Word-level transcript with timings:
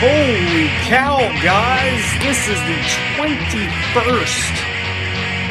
Holy 0.00 0.68
cow, 0.86 1.18
guys! 1.42 2.04
This 2.22 2.46
is 2.46 2.54
the 2.54 2.78
21st 3.18 4.54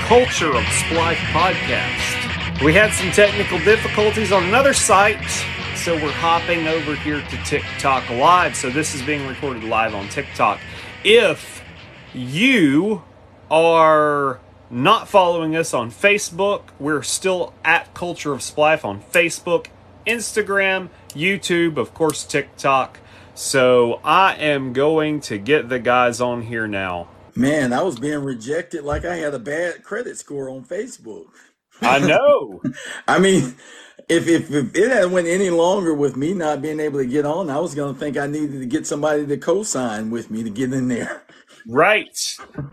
Culture 0.07 0.55
of 0.55 0.63
Splife 0.63 1.17
podcast. 1.33 2.63
We 2.63 2.73
had 2.73 2.93
some 2.93 3.11
technical 3.11 3.59
difficulties 3.59 4.31
on 4.31 4.45
another 4.45 4.73
site, 4.73 5.19
so 5.75 5.95
we're 5.95 6.13
hopping 6.13 6.65
over 6.65 6.95
here 6.95 7.21
to 7.21 7.37
TikTok 7.43 8.09
Live. 8.09 8.55
So 8.55 8.69
this 8.69 8.95
is 8.95 9.01
being 9.01 9.27
recorded 9.27 9.65
live 9.65 9.93
on 9.93 10.07
TikTok. 10.07 10.61
If 11.03 11.61
you 12.13 13.03
are 13.51 14.39
not 14.69 15.09
following 15.09 15.57
us 15.57 15.73
on 15.73 15.91
Facebook, 15.91 16.61
we're 16.79 17.03
still 17.03 17.53
at 17.65 17.93
Culture 17.93 18.31
of 18.31 18.39
Splife 18.39 18.85
on 18.85 19.01
Facebook, 19.01 19.67
Instagram, 20.05 20.87
YouTube, 21.09 21.75
of 21.75 21.93
course, 21.93 22.23
TikTok. 22.23 23.01
So 23.37 23.99
I 24.03 24.33
am 24.33 24.73
going 24.73 25.19
to 25.21 25.37
get 25.37 25.69
the 25.69 25.77
guys 25.77 26.19
on 26.21 26.41
here 26.41 26.67
now. 26.67 27.07
Man, 27.35 27.71
I 27.71 27.83
was 27.83 27.99
being 27.99 28.23
rejected 28.23 28.83
like 28.83 29.05
I 29.05 29.17
had 29.17 29.35
a 29.35 29.39
bad 29.39 29.83
credit 29.83 30.17
score 30.17 30.49
on 30.49 30.65
Facebook. 30.65 31.25
I 31.81 31.99
know. 31.99 32.63
I 33.07 33.19
mean, 33.19 33.55
if, 34.09 34.27
if, 34.27 34.49
if 34.51 34.75
it 34.75 34.89
had 34.89 35.11
went 35.11 35.27
any 35.27 35.51
longer 35.51 35.93
with 35.93 36.17
me 36.17 36.33
not 36.33 36.63
being 36.63 36.79
able 36.79 36.97
to 36.97 37.05
get 37.05 37.27
on, 37.27 37.51
I 37.51 37.59
was 37.59 37.75
going 37.75 37.93
to 37.93 37.99
think 37.99 38.17
I 38.17 38.25
needed 38.25 38.59
to 38.59 38.65
get 38.65 38.87
somebody 38.87 39.27
to 39.27 39.37
co-sign 39.37 40.09
with 40.09 40.31
me 40.31 40.41
to 40.41 40.49
get 40.49 40.73
in 40.73 40.87
there. 40.87 41.21
Right. 41.67 42.17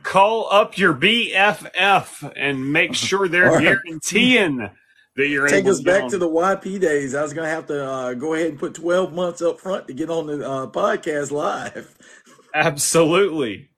Call 0.02 0.48
up 0.50 0.78
your 0.78 0.94
BFF 0.94 2.32
and 2.36 2.72
make 2.72 2.94
sure 2.94 3.28
they're 3.28 3.50
Right. 3.50 3.76
guaranteeing 3.84 4.70
that 5.16 5.28
you're 5.28 5.48
Take 5.48 5.66
us 5.66 5.80
back 5.80 6.04
on. 6.04 6.10
to 6.10 6.18
the 6.18 6.28
YP 6.28 6.80
days. 6.80 7.14
I 7.14 7.22
was 7.22 7.32
going 7.32 7.46
to 7.46 7.54
have 7.54 7.66
to 7.66 7.84
uh, 7.84 8.14
go 8.14 8.34
ahead 8.34 8.50
and 8.50 8.58
put 8.58 8.74
12 8.74 9.12
months 9.12 9.42
up 9.42 9.60
front 9.60 9.86
to 9.88 9.94
get 9.94 10.10
on 10.10 10.26
the 10.26 10.48
uh, 10.48 10.66
podcast 10.66 11.30
live. 11.30 11.96
Absolutely. 12.54 13.68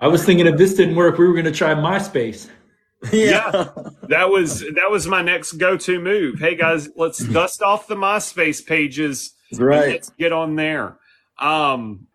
I 0.00 0.08
was 0.08 0.24
thinking 0.24 0.46
if 0.46 0.56
this 0.56 0.74
didn't 0.74 0.96
work, 0.96 1.18
we 1.18 1.26
were 1.26 1.32
going 1.32 1.44
to 1.46 1.52
try 1.52 1.74
MySpace. 1.74 2.48
Yeah. 3.12 3.68
That 4.08 4.30
was 4.30 4.60
that 4.60 4.90
was 4.90 5.06
my 5.06 5.20
next 5.20 5.52
go-to 5.52 6.00
move. 6.00 6.38
Hey 6.38 6.54
guys, 6.54 6.88
let's 6.96 7.18
dust 7.32 7.60
off 7.60 7.86
the 7.86 7.96
MySpace 7.96 8.64
pages 8.64 9.34
right. 9.52 9.90
let's 9.90 10.08
get 10.08 10.32
on 10.32 10.56
there. 10.56 10.96
Um 11.38 12.06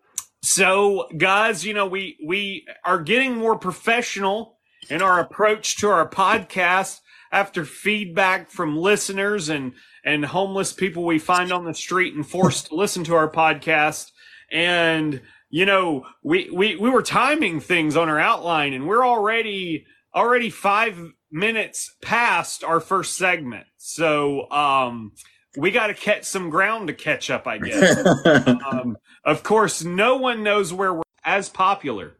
so 0.41 1.07
guys, 1.15 1.63
you 1.63 1.75
know, 1.75 1.85
we 1.85 2.17
we 2.25 2.65
are 2.83 2.99
getting 2.99 3.35
more 3.35 3.55
professional 3.55 4.57
in 4.89 5.03
our 5.03 5.19
approach 5.19 5.77
to 5.81 5.89
our 5.89 6.09
podcast 6.09 7.01
after 7.31 7.65
feedback 7.65 8.49
from 8.49 8.77
listeners 8.77 9.49
and 9.49 9.73
and 10.03 10.25
homeless 10.25 10.73
people 10.73 11.05
we 11.05 11.19
find 11.19 11.51
on 11.51 11.65
the 11.65 11.73
street 11.73 12.13
and 12.15 12.27
forced 12.27 12.67
to 12.67 12.75
listen 12.75 13.03
to 13.03 13.15
our 13.15 13.29
podcast 13.29 14.11
and 14.51 15.21
you 15.49 15.65
know 15.65 16.05
we 16.23 16.49
we 16.51 16.75
we 16.75 16.89
were 16.89 17.03
timing 17.03 17.59
things 17.59 17.95
on 17.95 18.09
our 18.09 18.19
outline 18.19 18.73
and 18.73 18.87
we're 18.87 19.05
already 19.05 19.85
already 20.15 20.49
5 20.49 21.11
minutes 21.31 21.95
past 22.01 22.63
our 22.63 22.79
first 22.79 23.15
segment 23.15 23.67
so 23.77 24.49
um 24.51 25.11
we 25.57 25.71
got 25.71 25.87
to 25.87 25.93
catch 25.93 26.25
some 26.25 26.49
ground 26.49 26.87
to 26.87 26.93
catch 26.93 27.29
up 27.29 27.45
i 27.47 27.57
guess 27.57 28.05
um, 28.71 28.97
of 29.23 29.43
course, 29.43 29.83
no 29.83 30.17
one 30.17 30.43
knows 30.43 30.73
where 30.73 30.93
we're 30.93 31.03
as 31.23 31.49
popular. 31.49 32.15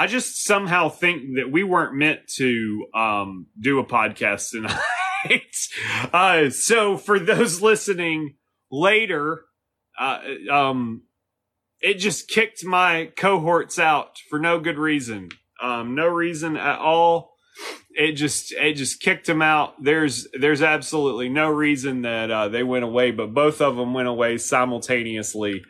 I 0.00 0.06
just 0.06 0.46
somehow 0.46 0.88
think 0.88 1.34
that 1.34 1.52
we 1.52 1.62
weren't 1.62 1.94
meant 1.94 2.26
to 2.36 2.86
um, 2.94 3.48
do 3.60 3.80
a 3.80 3.84
podcast 3.84 4.48
tonight. 4.50 5.54
uh, 6.14 6.48
so, 6.48 6.96
for 6.96 7.18
those 7.18 7.60
listening 7.60 8.36
later, 8.70 9.42
uh, 9.98 10.20
um, 10.50 11.02
it 11.82 11.98
just 11.98 12.28
kicked 12.28 12.64
my 12.64 13.12
cohorts 13.14 13.78
out 13.78 14.16
for 14.30 14.38
no 14.38 14.58
good 14.58 14.78
reason. 14.78 15.28
Um, 15.60 15.94
no 15.94 16.06
reason 16.06 16.56
at 16.56 16.78
all. 16.78 17.34
It 17.90 18.12
just 18.12 18.52
it 18.52 18.76
just 18.76 19.02
kicked 19.02 19.26
them 19.26 19.42
out. 19.42 19.84
There's 19.84 20.26
there's 20.32 20.62
absolutely 20.62 21.28
no 21.28 21.50
reason 21.50 22.00
that 22.02 22.30
uh, 22.30 22.48
they 22.48 22.62
went 22.62 22.86
away, 22.86 23.10
but 23.10 23.34
both 23.34 23.60
of 23.60 23.76
them 23.76 23.92
went 23.92 24.08
away 24.08 24.38
simultaneously. 24.38 25.60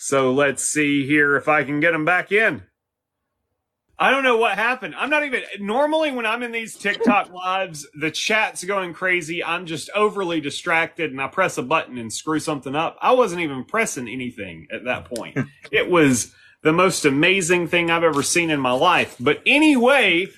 So 0.00 0.32
let's 0.32 0.64
see 0.64 1.06
here 1.06 1.36
if 1.36 1.46
I 1.46 1.62
can 1.62 1.78
get 1.78 1.92
them 1.92 2.04
back 2.04 2.32
in. 2.32 2.64
I 4.00 4.10
don't 4.10 4.22
know 4.22 4.36
what 4.36 4.54
happened. 4.54 4.94
I'm 4.96 5.10
not 5.10 5.24
even 5.24 5.42
normally 5.58 6.12
when 6.12 6.24
I'm 6.24 6.42
in 6.42 6.52
these 6.52 6.76
TikTok 6.76 7.32
lives, 7.32 7.86
the 7.98 8.10
chat's 8.10 8.62
going 8.64 8.92
crazy. 8.92 9.42
I'm 9.42 9.66
just 9.66 9.90
overly 9.94 10.40
distracted 10.40 11.10
and 11.10 11.20
I 11.20 11.26
press 11.26 11.58
a 11.58 11.62
button 11.62 11.98
and 11.98 12.12
screw 12.12 12.38
something 12.38 12.76
up. 12.76 12.96
I 13.02 13.12
wasn't 13.12 13.42
even 13.42 13.64
pressing 13.64 14.08
anything 14.08 14.68
at 14.70 14.84
that 14.84 15.06
point. 15.06 15.38
it 15.72 15.90
was 15.90 16.32
the 16.62 16.72
most 16.72 17.04
amazing 17.04 17.68
thing 17.68 17.90
I've 17.90 18.04
ever 18.04 18.22
seen 18.22 18.50
in 18.50 18.60
my 18.60 18.72
life. 18.72 19.16
But 19.18 19.40
anyway, 19.46 20.28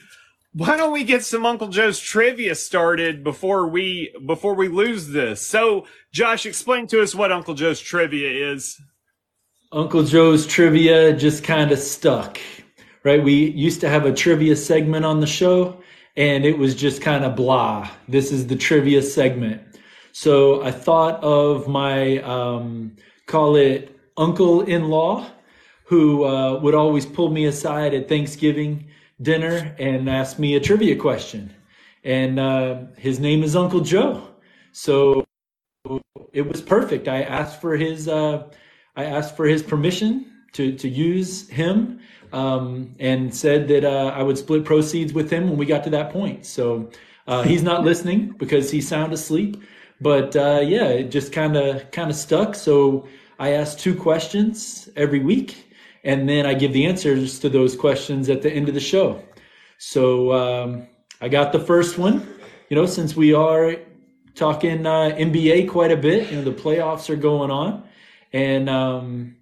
why 0.52 0.76
don't 0.76 0.92
we 0.92 1.04
get 1.04 1.24
some 1.24 1.46
Uncle 1.46 1.68
Joe's 1.68 2.00
trivia 2.00 2.54
started 2.54 3.22
before 3.22 3.68
we 3.68 4.14
before 4.26 4.54
we 4.54 4.68
lose 4.68 5.08
this? 5.08 5.46
So, 5.46 5.86
Josh, 6.12 6.44
explain 6.44 6.86
to 6.88 7.02
us 7.02 7.14
what 7.14 7.30
Uncle 7.30 7.54
Joe's 7.54 7.80
trivia 7.80 8.52
is. 8.52 8.80
Uncle 9.72 10.02
Joe's 10.02 10.46
trivia 10.46 11.16
just 11.16 11.44
kind 11.44 11.70
of 11.70 11.78
stuck, 11.78 12.40
right? 13.04 13.22
We 13.22 13.50
used 13.50 13.80
to 13.80 13.88
have 13.88 14.04
a 14.06 14.12
trivia 14.12 14.56
segment 14.56 15.04
on 15.04 15.20
the 15.20 15.26
show, 15.26 15.80
and 16.16 16.44
it 16.44 16.58
was 16.58 16.74
just 16.74 17.02
kind 17.02 17.24
of 17.24 17.36
blah. 17.36 17.90
This 18.08 18.32
is 18.32 18.46
the 18.46 18.56
trivia 18.56 19.02
segment. 19.02 19.62
So 20.12 20.62
I 20.62 20.70
thought 20.70 21.22
of 21.22 21.68
my, 21.68 22.18
um, 22.18 22.96
call 23.26 23.56
it 23.56 23.96
uncle 24.16 24.62
in 24.62 24.88
law, 24.88 25.26
who 25.84 26.24
uh, 26.24 26.60
would 26.60 26.74
always 26.74 27.06
pull 27.06 27.30
me 27.30 27.46
aside 27.46 27.94
at 27.94 28.08
Thanksgiving 28.08 28.86
dinner 29.22 29.74
and 29.78 30.08
ask 30.08 30.38
me 30.38 30.54
a 30.54 30.60
trivia 30.60 30.96
question. 30.96 31.54
And 32.04 32.38
uh, 32.38 32.82
his 32.96 33.20
name 33.20 33.42
is 33.42 33.56
Uncle 33.56 33.80
Joe. 33.80 34.28
So 34.72 35.24
it 36.32 36.42
was 36.42 36.60
perfect. 36.60 37.08
I 37.08 37.22
asked 37.22 37.60
for 37.60 37.76
his 37.76 38.08
uh, 38.08 38.48
I 38.96 39.04
asked 39.04 39.36
for 39.36 39.46
his 39.46 39.62
permission 39.62 40.30
to 40.52 40.72
to 40.76 40.88
use 40.88 41.48
him, 41.48 42.00
um, 42.32 42.94
and 42.98 43.34
said 43.34 43.68
that 43.68 43.84
uh, 43.84 44.12
I 44.14 44.22
would 44.22 44.38
split 44.38 44.64
proceeds 44.64 45.12
with 45.12 45.30
him 45.30 45.48
when 45.48 45.58
we 45.58 45.66
got 45.66 45.84
to 45.84 45.90
that 45.90 46.10
point. 46.10 46.46
So 46.46 46.90
uh, 47.26 47.42
he's 47.50 47.62
not 47.62 47.84
listening 47.84 48.34
because 48.38 48.70
he's 48.70 48.88
sound 48.88 49.12
asleep. 49.12 49.62
But 50.00 50.34
uh, 50.34 50.62
yeah, 50.64 50.88
it 50.88 51.10
just 51.10 51.32
kind 51.32 51.56
of 51.56 51.90
kind 51.90 52.10
of 52.10 52.16
stuck. 52.16 52.54
So 52.54 53.06
I 53.38 53.50
ask 53.50 53.78
two 53.78 53.94
questions 53.94 54.88
every 54.96 55.20
week, 55.20 55.72
and 56.04 56.28
then 56.28 56.46
I 56.46 56.54
give 56.54 56.72
the 56.72 56.86
answers 56.86 57.38
to 57.40 57.48
those 57.48 57.76
questions 57.76 58.28
at 58.28 58.42
the 58.42 58.50
end 58.50 58.68
of 58.68 58.74
the 58.74 58.80
show. 58.80 59.22
So 59.78 60.32
um, 60.32 60.86
I 61.20 61.28
got 61.28 61.52
the 61.52 61.60
first 61.60 61.98
one. 61.98 62.26
You 62.70 62.76
know, 62.76 62.86
since 62.86 63.16
we 63.16 63.34
are 63.34 63.76
talking 64.34 64.86
uh, 64.86 65.14
NBA 65.16 65.68
quite 65.68 65.90
a 65.90 65.96
bit, 65.96 66.30
you 66.30 66.36
know, 66.36 66.44
the 66.44 66.52
playoffs 66.52 67.10
are 67.10 67.16
going 67.16 67.50
on. 67.50 67.84
And 68.32 68.70
um, 68.70 69.36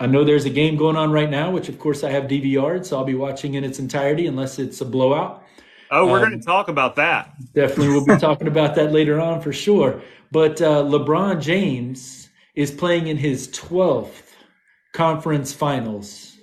I 0.00 0.06
know 0.06 0.24
there's 0.24 0.44
a 0.44 0.50
game 0.50 0.76
going 0.76 0.96
on 0.96 1.10
right 1.10 1.28
now, 1.28 1.50
which 1.50 1.68
of 1.68 1.78
course 1.78 2.04
I 2.04 2.10
have 2.10 2.24
DVR'd, 2.24 2.86
so 2.86 2.96
I'll 2.98 3.04
be 3.04 3.14
watching 3.14 3.54
in 3.54 3.64
its 3.64 3.78
entirety 3.78 4.26
unless 4.26 4.58
it's 4.58 4.80
a 4.80 4.84
blowout. 4.84 5.42
Oh, 5.90 6.06
we're 6.06 6.22
Um, 6.22 6.28
going 6.28 6.40
to 6.40 6.46
talk 6.46 6.68
about 6.68 6.96
that. 6.96 7.32
Definitely 7.54 7.88
we'll 7.88 8.04
be 8.06 8.16
talking 8.16 8.46
about 8.46 8.74
that 8.76 8.92
later 8.92 9.20
on 9.20 9.40
for 9.40 9.52
sure. 9.52 10.00
But 10.30 10.60
uh, 10.60 10.82
LeBron 10.82 11.40
James 11.40 12.28
is 12.54 12.70
playing 12.70 13.06
in 13.08 13.16
his 13.16 13.48
12th 13.48 14.34
conference 14.92 15.52
finals. 15.52 16.36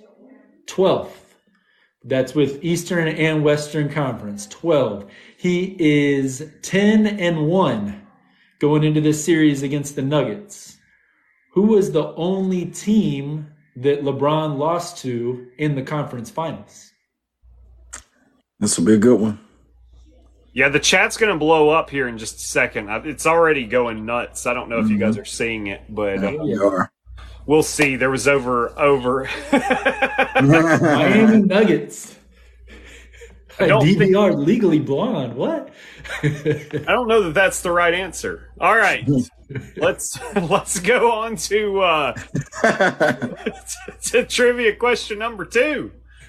12th. 0.66 1.10
That's 2.04 2.34
with 2.34 2.62
Eastern 2.64 3.08
and 3.08 3.42
Western 3.44 3.88
Conference. 3.88 4.46
12. 4.46 5.06
He 5.36 5.76
is 5.78 6.52
10 6.62 7.06
and 7.06 7.46
1 7.48 8.06
going 8.60 8.84
into 8.84 9.00
this 9.00 9.24
series 9.24 9.62
against 9.62 9.96
the 9.96 10.02
Nuggets. 10.02 10.75
Who 11.56 11.62
was 11.62 11.90
the 11.90 12.14
only 12.16 12.66
team 12.66 13.46
that 13.76 14.02
LeBron 14.02 14.58
lost 14.58 14.98
to 14.98 15.46
in 15.56 15.74
the 15.74 15.82
conference 15.82 16.28
finals? 16.30 16.92
This 18.60 18.76
will 18.78 18.84
be 18.84 18.92
a 18.92 18.98
good 18.98 19.18
one. 19.18 19.40
Yeah, 20.52 20.68
the 20.68 20.78
chat's 20.78 21.16
going 21.16 21.32
to 21.32 21.38
blow 21.38 21.70
up 21.70 21.88
here 21.88 22.08
in 22.08 22.18
just 22.18 22.36
a 22.36 22.40
second. 22.40 22.90
It's 23.06 23.24
already 23.26 23.64
going 23.64 24.04
nuts. 24.04 24.44
I 24.46 24.52
don't 24.52 24.68
know 24.68 24.80
if 24.80 24.90
you 24.90 24.98
guys 24.98 25.16
are 25.16 25.24
seeing 25.24 25.68
it, 25.68 25.80
but 25.88 26.22
uh, 26.22 26.36
We 26.42 26.58
are. 26.58 26.92
we'll 27.46 27.62
see. 27.62 27.96
There 27.96 28.10
was 28.10 28.28
over 28.28 28.78
over. 28.78 29.26
Miami 30.42 31.40
Nuggets. 31.40 32.16
don't 33.58 33.82
think- 33.82 33.98
DVR 33.98 34.36
legally 34.36 34.78
blonde. 34.78 35.34
What? 35.34 35.70
I 36.22 36.84
don't 36.86 37.08
know 37.08 37.22
that 37.24 37.34
that's 37.34 37.62
the 37.62 37.70
right 37.70 37.92
answer. 37.94 38.50
All 38.60 38.76
right, 38.76 39.08
let's 39.76 40.18
let's 40.34 40.80
go 40.80 41.10
on 41.12 41.36
to 41.36 41.80
uh, 41.80 42.12
to 44.02 44.24
trivia 44.24 44.74
question 44.76 45.18
number 45.18 45.44
two. 45.44 45.90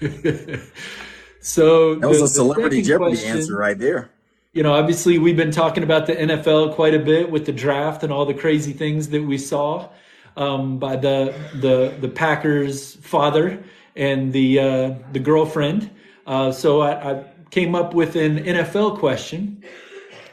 so 1.40 1.94
That 1.96 2.08
was 2.08 2.18
the- 2.18 2.24
a 2.24 2.28
celebrity 2.28 2.82
Jeopardy 2.82 3.12
question- 3.16 3.36
answer 3.38 3.56
right 3.56 3.78
there. 3.78 4.10
You 4.52 4.62
know, 4.62 4.72
obviously 4.74 5.18
we've 5.18 5.36
been 5.36 5.50
talking 5.52 5.82
about 5.84 6.06
the 6.06 6.14
NFL 6.16 6.74
quite 6.74 6.94
a 6.94 6.98
bit 6.98 7.30
with 7.30 7.46
the 7.46 7.52
draft 7.52 8.02
and 8.02 8.12
all 8.12 8.24
the 8.24 8.34
crazy 8.34 8.72
things 8.72 9.08
that 9.10 9.22
we 9.22 9.38
saw. 9.38 9.88
um, 10.36 10.78
by 10.78 10.96
the 10.96 11.34
the 11.60 11.94
the 12.00 12.08
Packers 12.08 12.94
father 12.96 13.62
and 13.96 14.32
the 14.32 14.58
uh, 14.58 14.94
the 15.12 15.18
girlfriend. 15.20 15.90
Uh, 16.26 16.50
so 16.52 16.80
I, 16.80 17.10
I 17.12 17.24
came 17.50 17.74
up 17.74 17.94
with 17.94 18.16
an 18.16 18.38
NFL 18.44 18.98
question, 18.98 19.64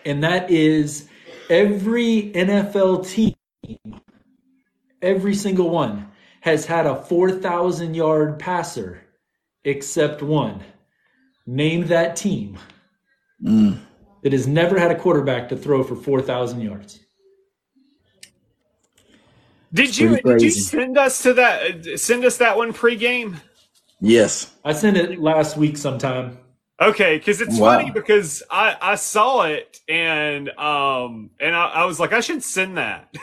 and 0.06 0.24
that 0.24 0.50
is 0.52 1.08
every 1.50 2.32
NFL 2.34 3.08
team, 3.08 3.36
every 5.02 5.36
single 5.36 5.70
one, 5.70 6.12
has 6.42 6.66
had 6.66 6.86
a 6.86 6.96
4,000 6.96 7.96
yard 7.96 8.38
passer 8.40 9.02
except 9.64 10.22
one. 10.22 10.64
Name 11.48 11.88
that 11.88 12.16
team 12.16 12.58
Mm. 13.44 13.80
that 14.24 14.32
has 14.32 14.48
never 14.48 14.80
had 14.80 14.92
a 14.92 14.96
quarterback 14.98 15.50
to 15.50 15.58
throw 15.58 15.84
for 15.84 15.96
4,000 15.96 16.62
yards. 16.62 17.00
Did 19.74 19.98
you 19.98 20.18
did 20.22 20.42
you 20.42 20.52
send 20.52 20.98
us 20.98 21.22
to 21.24 21.34
that? 21.34 22.00
Send 22.00 22.24
us 22.24 22.38
that 22.38 22.56
one 22.56 22.72
pregame. 22.72 23.36
Yes. 24.00 24.54
I 24.64 24.72
sent 24.72 24.96
it 24.96 25.20
last 25.20 25.58
week 25.58 25.76
sometime. 25.76 26.38
Okay, 26.82 27.18
because 27.18 27.40
it's 27.42 27.58
Wow. 27.58 27.78
funny 27.78 27.92
because 27.92 28.44
I 28.52 28.76
I 28.82 28.96
saw 28.96 29.44
it 29.44 29.80
and 29.88 30.50
um 30.58 31.30
and 31.40 31.56
I, 31.56 31.68
I 31.68 31.86
was 31.86 32.00
like 32.00 32.12
I 32.14 32.20
should 32.20 32.44
send 32.44 32.78
that. 32.78 33.14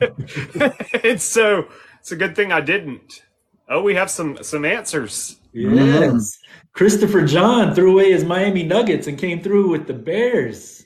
and 1.04 1.20
so 1.20 1.68
it's 2.00 2.12
a 2.12 2.16
good 2.16 2.34
thing 2.34 2.50
I 2.52 2.60
didn't. 2.60 3.24
Oh, 3.68 3.82
we 3.82 3.94
have 3.94 4.10
some 4.10 4.42
some 4.42 4.64
answers. 4.64 5.36
Yes. 5.52 6.38
Christopher 6.72 7.26
John 7.26 7.74
threw 7.74 7.92
away 7.92 8.12
his 8.12 8.24
Miami 8.24 8.62
Nuggets 8.62 9.06
and 9.06 9.18
came 9.18 9.42
through 9.42 9.68
with 9.68 9.86
the 9.86 9.92
Bears. 9.92 10.82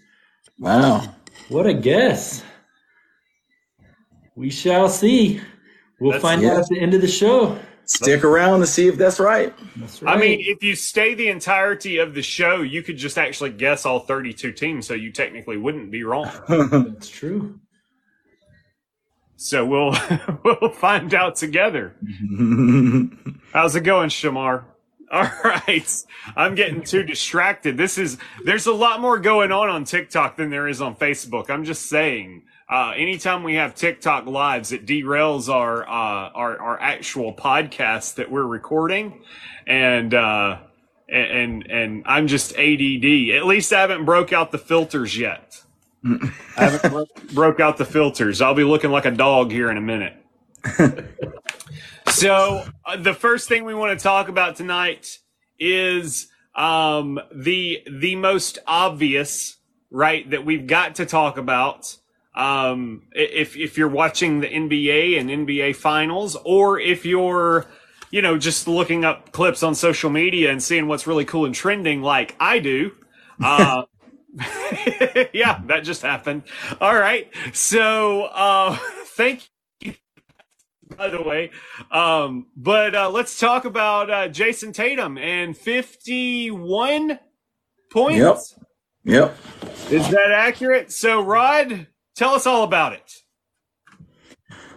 Wow. 0.58 1.14
What 1.48 1.66
a 1.66 1.74
guess. 1.74 2.42
We 4.34 4.50
shall 4.50 4.88
see. 4.88 5.40
We'll 6.00 6.10
That's- 6.12 6.22
find 6.22 6.42
yeah. 6.42 6.54
out 6.54 6.58
at 6.62 6.66
the 6.68 6.80
end 6.80 6.94
of 6.94 7.00
the 7.00 7.06
show. 7.08 7.58
Stick 7.86 8.24
around 8.24 8.60
to 8.60 8.66
see 8.66 8.88
if 8.88 8.96
that's 8.96 9.20
right. 9.20 9.54
That's 9.76 10.02
I 10.02 10.16
mean, 10.16 10.40
if 10.40 10.62
you 10.62 10.74
stay 10.74 11.14
the 11.14 11.28
entirety 11.28 11.98
of 11.98 12.14
the 12.14 12.22
show, 12.22 12.62
you 12.62 12.82
could 12.82 12.96
just 12.96 13.16
actually 13.16 13.50
guess 13.50 13.86
all 13.86 14.00
32 14.00 14.52
teams, 14.52 14.88
so 14.88 14.94
you 14.94 15.12
technically 15.12 15.56
wouldn't 15.56 15.92
be 15.92 16.02
wrong. 16.02 16.28
that's 16.48 17.08
true. 17.08 17.60
So 19.36 19.64
we'll 19.64 19.94
we'll 20.44 20.70
find 20.70 21.14
out 21.14 21.36
together. 21.36 21.94
How's 23.52 23.76
it 23.76 23.82
going, 23.82 24.08
Shamar? 24.08 24.64
All 25.12 25.30
right. 25.44 26.04
I'm 26.34 26.56
getting 26.56 26.82
too 26.82 27.04
distracted. 27.04 27.76
This 27.76 27.98
is 27.98 28.18
there's 28.44 28.66
a 28.66 28.72
lot 28.72 29.00
more 29.00 29.20
going 29.20 29.52
on 29.52 29.68
on 29.68 29.84
TikTok 29.84 30.36
than 30.36 30.50
there 30.50 30.66
is 30.66 30.80
on 30.80 30.96
Facebook. 30.96 31.50
I'm 31.50 31.64
just 31.64 31.88
saying. 31.88 32.42
Uh, 32.68 32.92
anytime 32.96 33.44
we 33.44 33.54
have 33.54 33.76
TikTok 33.76 34.26
lives, 34.26 34.72
it 34.72 34.86
derails 34.86 35.48
our 35.48 35.84
uh, 35.84 36.30
our 36.30 36.58
our 36.58 36.80
actual 36.80 37.32
podcast 37.32 38.16
that 38.16 38.30
we're 38.30 38.46
recording, 38.46 39.22
and 39.68 40.12
uh, 40.12 40.58
and 41.08 41.64
and 41.70 42.02
I'm 42.06 42.26
just 42.26 42.52
ADD. 42.52 43.36
At 43.36 43.46
least 43.46 43.72
I 43.72 43.80
haven't 43.80 44.04
broke 44.04 44.32
out 44.32 44.50
the 44.50 44.58
filters 44.58 45.16
yet. 45.16 45.62
I 46.04 46.30
haven't 46.56 46.90
bro- 46.90 47.06
broke 47.32 47.60
out 47.60 47.76
the 47.76 47.84
filters. 47.84 48.40
I'll 48.42 48.54
be 48.54 48.64
looking 48.64 48.90
like 48.90 49.04
a 49.04 49.12
dog 49.12 49.52
here 49.52 49.70
in 49.70 49.76
a 49.76 49.80
minute. 49.80 50.14
so 52.08 52.64
uh, 52.84 52.96
the 52.96 53.14
first 53.14 53.48
thing 53.48 53.64
we 53.64 53.74
want 53.74 53.96
to 53.96 54.02
talk 54.02 54.28
about 54.28 54.56
tonight 54.56 55.18
is 55.60 56.28
um, 56.56 57.20
the 57.32 57.82
the 57.88 58.16
most 58.16 58.58
obvious, 58.66 59.56
right? 59.90 60.28
That 60.30 60.44
we've 60.44 60.66
got 60.66 60.96
to 60.96 61.06
talk 61.06 61.38
about. 61.38 61.96
Um, 62.36 63.02
if 63.12 63.56
if 63.56 63.78
you're 63.78 63.88
watching 63.88 64.40
the 64.40 64.48
NBA 64.48 65.18
and 65.18 65.30
NBA 65.30 65.76
finals, 65.76 66.36
or 66.44 66.78
if 66.78 67.04
you're 67.06 67.66
you 68.10 68.22
know 68.22 68.38
just 68.38 68.68
looking 68.68 69.04
up 69.04 69.32
clips 69.32 69.62
on 69.62 69.74
social 69.74 70.10
media 70.10 70.50
and 70.50 70.62
seeing 70.62 70.86
what's 70.88 71.06
really 71.06 71.24
cool 71.24 71.44
and 71.44 71.54
trending, 71.54 72.02
like 72.02 72.36
I 72.38 72.58
do. 72.58 72.92
Uh, 73.42 73.84
yeah, 75.32 75.60
that 75.66 75.80
just 75.82 76.02
happened. 76.02 76.42
All 76.80 76.94
right. 76.94 77.30
So, 77.52 78.24
uh, 78.24 78.76
thank 79.06 79.48
you, 79.80 79.94
by 80.96 81.08
the 81.08 81.22
way. 81.22 81.50
Um, 81.90 82.46
but 82.56 82.94
uh, 82.94 83.10
let's 83.10 83.38
talk 83.38 83.64
about 83.64 84.10
uh, 84.10 84.28
Jayson 84.28 84.72
Tatum 84.74 85.16
and 85.16 85.56
51 85.56 87.18
points. 87.90 88.56
Yep. 89.04 89.14
Yep. 89.14 89.92
Is 89.92 90.08
that 90.10 90.32
accurate? 90.32 90.92
So, 90.92 91.22
Rod, 91.22 91.86
tell 92.16 92.34
us 92.34 92.46
all 92.46 92.64
about 92.64 92.92
it. 92.92 93.22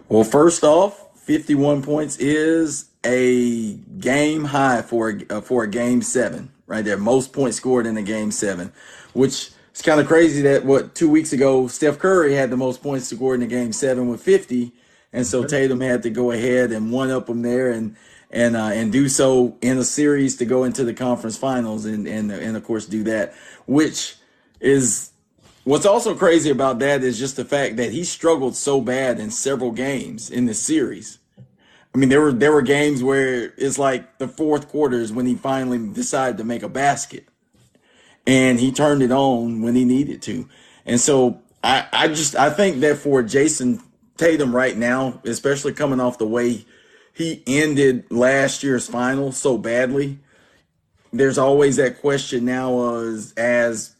Well, 0.08 0.24
first 0.24 0.62
off, 0.62 1.18
51 1.20 1.82
points 1.82 2.16
is 2.18 2.90
a 3.04 3.74
game 3.74 4.44
high 4.44 4.82
for 4.82 5.10
a, 5.10 5.36
uh, 5.36 5.40
for 5.40 5.64
a 5.64 5.68
game 5.68 6.02
seven, 6.02 6.52
right 6.66 6.84
there. 6.84 6.98
Most 6.98 7.32
points 7.32 7.56
scored 7.56 7.86
in 7.86 7.96
a 7.96 8.02
game 8.02 8.30
seven, 8.30 8.72
which 9.12 9.50
is 9.74 9.82
kind 9.82 10.00
of 10.00 10.06
crazy 10.06 10.42
that 10.42 10.64
what 10.64 10.94
two 10.94 11.08
weeks 11.08 11.32
ago 11.32 11.66
Steph 11.68 11.98
Curry 11.98 12.34
had 12.34 12.50
the 12.50 12.56
most 12.56 12.82
points 12.82 13.08
scored 13.08 13.40
in 13.40 13.46
a 13.46 13.48
game 13.48 13.72
seven 13.72 14.08
with 14.08 14.22
50, 14.22 14.72
and 15.12 15.26
so 15.26 15.44
Tatum 15.44 15.80
had 15.80 16.02
to 16.02 16.10
go 16.10 16.30
ahead 16.30 16.72
and 16.72 16.92
one 16.92 17.10
up 17.10 17.28
him 17.28 17.42
there 17.42 17.70
and 17.70 17.96
and 18.30 18.56
uh, 18.56 18.70
and 18.72 18.92
do 18.92 19.08
so 19.08 19.56
in 19.60 19.78
a 19.78 19.84
series 19.84 20.36
to 20.36 20.44
go 20.44 20.64
into 20.64 20.84
the 20.84 20.94
conference 20.94 21.36
finals 21.36 21.84
and 21.84 22.06
and 22.06 22.30
and 22.30 22.56
of 22.56 22.64
course 22.64 22.86
do 22.86 23.02
that, 23.04 23.34
which 23.66 24.16
is 24.60 25.10
What's 25.64 25.86
also 25.86 26.14
crazy 26.14 26.50
about 26.50 26.78
that 26.78 27.02
is 27.02 27.18
just 27.18 27.36
the 27.36 27.44
fact 27.44 27.76
that 27.76 27.92
he 27.92 28.04
struggled 28.04 28.56
so 28.56 28.80
bad 28.80 29.20
in 29.20 29.30
several 29.30 29.72
games 29.72 30.30
in 30.30 30.46
this 30.46 30.60
series. 30.60 31.18
I 31.94 31.98
mean, 31.98 32.08
there 32.08 32.20
were 32.20 32.32
there 32.32 32.52
were 32.52 32.62
games 32.62 33.02
where 33.02 33.52
it's 33.56 33.78
like 33.78 34.18
the 34.18 34.28
fourth 34.28 34.68
quarters 34.68 35.12
when 35.12 35.26
he 35.26 35.34
finally 35.34 35.78
decided 35.92 36.38
to 36.38 36.44
make 36.44 36.62
a 36.62 36.68
basket, 36.68 37.26
and 38.26 38.60
he 38.60 38.72
turned 38.72 39.02
it 39.02 39.10
on 39.10 39.60
when 39.60 39.74
he 39.74 39.84
needed 39.84 40.22
to. 40.22 40.48
And 40.86 41.00
so 41.00 41.40
I 41.62 41.86
I 41.92 42.08
just 42.08 42.36
I 42.36 42.50
think 42.50 42.80
that 42.80 42.96
for 42.96 43.22
Jayson 43.22 43.82
Tatum 44.16 44.54
right 44.54 44.76
now, 44.76 45.20
especially 45.24 45.72
coming 45.72 46.00
off 46.00 46.18
the 46.18 46.26
way 46.26 46.64
he 47.12 47.42
ended 47.46 48.10
last 48.10 48.62
year's 48.62 48.86
final 48.86 49.32
so 49.32 49.58
badly, 49.58 50.20
there's 51.12 51.38
always 51.38 51.76
that 51.76 52.00
question 52.00 52.44
now 52.44 52.78
uh, 52.78 53.02
as 53.02 53.34
as 53.36 53.96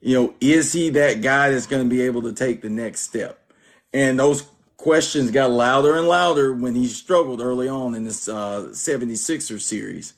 you 0.00 0.14
know, 0.14 0.34
is 0.40 0.72
he 0.72 0.90
that 0.90 1.22
guy 1.22 1.50
that's 1.50 1.66
going 1.66 1.82
to 1.82 1.88
be 1.88 2.02
able 2.02 2.22
to 2.22 2.32
take 2.32 2.62
the 2.62 2.70
next 2.70 3.00
step? 3.00 3.52
And 3.92 4.18
those 4.18 4.46
questions 4.76 5.30
got 5.30 5.50
louder 5.50 5.96
and 5.96 6.08
louder 6.08 6.52
when 6.52 6.74
he 6.74 6.86
struggled 6.86 7.40
early 7.40 7.68
on 7.68 7.94
in 7.94 8.04
this 8.04 8.28
uh, 8.28 8.68
76er 8.70 9.60
series. 9.60 10.14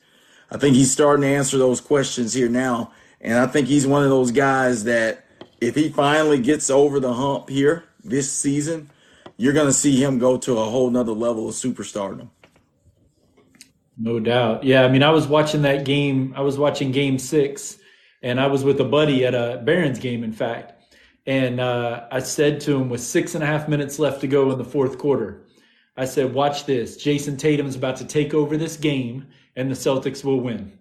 I 0.51 0.57
think 0.57 0.75
he's 0.75 0.91
starting 0.91 1.23
to 1.23 1.27
answer 1.27 1.57
those 1.57 1.81
questions 1.81 2.33
here 2.33 2.49
now. 2.49 2.91
And 3.21 3.39
I 3.39 3.47
think 3.47 3.67
he's 3.67 3.87
one 3.87 4.03
of 4.03 4.09
those 4.09 4.31
guys 4.31 4.83
that 4.83 5.25
if 5.59 5.75
he 5.75 5.89
finally 5.89 6.39
gets 6.39 6.69
over 6.69 6.99
the 6.99 7.13
hump 7.13 7.49
here 7.49 7.85
this 8.03 8.31
season, 8.31 8.89
you're 9.37 9.53
going 9.53 9.67
to 9.67 9.73
see 9.73 10.03
him 10.03 10.19
go 10.19 10.37
to 10.37 10.57
a 10.57 10.65
whole 10.65 10.89
nother 10.89 11.13
level 11.13 11.47
of 11.47 11.55
superstardom. 11.55 12.29
No 13.97 14.19
doubt. 14.19 14.63
Yeah, 14.63 14.83
I 14.83 14.87
mean, 14.87 15.03
I 15.03 15.11
was 15.11 15.27
watching 15.27 15.61
that 15.63 15.85
game. 15.85 16.33
I 16.35 16.41
was 16.41 16.57
watching 16.57 16.91
game 16.91 17.19
six, 17.19 17.77
and 18.21 18.39
I 18.39 18.47
was 18.47 18.63
with 18.63 18.79
a 18.79 18.85
buddy 18.85 19.25
at 19.25 19.33
a 19.33 19.61
Barons 19.63 19.99
game, 19.99 20.23
in 20.23 20.31
fact. 20.33 20.73
And 21.25 21.59
uh, 21.59 22.07
I 22.11 22.19
said 22.19 22.59
to 22.61 22.75
him, 22.75 22.89
with 22.89 23.01
six 23.01 23.35
and 23.35 23.43
a 23.43 23.47
half 23.47 23.67
minutes 23.67 23.99
left 23.99 24.21
to 24.21 24.27
go 24.27 24.51
in 24.51 24.57
the 24.57 24.65
fourth 24.65 24.97
quarter, 24.97 25.45
I 25.95 26.05
said, 26.05 26.33
Watch 26.33 26.65
this. 26.65 26.97
Jayson 26.97 27.37
Tatum's 27.37 27.75
about 27.75 27.97
to 27.97 28.05
take 28.05 28.33
over 28.33 28.57
this 28.57 28.77
game, 28.77 29.27
and 29.55 29.69
the 29.69 29.75
Celtics 29.75 30.23
will 30.23 30.39
win. 30.39 30.71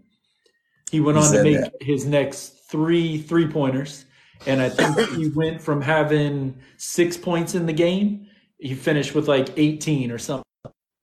He 0.91 1.01
went 1.01 1.19
He 1.19 1.25
on 1.25 1.33
to 1.33 1.43
make 1.43 1.61
that. 1.61 1.75
his 1.81 2.07
next 2.07 2.69
three 2.71 3.19
three 3.19 3.47
pointers. 3.47 4.07
And 4.47 4.61
I 4.63 4.71
think 4.71 4.99
he 5.17 5.29
went 5.29 5.61
from 5.61 5.83
having 5.83 6.59
six 6.79 7.17
points 7.17 7.55
in 7.55 7.67
the 7.67 7.73
game, 7.73 8.27
he 8.59 8.75
finished 8.75 9.15
with 9.15 9.29
like 9.29 9.51
18 9.57 10.11
or 10.11 10.19
something 10.19 10.45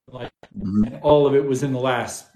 like 0.09 0.31
and 0.55 0.99
all 1.01 1.27
of 1.27 1.35
it 1.35 1.45
was 1.45 1.63
in 1.63 1.73
the 1.73 1.79
last 1.79 2.27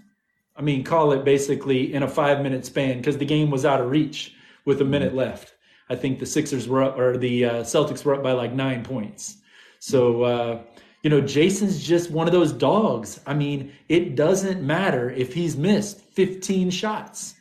i 0.56 0.62
mean 0.62 0.84
call 0.84 1.12
it 1.12 1.24
basically 1.24 1.94
in 1.94 2.04
a 2.04 2.08
five 2.08 2.42
minute 2.42 2.66
span 2.66 2.98
because 2.98 3.18
the 3.18 3.26
game 3.26 3.50
was 3.50 3.66
out 3.66 3.82
of 3.82 3.90
reach 3.90 4.36
with 4.66 4.82
a 4.82 4.86
minute 4.86 5.16
left. 5.16 5.56
I 5.90 5.96
think 5.96 6.20
the 6.20 6.26
sixers 6.26 6.68
were 6.68 6.84
up 6.84 6.98
or 6.98 7.18
the 7.18 7.46
uh, 7.46 7.54
celtics 7.64 8.06
were 8.06 8.16
up 8.16 8.24
by 8.24 8.32
like 8.32 8.54
nine 8.54 8.84
points. 8.84 9.38
So 9.80 10.24
uh, 10.24 10.62
you 11.04 11.10
know 11.10 11.22
jason's 11.22 11.84
just 11.84 12.12
one 12.12 12.28
of 12.28 12.34
those 12.34 12.54
dogs. 12.54 13.20
I 13.26 13.34
mean 13.34 13.74
it 13.90 14.16
doesn't 14.16 14.62
matter 14.62 15.10
if 15.10 15.34
he's 15.34 15.58
missed 15.58 16.02
15 16.02 16.70
shots. 16.70 17.36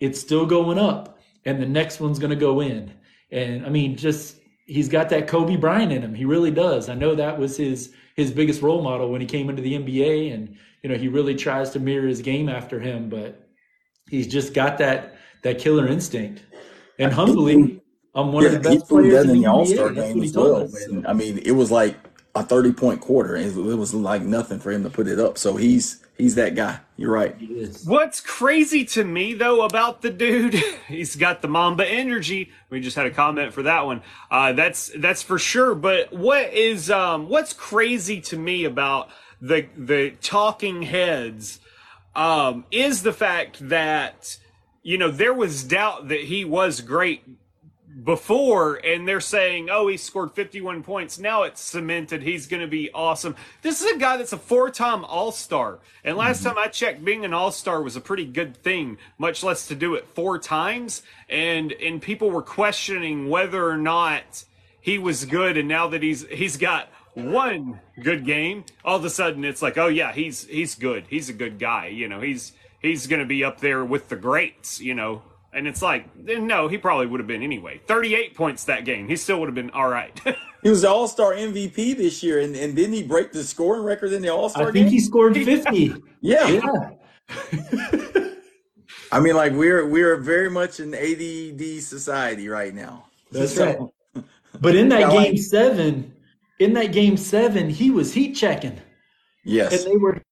It's 0.00 0.20
still 0.20 0.46
going 0.46 0.78
up 0.78 1.18
and 1.44 1.62
the 1.62 1.66
next 1.66 2.00
one's 2.00 2.18
going 2.18 2.30
to 2.30 2.36
go 2.36 2.60
in. 2.60 2.92
And 3.30 3.66
i 3.66 3.68
mean 3.68 3.96
just 3.96 4.36
he's 4.66 4.88
got 4.88 5.08
that 5.10 5.28
kobe 5.28 5.56
bryant 5.56 5.92
in 5.92 6.02
him. 6.02 6.14
He 6.14 6.24
really 6.24 6.50
does. 6.50 6.88
I 6.88 6.94
know 6.94 7.14
that 7.14 7.38
was 7.38 7.56
his 7.56 7.92
his 8.14 8.30
biggest 8.30 8.62
role 8.62 8.82
model 8.82 9.10
when 9.10 9.20
he 9.20 9.26
came 9.26 9.48
into 9.48 9.62
the 9.62 9.74
nba 9.74 10.34
and 10.34 10.56
you 10.86 10.92
know 10.92 10.98
he 10.98 11.08
really 11.08 11.34
tries 11.34 11.70
to 11.72 11.80
mirror 11.80 12.06
his 12.06 12.22
game 12.22 12.48
after 12.48 12.80
him 12.80 13.10
but 13.10 13.50
he's 14.08 14.28
just 14.28 14.54
got 14.54 14.78
that 14.78 15.16
that 15.42 15.58
killer 15.58 15.88
instinct 15.88 16.44
and 17.00 17.12
humbly 17.12 17.82
i'm 18.14 18.32
one 18.32 18.44
Yeah, 18.44 18.48
of 18.48 18.52
the 18.52 18.60
he 18.62 18.78
best 18.78 18.88
players 18.88 19.24
that 19.24 19.24
in 19.24 19.32
in 19.32 19.40
the 19.40 19.44
the 19.44 19.48
All 19.48 19.66
Star 19.66 19.90
NBA. 19.90 19.94
Game 19.94 20.22
as 20.22 20.34
well. 20.34 20.64
us. 20.64 20.88
When, 20.88 21.06
I 21.06 21.12
mean, 21.14 21.38
it 21.38 21.52
was 21.52 21.70
like 21.72 21.96
a 22.34 22.44
30 22.44 22.72
point 22.72 23.00
quarter. 23.00 23.36
It, 23.36 23.46
it 23.56 23.76
was 23.76 23.94
like 23.94 24.22
nothing 24.22 24.60
for 24.60 24.72
him 24.72 24.84
to 24.84 24.90
put 24.90 25.08
it 25.08 25.20
up. 25.20 25.38
So 25.38 25.56
he's 25.56 26.04
he's 26.18 26.36
that 26.36 26.54
guy. 26.54 26.80
You're 26.96 27.12
right. 27.12 27.36
What's 27.84 28.20
crazy 28.20 28.84
to 28.86 29.04
me 29.04 29.34
though 29.34 29.62
about 29.62 30.02
the 30.02 30.10
dude, 30.10 30.54
he's 30.88 31.16
got 31.16 31.42
the 31.42 31.48
Mamba 31.48 31.86
energy. 31.88 32.52
We 32.70 32.80
just 32.80 32.96
had 32.96 33.06
a 33.06 33.10
comment 33.10 33.52
for 33.54 33.62
that 33.64 33.86
one. 33.86 34.02
Uh, 34.30 34.52
that's 34.52 34.90
that's 34.98 35.22
for 35.22 35.38
sure. 35.38 35.74
But 35.74 36.12
what 36.12 36.52
is 36.52 36.90
um, 36.90 37.28
what's 37.28 37.52
crazy 37.52 38.20
to 38.22 38.36
me 38.38 38.64
about 38.64 39.10
the 39.40 39.66
the 39.76 40.12
talking 40.22 40.82
heads 40.82 41.60
um, 42.14 42.64
is 42.70 43.02
the 43.02 43.12
fact 43.12 43.68
that 43.68 44.38
you 44.82 44.98
know 44.98 45.10
there 45.10 45.34
was 45.34 45.64
doubt 45.64 46.08
that 46.08 46.22
he 46.22 46.44
was 46.44 46.80
great 46.80 47.22
before 48.04 48.74
and 48.84 49.08
they're 49.08 49.20
saying 49.20 49.68
oh 49.70 49.88
he 49.88 49.96
scored 49.96 50.32
51 50.32 50.82
points. 50.82 51.18
Now 51.18 51.44
it's 51.44 51.60
cemented. 51.60 52.22
He's 52.22 52.46
going 52.46 52.60
to 52.60 52.68
be 52.68 52.90
awesome. 52.92 53.36
This 53.62 53.80
is 53.80 53.90
a 53.92 53.98
guy 53.98 54.16
that's 54.16 54.34
a 54.34 54.38
four-time 54.38 55.04
all-star. 55.04 55.78
And 56.04 56.16
last 56.16 56.40
mm-hmm. 56.40 56.56
time 56.56 56.58
i 56.58 56.68
checked 56.68 57.04
being 57.04 57.24
an 57.24 57.32
all-star 57.32 57.82
was 57.82 57.96
a 57.96 58.00
pretty 58.00 58.26
good 58.26 58.56
thing 58.56 58.98
much 59.18 59.42
less 59.42 59.66
to 59.68 59.74
do 59.74 59.94
it 59.94 60.06
four 60.08 60.38
times. 60.38 61.02
And 61.28 61.72
and 61.72 62.00
people 62.00 62.30
were 62.30 62.42
questioning 62.42 63.28
whether 63.28 63.66
or 63.66 63.78
not 63.78 64.44
he 64.80 64.98
was 64.98 65.24
good 65.24 65.56
and 65.56 65.68
now 65.68 65.88
that 65.88 66.02
he's 66.02 66.26
he's 66.28 66.56
got 66.56 66.88
one 67.16 67.80
good 68.02 68.24
game 68.24 68.64
all 68.84 68.96
of 68.96 69.04
a 69.04 69.10
sudden 69.10 69.44
it's 69.44 69.62
like 69.62 69.78
oh 69.78 69.88
yeah 69.88 70.12
he's 70.12 70.46
he's 70.46 70.74
good 70.74 71.04
he's 71.08 71.28
a 71.28 71.32
good 71.32 71.58
guy 71.58 71.86
you 71.86 72.08
know 72.08 72.20
he's 72.20 72.52
he's 72.80 73.06
going 73.06 73.20
to 73.20 73.26
be 73.26 73.42
up 73.42 73.60
there 73.60 73.84
with 73.84 74.08
the 74.08 74.16
greats 74.16 74.80
you 74.80 74.94
know 74.94 75.22
and 75.56 75.66
it's 75.66 75.80
like, 75.80 76.14
no, 76.14 76.68
he 76.68 76.76
probably 76.76 77.06
would 77.06 77.18
have 77.18 77.26
been 77.26 77.42
anyway. 77.42 77.80
38 77.86 78.34
points 78.34 78.64
that 78.64 78.84
game. 78.84 79.08
He 79.08 79.16
still 79.16 79.40
would 79.40 79.46
have 79.46 79.54
been 79.54 79.70
all 79.70 79.88
right. 79.88 80.20
he 80.62 80.68
was 80.68 80.82
the 80.82 80.90
All 80.90 81.08
Star 81.08 81.32
MVP 81.32 81.96
this 81.96 82.22
year, 82.22 82.40
and, 82.40 82.54
and 82.54 82.76
didn't 82.76 82.92
he 82.92 83.02
break 83.02 83.32
the 83.32 83.42
scoring 83.42 83.82
record 83.82 84.12
in 84.12 84.20
the 84.20 84.28
All 84.28 84.50
Star 84.50 84.70
game? 84.70 84.84
I 84.84 84.88
think 84.88 84.90
he 84.90 85.00
scored 85.00 85.34
50. 85.44 85.94
yeah. 86.20 86.46
yeah. 86.46 86.90
I 89.12 89.20
mean, 89.20 89.34
like 89.34 89.52
we're 89.52 89.88
we're 89.88 90.16
very 90.16 90.50
much 90.50 90.78
an 90.78 90.94
ADD 90.94 91.82
society 91.82 92.48
right 92.48 92.74
now. 92.74 93.06
That's 93.30 93.54
so, 93.54 93.92
right. 94.14 94.24
But 94.60 94.74
in 94.74 94.90
that 94.90 95.10
game 95.10 95.34
like, 95.34 95.38
seven, 95.38 96.12
in 96.58 96.72
that 96.74 96.92
game 96.92 97.16
seven, 97.16 97.70
he 97.70 97.90
was 97.90 98.14
heat 98.14 98.34
checking. 98.34 98.80
Yes. 99.44 99.84
And 99.84 99.92
they 99.92 99.96
were 99.96 100.22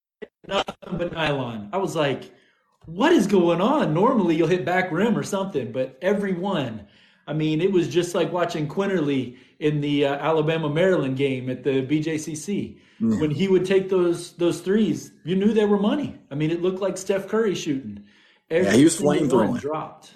nothing 0.46 0.98
but 0.98 1.12
nylon. 1.12 1.68
I 1.72 1.78
was 1.78 1.94
like, 1.94 2.32
what 2.86 3.12
is 3.12 3.26
going 3.26 3.60
on? 3.60 3.94
Normally 3.94 4.36
you'll 4.36 4.48
hit 4.48 4.64
back 4.64 4.90
rim 4.90 5.16
or 5.16 5.22
something, 5.22 5.72
but 5.72 5.98
every 6.02 6.32
one. 6.32 6.86
I 7.26 7.32
mean, 7.32 7.60
it 7.62 7.72
was 7.72 7.88
just 7.88 8.14
like 8.14 8.32
watching 8.32 8.68
Quinerly 8.68 9.38
in 9.58 9.80
the 9.80 10.06
uh, 10.06 10.16
Alabama 10.16 10.68
Maryland 10.68 11.16
game 11.16 11.48
at 11.48 11.64
the 11.64 11.86
BJCC. 11.86 12.78
Mm. 13.00 13.20
When 13.20 13.30
he 13.30 13.48
would 13.48 13.64
take 13.64 13.88
those 13.88 14.34
those 14.34 14.60
threes, 14.60 15.10
you 15.24 15.34
knew 15.34 15.52
they 15.52 15.64
were 15.64 15.78
money. 15.78 16.18
I 16.30 16.34
mean, 16.34 16.50
it 16.50 16.62
looked 16.62 16.80
like 16.80 16.96
Steph 16.96 17.26
Curry 17.26 17.54
shooting. 17.54 18.04
Every 18.50 18.66
yeah, 18.66 18.76
he 18.76 18.84
was 18.84 18.96
flame 18.96 19.28
throwing. 19.28 19.54
Dropped. 19.56 20.12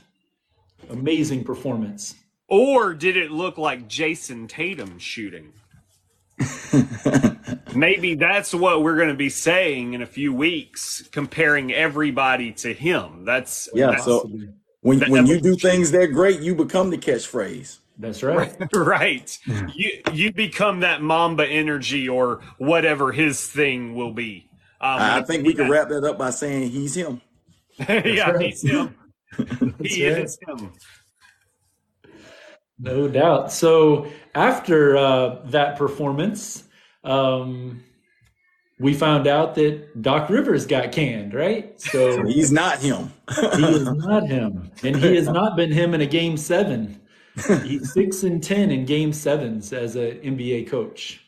Amazing 0.90 1.44
performance. 1.44 2.14
Or 2.46 2.94
did 2.94 3.16
it 3.16 3.30
look 3.30 3.58
like 3.58 3.88
Jayson 3.88 4.48
Tatum 4.48 4.98
shooting? 4.98 5.52
Maybe 7.74 8.14
that's 8.14 8.54
what 8.54 8.82
we're 8.82 8.96
going 8.96 9.08
to 9.08 9.14
be 9.14 9.30
saying 9.30 9.94
in 9.94 10.02
a 10.02 10.06
few 10.06 10.32
weeks, 10.32 11.02
comparing 11.12 11.72
everybody 11.72 12.52
to 12.52 12.72
him. 12.72 13.24
That's 13.24 13.68
yeah. 13.74 13.92
That's, 13.92 14.04
so 14.04 14.30
when 14.80 15.00
that, 15.00 15.08
when 15.08 15.26
you 15.26 15.40
do 15.40 15.56
things 15.56 15.90
that 15.92 16.08
great, 16.08 16.40
you 16.40 16.54
become 16.54 16.90
the 16.90 16.98
catchphrase. 16.98 17.78
That's 17.98 18.22
right. 18.22 18.54
right. 18.74 19.38
you 19.74 19.90
you 20.12 20.32
become 20.32 20.80
that 20.80 21.02
Mamba 21.02 21.46
energy 21.46 22.08
or 22.08 22.40
whatever 22.58 23.12
his 23.12 23.46
thing 23.46 23.94
will 23.94 24.12
be. 24.12 24.48
Um, 24.80 25.00
I 25.00 25.22
think 25.22 25.44
we 25.44 25.54
can 25.54 25.68
wrap 25.68 25.88
that 25.88 26.04
up 26.04 26.18
by 26.18 26.30
saying 26.30 26.70
he's 26.70 26.94
him. 26.94 27.20
yeah, 27.88 28.30
right. 28.30 28.46
he's 28.46 28.62
him. 28.62 28.94
he 29.82 30.08
right. 30.08 30.22
is 30.22 30.38
him. 30.46 30.72
No 32.78 33.08
doubt. 33.08 33.52
So 33.52 34.06
after 34.34 34.96
uh, 34.96 35.40
that 35.46 35.76
performance, 35.76 36.64
um, 37.04 37.82
we 38.78 38.94
found 38.94 39.26
out 39.26 39.54
that 39.56 40.02
Doc 40.02 40.30
Rivers 40.30 40.66
got 40.66 40.92
canned, 40.92 41.34
right? 41.34 41.80
So 41.80 42.24
he's 42.26 42.52
not 42.52 42.78
him. 42.78 43.12
he 43.34 43.64
is 43.64 43.92
not 43.92 44.26
him, 44.26 44.70
and 44.82 44.96
he 44.96 45.16
has 45.16 45.28
not 45.28 45.56
been 45.56 45.72
him 45.72 45.94
in 45.94 46.00
a 46.00 46.06
game 46.06 46.36
seven. 46.36 47.00
He's 47.64 47.92
six 47.92 48.22
and 48.22 48.42
ten 48.42 48.70
in 48.70 48.84
game 48.84 49.12
sevens 49.12 49.72
as 49.72 49.96
an 49.96 50.18
NBA 50.18 50.68
coach. 50.68 51.20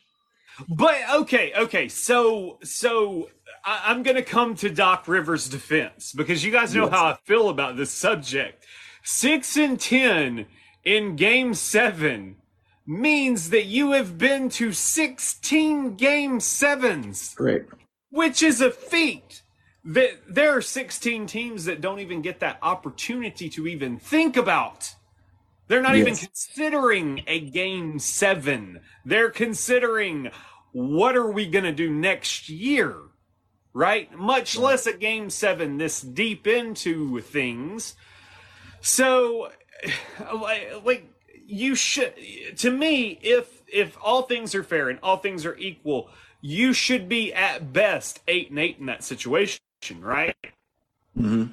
But 0.69 0.97
okay, 1.13 1.53
okay, 1.57 1.87
so 1.87 2.59
so 2.63 3.29
I, 3.65 3.91
am 3.91 4.03
going 4.03 4.17
to 4.17 4.23
come 4.23 4.55
to 4.55 4.69
Doc 4.69 5.07
Rivers' 5.07 5.49
defense 5.49 6.13
because 6.13 6.43
you 6.43 6.51
guys 6.51 6.73
know 6.75 6.83
yes. 6.83 6.93
how 6.93 7.05
I 7.05 7.17
feel 7.25 7.49
about 7.49 7.77
this 7.77 7.91
subject. 7.91 8.65
Six 9.03 9.57
and 9.57 9.79
ten 9.79 10.45
in 10.83 11.15
game 11.15 11.53
seven 11.53 12.37
means 12.85 13.49
that 13.51 13.65
you 13.65 13.91
have 13.91 14.17
been 14.17 14.49
to 14.49 14.73
16 14.73 15.95
game 15.95 16.39
sevens. 16.39 17.33
Great. 17.35 17.65
Which 18.09 18.43
is 18.43 18.61
a 18.61 18.71
feat. 18.71 19.43
That 19.83 20.19
there 20.29 20.55
are 20.55 20.61
16 20.61 21.25
teams 21.25 21.65
that 21.65 21.81
don't 21.81 21.99
even 21.99 22.21
get 22.21 22.39
that 22.41 22.59
opportunity 22.61 23.49
to 23.49 23.67
even 23.67 23.97
think 23.97 24.37
about. 24.37 24.93
They're 25.67 25.81
not 25.81 25.95
yes. 25.95 26.01
even 26.01 26.15
considering 26.15 27.23
a 27.27 27.39
game 27.39 27.97
seven. 27.97 28.81
They're 29.05 29.31
considering 29.31 30.29
what 30.73 31.15
are 31.15 31.31
we 31.31 31.47
going 31.47 31.63
to 31.63 31.71
do 31.71 31.89
next 31.89 32.49
year, 32.49 32.95
right? 33.73 34.11
Much 34.13 34.57
less 34.57 34.85
a 34.85 34.93
game 34.93 35.29
seven 35.29 35.77
this 35.77 36.01
deep 36.01 36.45
into 36.45 37.21
things. 37.21 37.95
So, 38.81 39.51
like, 40.83 41.05
you 41.51 41.75
should 41.75 42.13
to 42.57 42.71
me 42.71 43.19
if 43.21 43.61
if 43.67 43.97
all 44.01 44.21
things 44.23 44.55
are 44.55 44.63
fair 44.63 44.89
and 44.89 44.97
all 45.03 45.17
things 45.17 45.45
are 45.45 45.57
equal 45.57 46.09
you 46.39 46.71
should 46.71 47.09
be 47.09 47.33
at 47.33 47.73
best 47.73 48.21
eight 48.27 48.49
and 48.49 48.57
eight 48.57 48.77
in 48.79 48.85
that 48.85 49.03
situation 49.03 49.59
right? 49.99 50.35
Mm-hmm. 51.17 51.51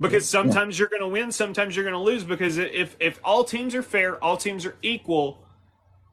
because 0.00 0.28
sometimes 0.28 0.76
yeah. 0.76 0.82
you're 0.82 0.88
going 0.88 1.02
to 1.02 1.08
win 1.08 1.30
sometimes 1.30 1.76
you're 1.76 1.84
going 1.84 1.94
to 1.94 1.98
lose 1.98 2.24
because 2.24 2.58
if 2.58 2.96
if 2.98 3.20
all 3.22 3.44
teams 3.44 3.74
are 3.76 3.82
fair 3.82 4.22
all 4.22 4.36
teams 4.36 4.66
are 4.66 4.76
equal 4.82 5.46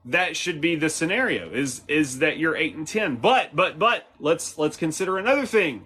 that 0.06 0.38
should 0.38 0.62
be 0.62 0.75
the 0.75 0.89
scenario 0.89 1.50
is 1.50 1.82
is 1.88 2.20
that 2.20 2.38
you're 2.38 2.56
eight 2.56 2.75
and 2.75 2.88
ten. 2.88 3.18
But 3.18 3.56
but 3.56 3.77
but 3.77 4.08
let's 4.20 4.58
let's 4.58 4.77
consider 4.77 5.18
another 5.18 5.46
thing. 5.46 5.86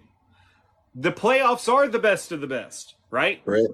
The 0.93 1.12
playoffs 1.12 1.72
are 1.72 1.88
the 1.88 1.98
best 1.98 2.32
of 2.32 2.39
the 2.39 2.48
best 2.48 2.96
right? 3.10 3.41
Right 3.46 3.67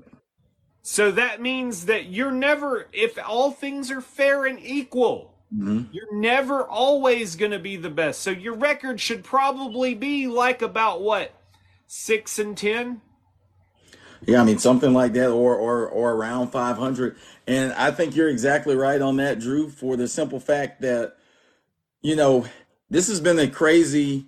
so 0.81 1.11
that 1.11 1.41
means 1.41 1.85
that 1.85 2.05
you're 2.05 2.31
never, 2.31 2.87
if 2.93 3.17
all 3.25 3.51
things 3.51 3.91
are 3.91 4.01
fair 4.01 4.45
and 4.45 4.59
equal, 4.59 5.33
mm-hmm. 5.53 5.83
you're 5.91 6.13
never 6.15 6.63
always 6.63 7.35
going 7.35 7.51
to 7.51 7.59
be 7.59 7.75
the 7.75 7.89
best. 7.89 8.21
So 8.21 8.31
your 8.31 8.55
record 8.55 8.99
should 8.99 9.23
probably 9.23 9.93
be 9.93 10.27
like 10.27 10.61
about 10.61 11.01
what, 11.01 11.33
six 11.87 12.39
and 12.39 12.57
10? 12.57 13.01
Yeah, 14.25 14.41
I 14.41 14.43
mean 14.43 14.57
something 14.57 14.93
like 14.93 15.13
that, 15.13 15.29
or 15.29 15.55
or 15.55 15.87
or 15.87 16.11
around 16.11 16.49
500. 16.49 17.15
And 17.47 17.71
I 17.73 17.91
think 17.91 18.15
you're 18.15 18.29
exactly 18.29 18.75
right 18.75 19.01
on 19.01 19.15
that, 19.17 19.39
Drew. 19.39 19.69
For 19.69 19.95
the 19.95 20.07
simple 20.07 20.41
fact 20.41 20.81
that, 20.81 21.15
you 22.01 22.17
know, 22.17 22.45
this 22.89 23.07
has 23.07 23.21
been 23.21 23.39
a 23.39 23.47
crazy 23.47 24.25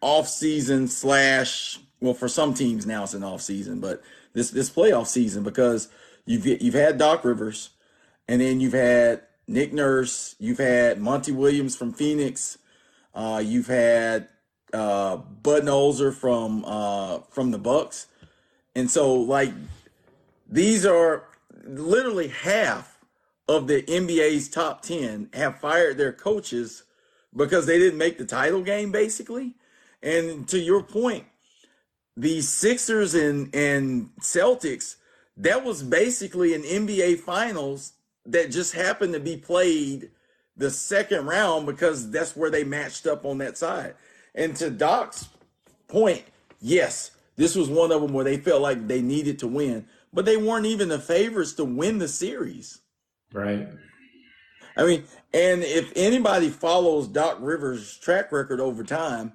off 0.00 0.28
season 0.28 0.88
slash. 0.88 1.78
Well, 2.00 2.14
for 2.14 2.28
some 2.28 2.52
teams 2.52 2.84
now 2.84 3.04
it's 3.04 3.14
an 3.14 3.24
off 3.24 3.40
season, 3.40 3.80
but 3.80 4.02
this 4.32 4.50
this 4.50 4.70
playoff 4.70 5.06
season 5.06 5.42
because 5.42 5.88
you've 6.24 6.46
you've 6.46 6.74
had 6.74 6.98
Doc 6.98 7.24
Rivers, 7.24 7.70
and 8.28 8.40
then 8.40 8.60
you've 8.60 8.72
had 8.72 9.22
Nick 9.46 9.72
Nurse, 9.72 10.34
you've 10.38 10.58
had 10.58 11.00
Monty 11.00 11.32
Williams 11.32 11.76
from 11.76 11.92
Phoenix, 11.92 12.58
uh, 13.14 13.42
you've 13.44 13.66
had 13.66 14.28
uh, 14.72 15.18
Budenholzer 15.42 16.14
from 16.14 16.64
uh, 16.64 17.20
from 17.30 17.50
the 17.50 17.58
Bucks, 17.58 18.06
and 18.74 18.90
so 18.90 19.14
like 19.14 19.52
these 20.48 20.86
are 20.86 21.24
literally 21.64 22.28
half 22.28 22.98
of 23.48 23.66
the 23.66 23.82
NBA's 23.82 24.48
top 24.48 24.82
ten 24.82 25.28
have 25.32 25.60
fired 25.60 25.98
their 25.98 26.12
coaches 26.12 26.84
because 27.34 27.66
they 27.66 27.78
didn't 27.78 27.98
make 27.98 28.18
the 28.18 28.24
title 28.24 28.62
game, 28.62 28.92
basically. 28.92 29.54
And 30.02 30.46
to 30.48 30.58
your 30.58 30.82
point, 30.82 31.24
the 32.16 32.40
Sixers 32.40 33.14
and 33.14 33.54
and 33.54 34.10
Celtics, 34.20 34.96
that 35.36 35.64
was 35.64 35.82
basically 35.82 36.54
an 36.54 36.62
NBA 36.62 37.20
Finals 37.20 37.92
that 38.26 38.50
just 38.50 38.74
happened 38.74 39.14
to 39.14 39.20
be 39.20 39.36
played 39.36 40.10
the 40.56 40.70
second 40.70 41.26
round 41.26 41.66
because 41.66 42.10
that's 42.10 42.36
where 42.36 42.50
they 42.50 42.64
matched 42.64 43.06
up 43.06 43.24
on 43.24 43.38
that 43.38 43.56
side. 43.56 43.94
And 44.34 44.54
to 44.56 44.70
Doc's 44.70 45.28
point, 45.88 46.22
yes, 46.60 47.12
this 47.36 47.56
was 47.56 47.68
one 47.68 47.90
of 47.90 48.02
them 48.02 48.12
where 48.12 48.24
they 48.24 48.36
felt 48.36 48.62
like 48.62 48.86
they 48.86 49.00
needed 49.00 49.38
to 49.40 49.48
win, 49.48 49.86
but 50.12 50.24
they 50.24 50.36
weren't 50.36 50.66
even 50.66 50.88
the 50.88 50.98
favorites 50.98 51.54
to 51.54 51.64
win 51.64 51.98
the 51.98 52.08
series. 52.08 52.80
Right. 53.32 53.68
I 54.76 54.84
mean, 54.84 55.04
and 55.34 55.62
if 55.62 55.92
anybody 55.96 56.48
follows 56.48 57.08
Doc 57.08 57.38
Rivers' 57.40 57.98
track 57.98 58.32
record 58.32 58.60
over 58.60 58.84
time, 58.84 59.32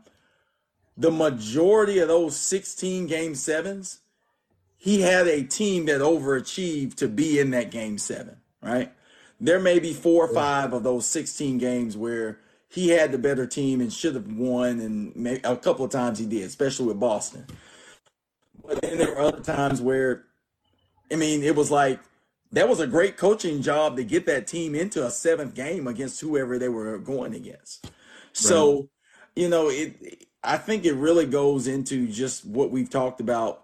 the 0.97 1.11
majority 1.11 1.99
of 1.99 2.07
those 2.07 2.35
16 2.35 3.07
game 3.07 3.35
sevens, 3.35 3.99
he 4.75 5.01
had 5.01 5.27
a 5.27 5.43
team 5.43 5.85
that 5.85 6.01
overachieved 6.01 6.95
to 6.95 7.07
be 7.07 7.39
in 7.39 7.51
that 7.51 7.71
game 7.71 7.97
seven, 7.97 8.37
right? 8.61 8.91
There 9.39 9.59
may 9.59 9.77
be 9.79 9.93
four 9.93 10.25
or 10.25 10.33
five 10.33 10.73
of 10.73 10.83
those 10.83 11.05
16 11.05 11.59
games 11.59 11.95
where 11.95 12.39
he 12.67 12.89
had 12.89 13.11
the 13.11 13.17
better 13.19 13.45
team 13.45 13.79
and 13.79 13.93
should 13.93 14.15
have 14.15 14.31
won, 14.31 14.79
and 14.79 15.39
a 15.43 15.55
couple 15.55 15.85
of 15.85 15.91
times 15.91 16.17
he 16.17 16.25
did, 16.25 16.43
especially 16.43 16.87
with 16.87 16.99
Boston. 16.99 17.45
But 18.65 18.81
then 18.81 18.97
there 18.97 19.13
were 19.13 19.21
other 19.21 19.41
times 19.41 19.79
where, 19.81 20.25
I 21.11 21.15
mean, 21.15 21.43
it 21.43 21.55
was 21.55 21.69
like 21.69 21.99
that 22.51 22.67
was 22.67 22.79
a 22.79 22.87
great 22.87 23.17
coaching 23.17 23.61
job 23.61 23.95
to 23.97 24.03
get 24.03 24.25
that 24.25 24.47
team 24.47 24.73
into 24.73 25.05
a 25.05 25.11
seventh 25.11 25.53
game 25.53 25.87
against 25.87 26.19
whoever 26.21 26.57
they 26.57 26.69
were 26.69 26.97
going 26.97 27.35
against. 27.35 27.91
So, 28.33 28.89
you 29.35 29.47
know, 29.49 29.69
it. 29.69 30.26
I 30.43 30.57
think 30.57 30.85
it 30.85 30.93
really 30.93 31.25
goes 31.25 31.67
into 31.67 32.07
just 32.07 32.45
what 32.45 32.71
we've 32.71 32.89
talked 32.89 33.19
about, 33.19 33.63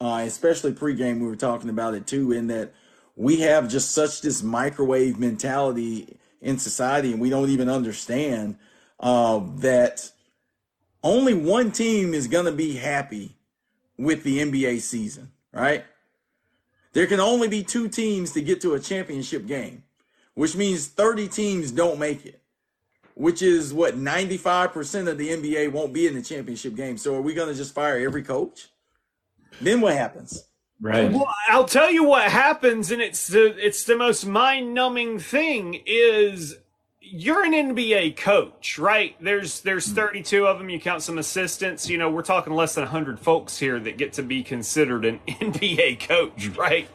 uh, 0.00 0.22
especially 0.24 0.72
pregame. 0.72 1.20
We 1.20 1.26
were 1.26 1.36
talking 1.36 1.70
about 1.70 1.94
it 1.94 2.06
too, 2.06 2.32
in 2.32 2.48
that 2.48 2.74
we 3.16 3.40
have 3.40 3.68
just 3.68 3.92
such 3.92 4.20
this 4.20 4.42
microwave 4.42 5.18
mentality 5.18 6.18
in 6.40 6.58
society, 6.58 7.12
and 7.12 7.20
we 7.20 7.30
don't 7.30 7.50
even 7.50 7.68
understand 7.68 8.56
uh, 9.00 9.40
that 9.56 10.10
only 11.02 11.34
one 11.34 11.70
team 11.70 12.14
is 12.14 12.28
going 12.28 12.46
to 12.46 12.52
be 12.52 12.74
happy 12.74 13.36
with 13.96 14.22
the 14.22 14.38
NBA 14.38 14.80
season, 14.80 15.32
right? 15.52 15.84
There 16.92 17.06
can 17.06 17.20
only 17.20 17.48
be 17.48 17.62
two 17.62 17.88
teams 17.88 18.32
to 18.32 18.40
get 18.40 18.60
to 18.62 18.74
a 18.74 18.80
championship 18.80 19.46
game, 19.46 19.84
which 20.34 20.56
means 20.56 20.86
30 20.86 21.28
teams 21.28 21.70
don't 21.70 21.98
make 21.98 22.24
it, 22.24 22.37
which 23.18 23.42
is 23.42 23.74
what 23.74 23.96
95% 23.96 25.08
of 25.08 25.18
the 25.18 25.30
NBA 25.30 25.72
won't 25.72 25.92
be 25.92 26.06
in 26.06 26.14
the 26.14 26.22
championship 26.22 26.76
game. 26.76 26.96
So 26.96 27.16
are 27.16 27.20
we 27.20 27.34
going 27.34 27.48
to 27.48 27.54
just 27.54 27.74
fire 27.74 27.98
every 27.98 28.22
coach? 28.22 28.68
Then 29.60 29.80
what 29.80 29.94
happens? 29.94 30.44
Right. 30.80 31.10
Well, 31.10 31.28
I'll 31.48 31.64
tell 31.64 31.90
you 31.90 32.04
what 32.04 32.30
happens, 32.30 32.92
and 32.92 33.02
it's 33.02 33.26
the 33.26 33.46
it's 33.58 33.82
the 33.82 33.96
most 33.96 34.24
mind 34.24 34.72
numbing 34.74 35.18
thing 35.18 35.82
is 35.84 36.56
you're 37.00 37.44
an 37.44 37.52
NBA 37.52 38.16
coach, 38.16 38.78
right? 38.78 39.16
There's 39.20 39.62
there's 39.62 39.88
mm. 39.88 39.96
32 39.96 40.46
of 40.46 40.58
them. 40.58 40.70
You 40.70 40.78
count 40.78 41.02
some 41.02 41.18
assistants. 41.18 41.90
You 41.90 41.98
know, 41.98 42.08
we're 42.08 42.22
talking 42.22 42.52
less 42.52 42.76
than 42.76 42.84
100 42.84 43.18
folks 43.18 43.58
here 43.58 43.80
that 43.80 43.98
get 43.98 44.12
to 44.12 44.22
be 44.22 44.44
considered 44.44 45.04
an 45.04 45.18
NBA 45.26 46.06
coach, 46.06 46.48
mm. 46.50 46.56
right? 46.56 46.88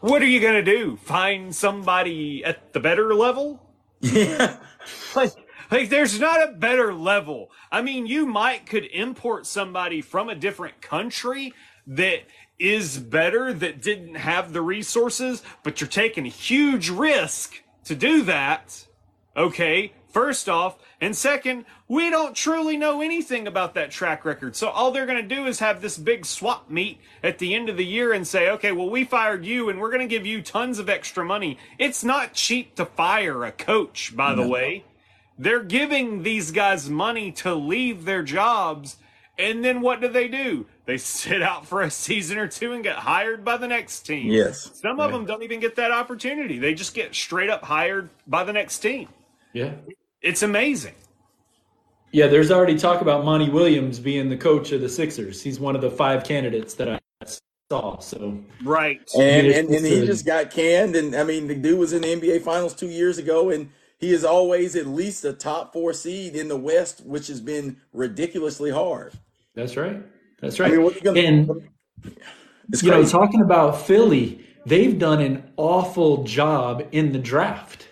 What 0.00 0.20
are 0.20 0.26
you 0.26 0.40
gonna 0.40 0.62
do? 0.62 0.96
Find 0.96 1.54
somebody 1.54 2.44
at 2.44 2.74
the 2.74 2.80
better 2.80 3.14
level? 3.14 3.63
Yeah. 4.12 4.56
Like, 5.14 5.32
like 5.70 5.88
there's 5.88 6.20
not 6.20 6.48
a 6.48 6.52
better 6.52 6.92
level. 6.92 7.50
I 7.72 7.82
mean, 7.82 8.06
you 8.06 8.26
might 8.26 8.66
could 8.66 8.84
import 8.84 9.46
somebody 9.46 10.02
from 10.02 10.28
a 10.28 10.34
different 10.34 10.80
country 10.80 11.52
that 11.86 12.20
is 12.58 12.98
better 12.98 13.52
that 13.52 13.82
didn't 13.82 14.14
have 14.14 14.52
the 14.52 14.62
resources, 14.62 15.42
but 15.62 15.80
you're 15.80 15.88
taking 15.88 16.26
a 16.26 16.30
huge 16.30 16.88
risk 16.90 17.62
to 17.84 17.94
do 17.94 18.22
that. 18.22 18.86
Okay, 19.36 19.92
first 20.14 20.48
off. 20.48 20.78
And 21.00 21.14
second, 21.14 21.66
we 21.88 22.08
don't 22.08 22.34
truly 22.34 22.78
know 22.78 23.02
anything 23.02 23.46
about 23.46 23.74
that 23.74 23.90
track 23.90 24.24
record. 24.24 24.56
So 24.56 24.68
all 24.68 24.90
they're 24.90 25.04
going 25.04 25.28
to 25.28 25.34
do 25.34 25.46
is 25.46 25.58
have 25.58 25.82
this 25.82 25.98
big 25.98 26.24
swap 26.24 26.70
meet 26.70 27.00
at 27.22 27.38
the 27.38 27.54
end 27.54 27.68
of 27.68 27.76
the 27.76 27.84
year 27.84 28.14
and 28.14 28.26
say, 28.26 28.48
okay, 28.50 28.72
well, 28.72 28.88
we 28.88 29.04
fired 29.04 29.44
you 29.44 29.68
and 29.68 29.78
we're 29.80 29.90
going 29.90 30.08
to 30.08 30.14
give 30.14 30.24
you 30.24 30.40
tons 30.40 30.78
of 30.78 30.88
extra 30.88 31.24
money. 31.24 31.58
It's 31.78 32.04
not 32.04 32.32
cheap 32.32 32.76
to 32.76 32.86
fire 32.86 33.44
a 33.44 33.52
coach, 33.52 34.16
by 34.16 34.34
the 34.34 34.48
way. 34.48 34.84
They're 35.36 35.64
giving 35.64 36.22
these 36.22 36.52
guys 36.52 36.88
money 36.88 37.32
to 37.32 37.54
leave 37.54 38.04
their 38.04 38.22
jobs. 38.22 38.96
And 39.36 39.64
then 39.64 39.80
what 39.80 40.00
do 40.00 40.06
they 40.06 40.28
do? 40.28 40.66
They 40.86 40.96
sit 40.96 41.42
out 41.42 41.66
for 41.66 41.82
a 41.82 41.90
season 41.90 42.38
or 42.38 42.46
two 42.46 42.72
and 42.72 42.84
get 42.84 42.96
hired 42.96 43.44
by 43.44 43.56
the 43.56 43.66
next 43.66 44.02
team. 44.02 44.30
Yes. 44.30 44.70
Some 44.80 45.00
of 45.00 45.10
them 45.10 45.26
don't 45.26 45.42
even 45.42 45.58
get 45.58 45.74
that 45.76 45.90
opportunity. 45.90 46.58
They 46.58 46.72
just 46.72 46.94
get 46.94 47.14
straight 47.16 47.50
up 47.50 47.64
hired 47.64 48.10
by 48.28 48.44
the 48.44 48.52
next 48.52 48.78
team. 48.78 49.08
Yeah. 49.52 49.72
It's 50.24 50.42
amazing. 50.42 50.94
Yeah, 52.10 52.28
there's 52.28 52.50
already 52.50 52.76
talk 52.78 53.02
about 53.02 53.24
Monty 53.24 53.50
Williams 53.50 53.98
being 54.00 54.30
the 54.30 54.36
coach 54.36 54.72
of 54.72 54.80
the 54.80 54.88
Sixers. 54.88 55.42
He's 55.42 55.60
one 55.60 55.76
of 55.76 55.82
the 55.82 55.90
five 55.90 56.24
candidates 56.24 56.74
that 56.74 56.88
I 56.88 56.98
saw. 57.70 57.98
So 57.98 58.40
Right. 58.62 59.00
And, 59.18 59.48
and, 59.48 59.68
and 59.68 59.84
he 59.84 60.06
just 60.06 60.24
got 60.24 60.50
canned. 60.50 60.96
And 60.96 61.14
I 61.14 61.24
mean, 61.24 61.46
the 61.46 61.54
dude 61.54 61.78
was 61.78 61.92
in 61.92 62.02
the 62.02 62.08
NBA 62.08 62.42
Finals 62.42 62.74
two 62.74 62.88
years 62.88 63.18
ago, 63.18 63.50
and 63.50 63.68
he 63.98 64.12
is 64.12 64.24
always 64.24 64.76
at 64.76 64.86
least 64.86 65.24
a 65.26 65.32
top 65.34 65.72
four 65.74 65.92
seed 65.92 66.34
in 66.34 66.48
the 66.48 66.56
West, 66.56 67.04
which 67.04 67.26
has 67.26 67.40
been 67.40 67.76
ridiculously 67.92 68.70
hard. 68.70 69.12
that's 69.54 69.76
right. 69.76 70.02
That's 70.40 70.58
I 70.58 70.64
right. 70.64 70.72
mean, 70.72 70.82
what 70.82 70.94
you 70.94 71.00
gonna? 71.02 71.20
and 71.20 71.68
it's 72.70 72.82
you 72.82 72.90
know, 72.90 73.04
talking 73.04 73.42
about 73.42 73.82
Philly, 73.86 74.44
they've 74.64 74.98
done 74.98 75.20
an 75.20 75.52
awful 75.56 76.24
job 76.24 76.86
in 76.92 77.12
the 77.12 77.18
draft, 77.18 77.88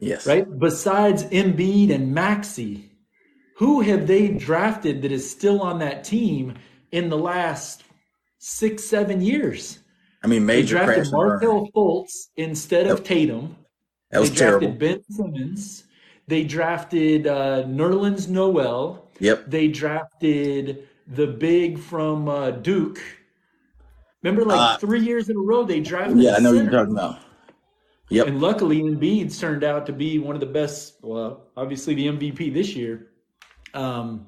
yes. 0.00 0.26
right? 0.26 0.46
Besides 0.58 1.24
Embiid 1.24 1.92
and 1.94 2.12
Maxey, 2.12 2.90
who 3.56 3.80
have 3.82 4.06
they 4.06 4.28
drafted 4.28 5.02
that 5.02 5.12
is 5.12 5.30
still 5.30 5.60
on 5.62 5.78
that 5.80 6.02
team 6.02 6.54
in 6.92 7.08
the 7.08 7.18
last 7.18 7.84
six, 8.38 8.82
seven 8.84 9.20
years? 9.20 9.78
I 10.22 10.26
mean, 10.26 10.46
They 10.46 10.56
major 10.56 10.76
drafted 10.76 10.94
crash 10.94 11.06
and. 11.06 11.12
Markelle 11.12 11.68
Fultz 11.74 12.28
instead 12.36 12.86
of 12.86 13.04
Tatum. 13.04 13.56
That 14.10 14.20
was 14.20 14.30
they 14.30 14.36
drafted 14.36 14.60
terrible. 14.60 14.78
Ben 14.78 15.04
Simmons. 15.10 15.84
They 16.26 16.44
drafted 16.44 17.26
uh, 17.26 17.64
Nerlens 17.64 18.28
Noel. 18.28 19.08
Yep. 19.18 19.44
They 19.48 19.68
drafted 19.68 20.88
the 21.06 21.26
big 21.26 21.78
from 21.78 22.28
uh, 22.28 22.50
Duke. 22.52 23.00
Remember, 24.22 24.44
like 24.44 24.60
Uh, 24.60 24.78
three 24.78 25.00
years 25.00 25.28
in 25.28 25.36
a 25.36 25.40
row, 25.40 25.64
they 25.64 25.80
drafted. 25.80 26.18
Yeah, 26.18 26.34
I 26.36 26.40
know 26.40 26.52
what 26.52 26.62
you're 26.62 26.70
talking 26.70 26.92
about. 26.92 27.18
Yep. 28.10 28.26
And 28.26 28.40
luckily, 28.40 28.82
Embiid's 28.82 29.38
turned 29.38 29.64
out 29.64 29.86
to 29.86 29.92
be 29.92 30.18
one 30.18 30.34
of 30.34 30.40
the 30.40 30.46
best. 30.46 30.96
Well, 31.00 31.46
obviously 31.56 31.94
the 31.94 32.08
MVP 32.08 32.52
this 32.52 32.74
year. 32.74 33.08
Um, 33.72 34.26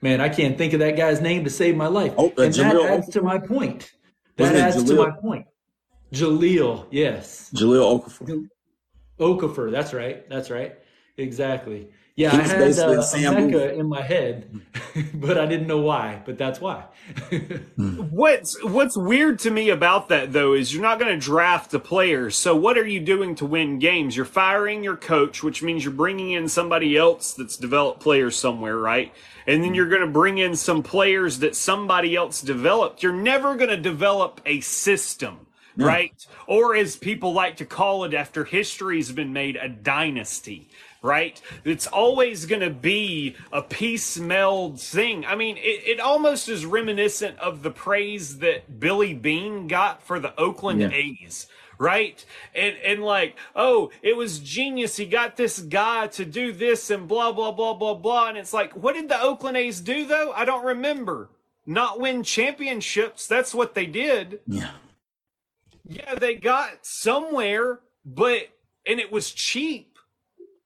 man, 0.00 0.20
I 0.20 0.28
can't 0.28 0.56
think 0.56 0.72
of 0.72 0.80
that 0.80 0.96
guy's 0.96 1.20
name 1.20 1.44
to 1.44 1.50
save 1.50 1.76
my 1.76 1.88
life. 1.88 2.14
Oh, 2.16 2.32
uh, 2.38 2.42
and 2.42 2.54
that 2.54 2.76
adds 2.76 3.08
to 3.10 3.22
my 3.22 3.38
point. 3.38 3.92
That 4.36 4.54
adds 4.54 4.82
to 4.84 4.94
my 4.94 5.10
point. 5.10 5.46
Jaleel, 6.12 6.86
yes. 6.90 7.50
Jahlil 7.54 8.00
Okafor. 8.00 8.48
Okafor, 9.18 9.70
that's 9.70 9.92
right. 9.92 10.28
That's 10.28 10.50
right. 10.50 10.78
Exactly. 11.16 11.90
Yeah, 12.16 12.30
He 12.30 12.38
I 12.38 12.42
had 12.42 12.58
basically 12.58 12.98
uh, 12.98 13.02
Sam 13.02 13.34
Emeka 13.34 13.50
Booth. 13.50 13.72
in 13.72 13.88
my 13.88 14.02
head, 14.02 14.60
but 15.14 15.36
I 15.38 15.46
didn't 15.46 15.66
know 15.66 15.80
why. 15.80 16.22
But 16.24 16.38
that's 16.38 16.60
why. 16.60 16.84
What's 17.76 18.62
what's 18.62 18.96
weird 18.96 19.40
to 19.40 19.50
me 19.50 19.68
about 19.70 20.08
that 20.08 20.32
though 20.32 20.54
is 20.54 20.72
you're 20.72 20.82
not 20.82 20.98
going 21.00 21.12
to 21.12 21.18
draft 21.24 21.74
a 21.74 21.78
player. 21.80 22.30
So 22.30 22.54
what 22.54 22.78
are 22.78 22.86
you 22.86 23.00
doing 23.00 23.34
to 23.36 23.46
win 23.46 23.78
games? 23.80 24.16
You're 24.16 24.24
firing 24.24 24.84
your 24.84 24.96
coach, 24.96 25.42
which 25.42 25.62
means 25.62 25.84
you're 25.84 25.92
bringing 25.92 26.30
in 26.32 26.48
somebody 26.48 26.96
else 26.96 27.34
that's 27.34 27.56
developed 27.56 28.00
players 28.00 28.36
somewhere, 28.36 28.78
right? 28.78 29.12
And 29.46 29.62
then 29.64 29.74
you're 29.74 29.88
going 29.88 30.00
to 30.02 30.06
bring 30.06 30.38
in 30.38 30.56
some 30.56 30.82
players 30.82 31.40
that 31.40 31.56
somebody 31.56 32.16
else 32.16 32.40
developed. 32.40 33.02
You're 33.02 33.12
never 33.12 33.56
going 33.56 33.70
to 33.70 33.76
develop 33.76 34.40
a 34.46 34.60
system, 34.60 35.46
right? 35.76 36.14
Or 36.46 36.76
as 36.76 36.96
people 36.96 37.32
like 37.32 37.56
to 37.58 37.66
call 37.66 38.04
it 38.04 38.14
after 38.14 38.44
history's 38.44 39.12
been 39.12 39.32
made, 39.32 39.56
a 39.56 39.68
dynasty 39.68 40.68
right? 41.04 41.40
It's 41.64 41.86
always 41.86 42.46
going 42.46 42.62
to 42.62 42.70
be 42.70 43.36
a 43.52 43.62
piecemealed 43.62 44.80
thing. 44.80 45.26
I 45.26 45.36
mean, 45.36 45.58
it, 45.58 45.86
it 45.86 46.00
almost 46.00 46.48
is 46.48 46.64
reminiscent 46.64 47.38
of 47.38 47.62
the 47.62 47.70
praise 47.70 48.38
that 48.38 48.80
Billy 48.80 49.12
Beane 49.12 49.68
got 49.68 50.02
for 50.02 50.18
the 50.18 50.34
Oakland 50.40 50.80
Yeah. 50.80 50.90
A's. 50.90 51.46
Right? 51.76 52.24
And 52.54 52.76
and 52.84 53.02
like, 53.02 53.36
oh, 53.56 53.90
it 54.00 54.16
was 54.16 54.38
genius. 54.38 54.96
He 54.96 55.06
got 55.06 55.36
this 55.36 55.58
guy 55.58 56.06
to 56.06 56.24
do 56.24 56.52
this 56.52 56.88
and 56.88 57.08
blah 57.08 57.32
blah 57.32 57.50
blah 57.50 57.74
blah 57.74 57.94
blah. 57.94 58.28
And 58.28 58.38
it's 58.38 58.52
like, 58.52 58.72
what 58.74 58.94
did 58.94 59.08
the 59.08 59.20
Oakland 59.20 59.56
A's 59.56 59.80
do 59.80 60.06
though? 60.06 60.32
I 60.32 60.44
don't 60.44 60.64
remember. 60.64 61.30
Not 61.66 61.98
win 61.98 62.22
championships. 62.22 63.26
That's 63.26 63.52
what 63.52 63.74
they 63.74 63.86
did. 63.86 64.38
Yeah. 64.46 64.70
Yeah, 65.86 66.14
they 66.14 66.36
got 66.36 66.86
somewhere, 66.86 67.80
but 68.04 68.42
and 68.86 69.00
it 69.00 69.10
was 69.10 69.32
cheap. 69.32 69.93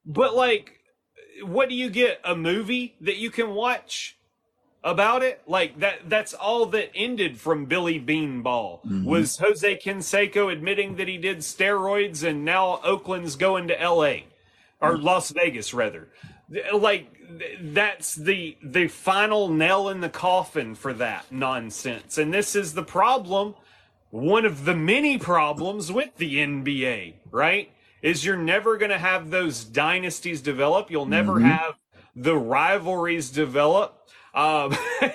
But 0.09 0.35
like, 0.35 0.81
what 1.45 1.69
do 1.69 1.75
you 1.75 1.91
get? 1.91 2.21
A 2.25 2.35
movie 2.35 2.97
that 3.03 3.19
you 3.19 3.31
can 3.31 3.51
watch 3.55 4.17
about 4.83 5.23
it? 5.23 5.43
Like 5.47 5.79
that 5.81 6.09
that's 6.09 6.33
all 6.33 6.67
that 6.67 6.91
ended 6.95 7.39
from 7.39 7.67
Billy 7.67 8.01
Beanball 8.01 8.83
mm-hmm. 8.85 9.05
was 9.05 9.37
Jose 9.37 9.79
Canseco 9.79 10.51
admitting 10.51 10.97
that 10.97 11.07
he 11.07 11.19
did 11.19 11.39
steroids 11.39 12.27
and 12.27 12.45
now 12.45 12.81
Oakland's 12.83 13.37
going 13.37 13.69
to 13.69 13.75
LA 13.75 14.23
or 14.81 14.97
mm. 14.97 15.03
Las 15.03 15.31
Vegas 15.31 15.75
rather. 15.75 16.09
Like 16.73 17.15
that's 17.61 18.15
the 18.15 18.57
the 18.63 18.89
final 18.89 19.49
nail 19.49 19.91
in 19.91 20.01
the 20.01 20.09
coffin 20.09 20.75
for 20.75 20.95
that 20.95 21.31
nonsense. 21.31 22.17
And 22.17 22.33
this 22.33 22.57
is 22.57 22.73
the 22.73 22.83
problem 22.83 23.55
one 24.11 24.47
of 24.47 24.65
the 24.65 24.75
many 24.75 25.19
problems 25.19 25.93
with 25.93 26.17
the 26.17 26.37
NBA, 26.37 27.15
right? 27.31 27.71
Is 28.03 28.25
you're 28.25 28.37
never 28.37 28.77
going 28.77 28.91
to 28.91 28.99
have 28.99 29.31
those 29.31 29.65
dynasties 29.65 30.41
develop. 30.41 30.91
You'll 30.91 31.07
never 31.07 31.35
Mhm. 31.41 31.45
have 31.51 31.75
the 32.15 32.37
rivalries 32.37 33.31
develop. 33.31 33.95
Um, 34.35 34.77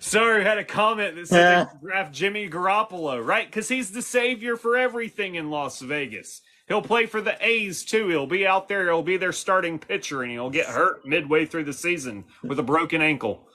sorry, 0.00 0.40
I 0.42 0.44
had 0.44 0.58
a 0.58 0.64
comment 0.64 1.16
that 1.16 1.28
said 1.28 1.40
Yeah. 1.40 1.66
draft 1.82 2.12
Jimmy 2.12 2.48
Garoppolo, 2.48 3.24
right? 3.24 3.46
Because 3.46 3.68
he's 3.68 3.92
the 3.92 4.02
savior 4.02 4.56
for 4.56 4.76
everything 4.76 5.36
in 5.36 5.50
Las 5.50 5.80
Vegas. 5.80 6.42
He'll 6.68 6.82
play 6.82 7.06
for 7.06 7.20
the 7.20 7.36
A's 7.40 7.84
too. 7.84 8.08
He'll 8.08 8.26
be 8.26 8.46
out 8.46 8.68
there. 8.68 8.86
He'll 8.86 9.02
be 9.02 9.16
their 9.16 9.32
starting 9.32 9.78
pitcher, 9.78 10.22
and 10.22 10.32
he'll 10.32 10.50
get 10.50 10.66
hurt 10.66 11.06
midway 11.06 11.46
through 11.46 11.64
the 11.64 11.72
season 11.72 12.24
with 12.42 12.58
a 12.58 12.62
broken 12.64 13.00
ankle. 13.00 13.48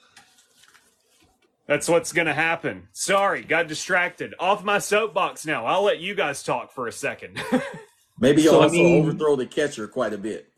That's 1.72 1.88
what's 1.88 2.12
going 2.12 2.26
to 2.26 2.34
happen. 2.34 2.86
Sorry, 2.92 3.42
got 3.42 3.66
distracted. 3.66 4.34
Off 4.38 4.62
my 4.62 4.78
soapbox 4.78 5.46
now. 5.46 5.64
I'll 5.64 5.82
let 5.84 6.00
you 6.00 6.14
guys 6.14 6.42
talk 6.42 6.70
for 6.70 6.86
a 6.86 6.92
second. 6.92 7.40
Maybe 8.20 8.42
he'll 8.42 8.52
So, 8.52 8.62
I 8.64 8.68
mean- 8.68 9.02
overthrow 9.02 9.36
the 9.36 9.46
catcher 9.46 9.88
quite 9.88 10.12
a 10.12 10.18
bit. 10.18 10.48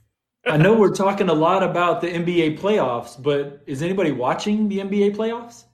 I 0.44 0.56
know 0.56 0.74
we're 0.74 0.92
talking 0.92 1.28
a 1.28 1.32
lot 1.32 1.62
about 1.62 2.00
the 2.00 2.08
NBA 2.08 2.58
playoffs, 2.58 3.22
but 3.22 3.62
is 3.68 3.80
anybody 3.80 4.10
watching 4.10 4.68
the 4.68 4.78
NBA 4.80 5.14
playoffs? 5.14 5.64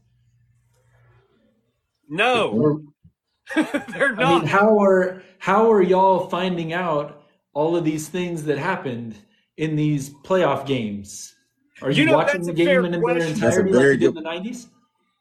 no, 2.08 2.82
they're 3.54 4.12
I 4.12 4.20
not. 4.20 4.42
mean, 4.42 4.46
how 4.46 4.78
are 4.78 5.22
how 5.38 5.72
are 5.72 5.82
y'all 5.82 6.28
finding 6.28 6.72
out 6.74 7.22
all 7.54 7.76
of 7.76 7.84
these 7.84 8.08
things 8.08 8.44
that 8.44 8.58
happened 8.58 9.16
in 9.56 9.74
these 9.74 10.10
playoff 10.10 10.66
games? 10.66 11.34
Are 11.82 11.90
you, 11.90 12.02
You 12.04 12.10
know, 12.10 12.16
watching 12.18 12.42
the 12.42 12.52
game 12.52 12.84
in 12.84 12.92
their. 12.92 13.00
That's 13.00 13.24
a 13.24 13.28
entirety 13.32 13.72
very 13.72 13.92
like 13.92 13.92
you 13.92 13.96
did 13.96 14.00
good- 14.00 14.08
in 14.08 14.14
the 14.14 14.20
nineties? 14.20 14.68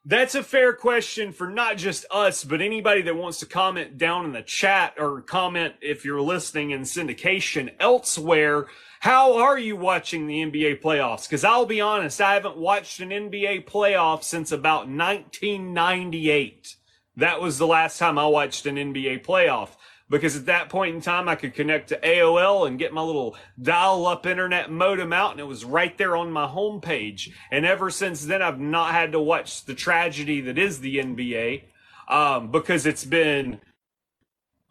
That's 0.06 0.34
a 0.34 0.44
fair 0.44 0.74
question 0.74 1.34
for 1.34 1.50
not 1.50 1.78
just 1.78 2.06
us, 2.10 2.46
but 2.46 2.62
anybody 2.62 3.02
that 3.02 3.18
wants 3.18 3.40
to 3.40 3.46
comment 3.46 3.98
down 3.98 4.24
in 4.24 4.32
the 4.32 4.42
chat 4.42 4.94
or 4.98 5.22
comment 5.22 5.76
if 5.82 6.06
you're 6.06 6.22
listening 6.22 6.72
in 6.72 6.82
syndication 6.82 7.74
elsewhere. 7.82 8.68
How 9.02 9.38
are 9.38 9.58
you 9.58 9.76
watching 9.76 10.26
the 10.26 10.42
NBA 10.42 10.82
playoffs? 10.82 11.28
Because 11.28 11.44
I'll 11.44 11.66
be 11.66 11.82
honest, 11.82 12.22
I 12.22 12.34
haven't 12.34 12.58
watched 12.58 13.02
an 13.02 13.10
NBA 13.10 13.66
playoff 13.66 14.24
since 14.24 14.54
about 14.54 14.88
1998. 14.88 16.76
That 17.18 17.42
was 17.42 17.58
the 17.58 17.68
last 17.68 18.00
time 18.00 18.18
I 18.18 18.26
watched 18.28 18.66
an 18.66 18.78
NBA 18.78 19.26
playoff. 19.26 19.72
Because 20.10 20.36
at 20.36 20.48
that 20.48 20.70
point 20.70 20.96
in 20.96 21.02
time, 21.02 21.30
I 21.30 21.36
could 21.36 21.54
connect 21.54 21.90
to 21.90 22.00
AOL 22.00 22.68
and 22.68 22.80
get 22.80 22.94
my 22.94 23.02
little 23.02 23.36
dial 23.62 24.08
up 24.08 24.26
internet 24.26 24.72
modem 24.72 25.14
out, 25.14 25.32
and 25.32 25.40
it 25.40 25.46
was 25.46 25.64
right 25.64 25.96
there 25.98 26.16
on 26.16 26.32
my 26.32 26.48
homepage. 26.48 27.32
And 27.52 27.66
ever 27.66 27.90
since 27.92 28.26
then, 28.26 28.42
I've 28.42 28.60
not 28.60 28.92
had 28.92 29.12
to 29.12 29.20
watch 29.20 29.66
the 29.66 29.76
tragedy 29.76 30.42
that 30.42 30.58
is 30.58 30.80
the 30.80 30.98
NBA 30.98 31.64
um, 32.08 32.50
because 32.50 32.88
it's 32.88 33.06
been, 33.06 33.60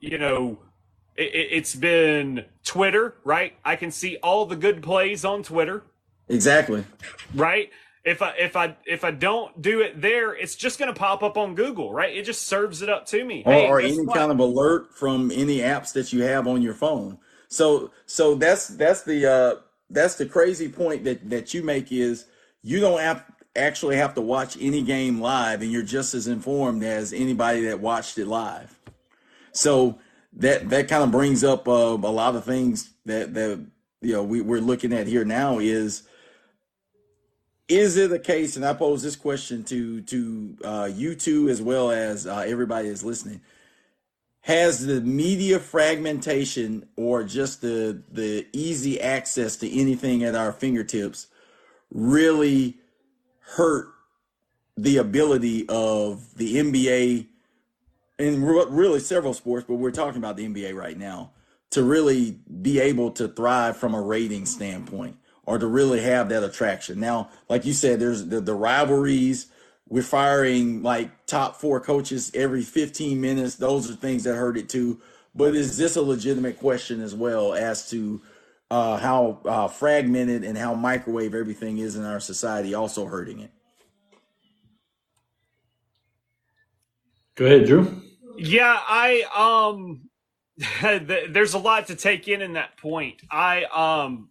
you 0.00 0.18
know, 0.18 0.58
it, 1.16 1.30
it's 1.52 1.74
been 1.74 2.44
Twitter, 2.64 3.14
right? 3.24 3.54
I 3.64 3.76
can 3.76 3.92
see 3.92 4.16
all 4.16 4.44
the 4.44 4.56
good 4.56 4.82
plays 4.82 5.24
on 5.24 5.44
Twitter 5.44 5.84
Exactly. 6.28 6.84
right? 7.34 7.70
If 8.04 8.22
I 8.22 8.30
if 8.38 8.56
I 8.56 8.76
if 8.86 9.04
I 9.04 9.10
don't 9.10 9.60
do 9.60 9.80
it 9.80 10.00
there, 10.00 10.34
it's 10.34 10.54
just 10.54 10.78
going 10.78 10.92
to 10.92 10.98
pop 10.98 11.22
up 11.22 11.36
on 11.36 11.54
Google, 11.54 11.92
right? 11.92 12.16
It 12.16 12.24
just 12.24 12.46
serves 12.46 12.80
it 12.82 12.88
up 12.88 13.06
to 13.06 13.24
me. 13.24 13.42
Or, 13.44 13.52
Hey, 13.52 13.66
or 13.68 13.80
any 13.80 14.00
what? 14.00 14.16
kind 14.16 14.30
of 14.30 14.38
alert 14.38 14.94
from 14.94 15.30
any 15.30 15.58
apps 15.58 15.92
that 15.94 16.12
you 16.12 16.22
have 16.22 16.46
on 16.46 16.62
your 16.62 16.74
phone. 16.74 17.18
So 17.48 17.90
so 18.06 18.34
that's 18.34 18.68
that's 18.68 19.02
the 19.02 19.26
uh 19.26 19.60
that's 19.90 20.16
the 20.16 20.26
crazy 20.26 20.68
point 20.68 21.04
that 21.04 21.28
that 21.30 21.54
you 21.54 21.62
make 21.62 21.90
is 21.90 22.26
you 22.62 22.80
don't 22.80 23.00
have 23.00 23.24
actually 23.56 23.96
have 23.96 24.14
to 24.14 24.20
watch 24.20 24.56
any 24.60 24.82
game 24.82 25.20
live 25.20 25.62
and 25.62 25.72
you're 25.72 25.82
just 25.82 26.14
as 26.14 26.28
informed 26.28 26.84
as 26.84 27.12
anybody 27.12 27.62
that 27.62 27.80
watched 27.80 28.18
it 28.18 28.26
live. 28.26 28.78
So 29.52 29.98
that 30.34 30.68
that 30.70 30.88
kind 30.88 31.02
of 31.02 31.10
brings 31.10 31.42
up 31.42 31.66
uh, 31.66 31.72
a 31.72 31.96
lot 31.96 32.36
of 32.36 32.44
things 32.44 32.90
that 33.06 33.34
that 33.34 33.64
you 34.00 34.12
know 34.12 34.22
we, 34.22 34.40
we're 34.40 34.60
looking 34.60 34.92
at 34.92 35.06
here 35.06 35.24
now 35.24 35.58
is 35.58 36.02
is 37.68 37.96
it 37.96 38.10
a 38.12 38.18
case 38.18 38.56
and 38.56 38.64
i 38.64 38.72
pose 38.72 39.02
this 39.02 39.16
question 39.16 39.62
to 39.62 40.00
to 40.02 40.56
uh, 40.64 40.88
you 40.92 41.14
two 41.14 41.48
as 41.48 41.60
well 41.60 41.90
as 41.90 42.26
uh, 42.26 42.44
everybody 42.46 42.88
is 42.88 43.04
listening. 43.04 43.40
Has 44.42 44.86
the 44.86 45.02
media 45.02 45.58
fragmentation 45.58 46.88
or 46.96 47.22
just 47.22 47.60
the 47.60 48.02
the 48.10 48.46
easy 48.52 49.00
access 49.00 49.56
to 49.56 49.70
anything 49.70 50.24
at 50.24 50.34
our 50.34 50.52
fingertips 50.52 51.26
really 51.90 52.78
hurt 53.40 53.88
the 54.76 54.96
ability 54.96 55.66
of 55.68 56.36
the 56.36 56.56
NBA 56.56 57.26
and 58.18 58.46
re- 58.46 58.66
really 58.68 59.00
several 59.00 59.34
sports, 59.34 59.66
but 59.68 59.74
we're 59.74 59.90
talking 59.90 60.18
about 60.18 60.36
the 60.36 60.46
NBA 60.46 60.74
right 60.74 60.96
now 60.96 61.32
to 61.70 61.82
really 61.82 62.38
be 62.62 62.78
able 62.78 63.10
to 63.12 63.28
thrive 63.28 63.76
from 63.76 63.94
a 63.94 64.00
rating 64.00 64.46
standpoint 64.46 65.16
or 65.48 65.58
to 65.58 65.66
really 65.66 65.98
have 66.00 66.28
that 66.28 66.44
attraction. 66.44 67.00
Now, 67.00 67.30
like 67.48 67.64
you 67.64 67.72
said, 67.72 67.98
there's 67.98 68.26
the, 68.26 68.38
the 68.38 68.52
rivalries. 68.52 69.46
We're 69.88 70.02
firing 70.02 70.82
like 70.82 71.24
top 71.24 71.56
four 71.56 71.80
coaches 71.80 72.30
every 72.34 72.60
15 72.60 73.18
minutes. 73.18 73.54
Those 73.54 73.90
are 73.90 73.94
things 73.94 74.24
that 74.24 74.34
hurt 74.34 74.58
it 74.58 74.68
too. 74.68 75.00
But 75.34 75.56
is 75.56 75.78
this 75.78 75.96
a 75.96 76.02
legitimate 76.02 76.58
question 76.58 77.00
as 77.00 77.14
well 77.14 77.54
as 77.54 77.88
to 77.88 78.20
uh, 78.70 78.98
how 78.98 79.40
uh, 79.46 79.68
fragmented 79.68 80.44
and 80.44 80.58
how 80.58 80.74
microwave 80.74 81.34
everything 81.34 81.78
is 81.78 81.96
in 81.96 82.04
our 82.04 82.20
society 82.20 82.74
also 82.74 83.06
hurting 83.06 83.40
it? 83.40 83.50
Go 87.36 87.46
ahead, 87.46 87.64
Drew. 87.64 88.02
Yeah, 88.36 88.78
I 88.86 89.72
um 89.74 90.10
there's 91.30 91.54
a 91.54 91.58
lot 91.58 91.86
to 91.86 91.94
take 91.94 92.28
in 92.28 92.42
in 92.42 92.52
that 92.52 92.76
point. 92.76 93.22
I 93.30 93.64
um 93.64 94.28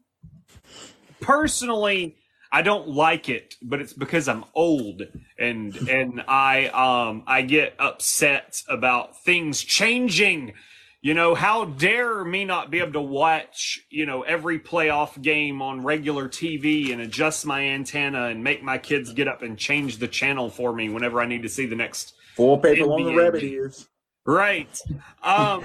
personally 1.28 2.16
I 2.50 2.62
don't 2.62 2.88
like 2.88 3.28
it, 3.28 3.56
but 3.62 3.82
it's 3.82 3.92
because 3.92 4.30
I'm 4.30 4.46
old 4.56 5.02
and 5.38 5.76
and 5.76 6.24
I 6.28 6.68
um 6.68 7.24
I 7.28 7.42
get 7.42 7.76
upset 7.78 8.62
about 8.70 9.22
things 9.24 9.62
changing. 9.62 10.54
You 11.02 11.14
know, 11.14 11.36
how 11.36 11.66
dare 11.66 12.24
me 12.24 12.46
not 12.46 12.72
be 12.72 12.80
able 12.80 12.94
to 12.94 13.02
watch, 13.02 13.80
you 13.90 14.06
know, 14.06 14.24
every 14.24 14.60
playoff 14.60 15.22
game 15.22 15.62
on 15.62 15.84
regular 15.84 16.28
TV 16.28 16.92
and 16.92 17.02
adjust 17.02 17.46
my 17.46 17.62
antenna 17.62 18.28
and 18.28 18.44
make 18.44 18.64
my 18.64 18.78
kids 18.78 19.14
get 19.14 19.28
up 19.28 19.42
and 19.42 19.58
change 19.58 19.98
the 19.98 20.08
channel 20.08 20.50
for 20.50 20.74
me 20.74 20.90
whenever 20.90 21.22
I 21.22 21.26
need 21.26 21.44
to 21.44 21.50
see 21.50 21.66
the 21.66 21.76
next 21.76 22.14
Full 22.36 22.58
paper 22.58 22.86
on 22.86 23.04
the 23.04 23.14
rabbit 23.14 23.44
ears. 23.44 23.88
Right. 24.26 24.82
Um, 25.22 25.64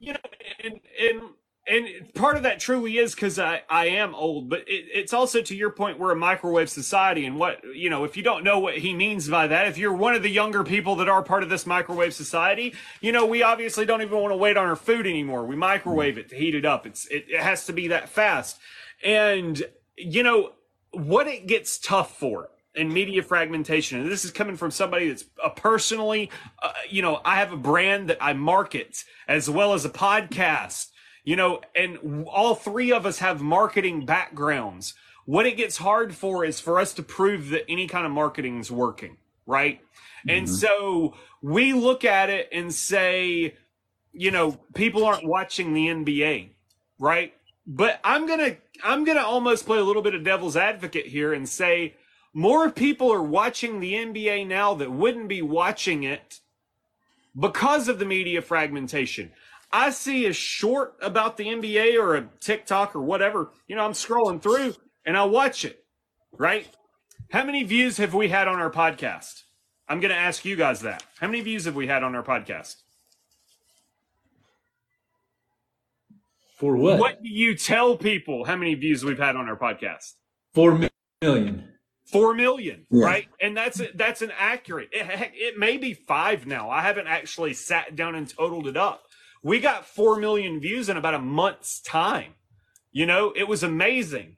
you 0.00 0.12
know, 0.12 0.18
and 0.64 0.80
and 1.00 1.22
and 1.68 2.14
part 2.14 2.36
of 2.36 2.44
that 2.44 2.60
truly 2.60 2.96
is 2.98 3.14
because 3.14 3.38
I 3.38 3.62
I 3.68 3.86
am 3.86 4.14
old, 4.14 4.48
but 4.48 4.60
it, 4.60 4.86
it's 4.92 5.12
also 5.12 5.42
to 5.42 5.54
your 5.54 5.70
point 5.70 5.98
we're 5.98 6.12
a 6.12 6.16
microwave 6.16 6.70
society, 6.70 7.26
and 7.26 7.36
what 7.36 7.62
you 7.74 7.90
know 7.90 8.04
if 8.04 8.16
you 8.16 8.22
don't 8.22 8.42
know 8.42 8.58
what 8.58 8.78
he 8.78 8.94
means 8.94 9.28
by 9.28 9.46
that, 9.46 9.66
if 9.66 9.76
you're 9.76 9.92
one 9.92 10.14
of 10.14 10.22
the 10.22 10.30
younger 10.30 10.64
people 10.64 10.96
that 10.96 11.08
are 11.08 11.22
part 11.22 11.42
of 11.42 11.50
this 11.50 11.66
microwave 11.66 12.14
society, 12.14 12.74
you 13.00 13.12
know 13.12 13.26
we 13.26 13.42
obviously 13.42 13.84
don't 13.84 14.00
even 14.00 14.18
want 14.18 14.32
to 14.32 14.36
wait 14.36 14.56
on 14.56 14.66
our 14.66 14.76
food 14.76 15.06
anymore. 15.06 15.44
We 15.44 15.56
microwave 15.56 16.16
it 16.16 16.30
to 16.30 16.36
heat 16.36 16.54
it 16.54 16.64
up. 16.64 16.86
It's 16.86 17.06
it, 17.06 17.26
it 17.28 17.40
has 17.40 17.66
to 17.66 17.72
be 17.72 17.88
that 17.88 18.08
fast, 18.08 18.58
and 19.04 19.62
you 19.96 20.22
know 20.22 20.52
what 20.92 21.26
it 21.26 21.46
gets 21.46 21.78
tough 21.78 22.18
for 22.18 22.48
and 22.74 22.92
media 22.92 23.22
fragmentation 23.22 24.00
and 24.00 24.10
this 24.10 24.24
is 24.24 24.30
coming 24.30 24.56
from 24.56 24.70
somebody 24.70 25.08
that's 25.08 25.24
uh, 25.44 25.48
personally 25.50 26.30
uh, 26.62 26.72
you 26.88 27.02
know 27.02 27.20
i 27.24 27.36
have 27.36 27.52
a 27.52 27.56
brand 27.56 28.08
that 28.08 28.18
i 28.20 28.32
market 28.32 29.04
as 29.26 29.50
well 29.50 29.72
as 29.74 29.84
a 29.84 29.90
podcast 29.90 30.88
you 31.24 31.36
know 31.36 31.60
and 31.74 32.26
all 32.26 32.54
three 32.54 32.92
of 32.92 33.06
us 33.06 33.18
have 33.18 33.40
marketing 33.40 34.04
backgrounds. 34.06 34.94
What 35.24 35.44
it 35.44 35.56
gets 35.56 35.76
hard 35.76 36.14
for 36.14 36.44
is 36.44 36.58
for 36.58 36.80
us 36.80 36.94
to 36.94 37.02
prove 37.02 37.50
that 37.50 37.64
any 37.68 37.86
kind 37.86 38.06
of 38.06 38.12
marketing 38.12 38.60
is 38.60 38.70
working 38.70 39.18
right? 39.46 39.80
And 40.28 40.46
mm-hmm. 40.46 40.54
so 40.54 41.14
we 41.40 41.72
look 41.72 42.04
at 42.04 42.28
it 42.28 42.48
and 42.52 42.72
say 42.72 43.56
you 44.12 44.30
know 44.30 44.58
people 44.74 45.04
aren't 45.04 45.26
watching 45.26 45.74
the 45.74 45.86
nba 45.86 46.50
right? 46.98 47.34
But 47.66 48.00
i'm 48.02 48.26
gonna 48.26 48.56
i'm 48.82 49.04
gonna 49.04 49.22
almost 49.22 49.66
play 49.66 49.78
a 49.78 49.84
little 49.84 50.02
bit 50.02 50.14
of 50.14 50.24
devil's 50.24 50.56
advocate 50.56 51.06
here 51.06 51.32
and 51.32 51.48
say 51.48 51.94
more 52.34 52.70
people 52.70 53.12
are 53.12 53.22
watching 53.22 53.80
the 53.80 53.94
NBA 53.94 54.46
now 54.46 54.74
that 54.74 54.92
wouldn't 54.92 55.28
be 55.28 55.42
watching 55.42 56.04
it 56.04 56.40
because 57.38 57.88
of 57.88 57.98
the 57.98 58.04
media 58.04 58.42
fragmentation. 58.42 59.32
I 59.70 59.90
see 59.90 60.26
a 60.26 60.32
short 60.32 60.94
about 61.02 61.36
the 61.36 61.44
NBA 61.46 62.00
or 62.00 62.16
a 62.16 62.28
TikTok 62.40 62.96
or 62.96 63.02
whatever, 63.02 63.50
you 63.66 63.76
know, 63.76 63.84
I'm 63.84 63.92
scrolling 63.92 64.40
through 64.42 64.74
and 65.04 65.16
I 65.16 65.24
watch 65.24 65.64
it, 65.64 65.84
right? 66.32 66.66
How 67.30 67.44
many 67.44 67.64
views 67.64 67.98
have 67.98 68.14
we 68.14 68.28
had 68.28 68.48
on 68.48 68.58
our 68.60 68.70
podcast? 68.70 69.42
I'm 69.86 70.00
going 70.00 70.10
to 70.10 70.16
ask 70.16 70.44
you 70.44 70.56
guys 70.56 70.80
that. 70.80 71.04
How 71.20 71.26
many 71.26 71.40
views 71.42 71.66
have 71.66 71.74
we 71.74 71.86
had 71.86 72.02
on 72.02 72.14
our 72.14 72.22
podcast? 72.22 72.76
For 76.56 76.76
what? 76.76 76.98
What 76.98 77.22
do 77.22 77.28
you 77.28 77.54
tell 77.54 77.96
people 77.96 78.44
how 78.44 78.56
many 78.56 78.74
views 78.74 79.04
we've 79.04 79.18
had 79.18 79.36
on 79.36 79.48
our 79.48 79.56
podcast? 79.56 80.14
Four 80.54 80.88
million. 81.22 81.68
Four 82.10 82.34
million, 82.34 82.86
Yeah. 82.90 83.04
right? 83.04 83.28
And 83.40 83.56
that's 83.56 83.80
that's 83.94 84.22
an 84.22 84.32
accurate. 84.36 84.88
It, 84.92 85.06
it 85.34 85.58
may 85.58 85.76
be 85.76 85.92
five 85.94 86.46
now. 86.46 86.70
I 86.70 86.80
haven't 86.82 87.06
actually 87.06 87.52
sat 87.54 87.94
down 87.94 88.14
and 88.14 88.28
totaled 88.28 88.66
it 88.66 88.76
up. 88.76 89.02
We 89.42 89.60
got 89.60 89.86
4 89.86 90.18
million 90.18 90.60
views 90.60 90.88
in 90.88 90.96
about 90.96 91.14
a 91.14 91.18
month's 91.18 91.80
time. 91.80 92.34
You 92.92 93.06
know, 93.06 93.32
it 93.36 93.46
was 93.48 93.62
amazing. 93.62 94.36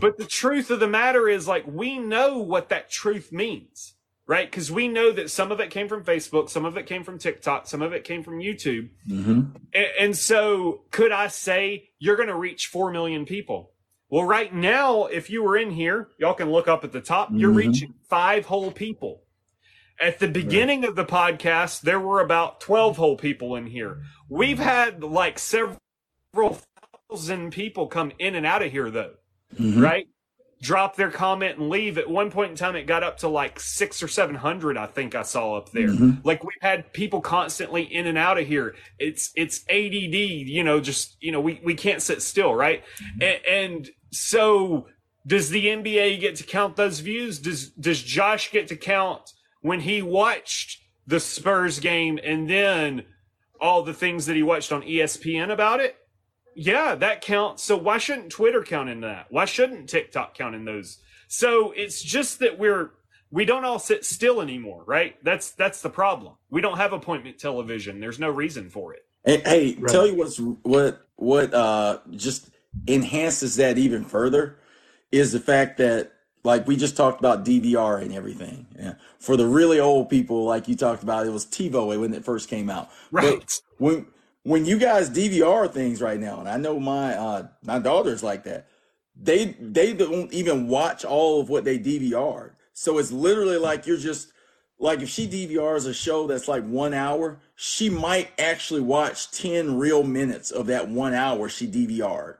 But 0.00 0.16
the 0.16 0.26
truth 0.26 0.70
of 0.70 0.80
the 0.80 0.88
matter 0.88 1.28
is, 1.28 1.48
like, 1.48 1.64
we 1.66 1.98
know 1.98 2.38
what 2.38 2.68
that 2.68 2.90
truth 2.90 3.32
means, 3.32 3.94
right? 4.26 4.48
Because 4.50 4.70
we 4.70 4.86
know 4.88 5.10
that 5.12 5.30
some 5.30 5.50
of 5.50 5.60
it 5.60 5.70
came 5.70 5.88
from 5.88 6.04
Facebook, 6.04 6.48
some 6.50 6.64
of 6.64 6.76
it 6.76 6.86
came 6.86 7.02
from 7.02 7.18
TikTok, 7.18 7.66
some 7.66 7.82
of 7.82 7.92
it 7.92 8.04
came 8.04 8.22
from 8.22 8.38
YouTube. 8.38 8.90
Mm-hmm. 9.08 9.40
And, 9.74 9.86
and 9.98 10.16
so, 10.16 10.82
could 10.90 11.10
I 11.12 11.28
say 11.28 11.90
you're 11.98 12.16
going 12.16 12.28
to 12.28 12.36
reach 12.36 12.66
4 12.66 12.92
million 12.92 13.24
people? 13.24 13.72
Well, 14.08 14.24
right 14.24 14.54
now, 14.54 15.06
if 15.06 15.30
you 15.30 15.42
were 15.42 15.56
in 15.56 15.70
here, 15.70 16.08
y'all 16.18 16.34
can 16.34 16.52
look 16.52 16.68
up 16.68 16.84
at 16.84 16.92
the 16.92 17.00
top, 17.00 17.30
you're 17.32 17.50
Mhm. 17.50 17.56
reaching 17.56 17.94
five 18.08 18.44
whole 18.46 18.70
people. 18.70 19.22
At 20.02 20.18
the 20.18 20.26
beginning 20.26 20.84
of 20.84 20.96
the 20.96 21.04
podcast, 21.04 21.82
there 21.82 22.00
were 22.00 22.20
about 22.20 22.60
12 22.60 22.96
whole 22.96 23.16
people 23.16 23.54
in 23.54 23.66
here. 23.66 24.02
We've 24.28 24.58
had 24.58 25.04
like 25.04 25.38
several 25.38 25.78
thousand 27.08 27.52
people 27.52 27.86
come 27.86 28.10
in 28.18 28.34
and 28.34 28.44
out 28.44 28.62
of 28.62 28.72
here, 28.72 28.90
though 28.90 29.14
Mhm. 29.60 29.80
right? 29.80 30.08
Drop 30.60 30.96
their 30.96 31.10
comment 31.10 31.58
and 31.58 31.68
leave. 31.70 31.98
At 31.98 32.08
one 32.10 32.30
point 32.32 32.50
in 32.50 32.56
time, 32.56 32.74
it 32.74 32.86
got 32.86 33.02
up 33.04 33.18
to 33.18 33.28
like 33.28 33.60
six 33.60 34.02
or 34.02 34.08
seven 34.08 34.34
hundred. 34.34 34.76
I 34.76 34.86
think 34.86 35.14
I 35.14 35.22
saw 35.22 35.54
up 35.56 35.70
there. 35.70 35.88
Mhm. 35.88 36.24
Like 36.24 36.42
we've 36.42 36.52
had 36.62 36.92
people 36.92 37.20
constantly 37.20 37.82
in 37.82 38.06
and 38.08 38.18
out 38.18 38.38
of 38.38 38.46
here. 38.46 38.74
It's 38.98 39.30
it's 39.36 39.64
ADD. 39.68 40.48
You 40.48 40.64
know, 40.64 40.80
just 40.80 41.16
you 41.20 41.30
know, 41.32 41.40
we 41.40 41.60
we 41.64 41.74
can't 41.74 42.02
sit 42.02 42.22
still, 42.22 42.54
right? 42.54 42.82
And, 43.20 43.40
and 43.46 43.90
so, 44.10 44.88
does 45.26 45.50
the 45.50 45.66
NBA 45.66 46.18
get 46.18 46.36
to 46.36 46.44
count 46.44 46.76
those 46.76 47.00
views? 47.00 47.38
Does 47.38 47.70
does 47.70 48.02
Josh 48.02 48.50
get 48.50 48.66
to 48.68 48.76
count 48.76 49.32
when 49.62 49.80
he 49.80 50.02
watched 50.02 50.80
the 51.06 51.18
Spurs 51.20 51.80
game 51.80 52.18
and 52.22 52.48
then 52.48 53.04
all 53.60 53.82
the 53.82 53.94
things 53.94 54.26
that 54.26 54.36
he 54.36 54.42
watched 54.42 54.72
on 54.72 54.82
ESPN 54.82 55.50
about 55.50 55.80
it? 55.80 55.96
Yeah, 56.54 56.94
that 56.96 57.22
counts. 57.22 57.62
So 57.62 57.76
why 57.76 57.98
shouldn't 57.98 58.30
Twitter 58.30 58.62
count 58.62 58.90
in 58.90 59.00
that? 59.00 59.26
Why 59.30 59.46
shouldn't 59.46 59.88
TikTok 59.88 60.34
count 60.34 60.54
in 60.54 60.64
those? 60.64 60.98
So 61.28 61.72
it's 61.72 62.02
just 62.02 62.40
that 62.40 62.58
we're 62.58 62.90
we 63.30 63.46
don't 63.46 63.64
all 63.64 63.78
sit 63.78 64.04
still 64.04 64.42
anymore, 64.42 64.84
right? 64.86 65.16
That's 65.24 65.52
that's 65.52 65.80
the 65.80 65.88
problem. 65.88 66.34
We 66.50 66.60
don't 66.60 66.76
have 66.76 66.92
appointment 66.92 67.38
television. 67.38 67.98
There's 67.98 68.18
no 68.18 68.28
reason 68.28 68.68
for 68.68 68.92
it. 68.92 69.06
Hey, 69.24 69.40
hey 69.44 69.76
Right. 69.80 69.90
tell 69.90 70.06
you 70.06 70.14
what's 70.14 70.38
what 70.38 71.06
what 71.16 71.54
uh 71.54 72.00
just 72.10 72.50
enhances 72.86 73.56
that 73.56 73.78
even 73.78 74.04
further 74.04 74.58
is 75.10 75.32
the 75.32 75.40
fact 75.40 75.78
that 75.78 76.12
like 76.44 76.66
we 76.66 76.76
just 76.76 76.96
talked 76.96 77.20
about 77.20 77.44
DVR 77.44 78.02
and 78.02 78.12
everything. 78.12 78.66
Yeah. 78.78 78.94
For 79.18 79.36
the 79.36 79.46
really 79.46 79.78
old 79.78 80.10
people, 80.10 80.44
like 80.44 80.68
you 80.68 80.76
talked 80.76 81.02
about, 81.02 81.26
it 81.26 81.30
was 81.30 81.46
TiVo 81.46 82.00
when 82.00 82.14
it 82.14 82.24
first 82.24 82.48
came 82.48 82.68
out. 82.68 82.90
Right. 83.10 83.38
But 83.38 83.60
when 83.78 84.06
when 84.44 84.66
you 84.66 84.78
guys 84.78 85.08
DVR 85.08 85.72
things 85.72 86.02
right 86.02 86.18
now, 86.18 86.40
and 86.40 86.48
I 86.48 86.56
know 86.56 86.80
my 86.80 87.14
uh 87.14 87.48
my 87.62 87.78
daughter's 87.78 88.22
like 88.22 88.44
that, 88.44 88.66
they 89.16 89.56
they 89.60 89.92
don't 89.92 90.32
even 90.32 90.68
watch 90.68 91.04
all 91.04 91.40
of 91.40 91.48
what 91.48 91.64
they 91.64 91.78
DVR'd. 91.78 92.56
So 92.72 92.98
it's 92.98 93.12
literally 93.12 93.58
like 93.58 93.86
you're 93.86 93.96
just 93.96 94.32
like 94.78 95.00
if 95.00 95.08
she 95.08 95.28
DVRs 95.28 95.86
a 95.86 95.94
show 95.94 96.26
that's 96.26 96.48
like 96.48 96.64
one 96.64 96.92
hour, 96.92 97.38
she 97.54 97.88
might 97.88 98.30
actually 98.38 98.80
watch 98.80 99.30
10 99.30 99.78
real 99.78 100.02
minutes 100.02 100.50
of 100.50 100.66
that 100.66 100.88
one 100.88 101.14
hour 101.14 101.48
she 101.48 101.68
DVR'd. 101.68 102.38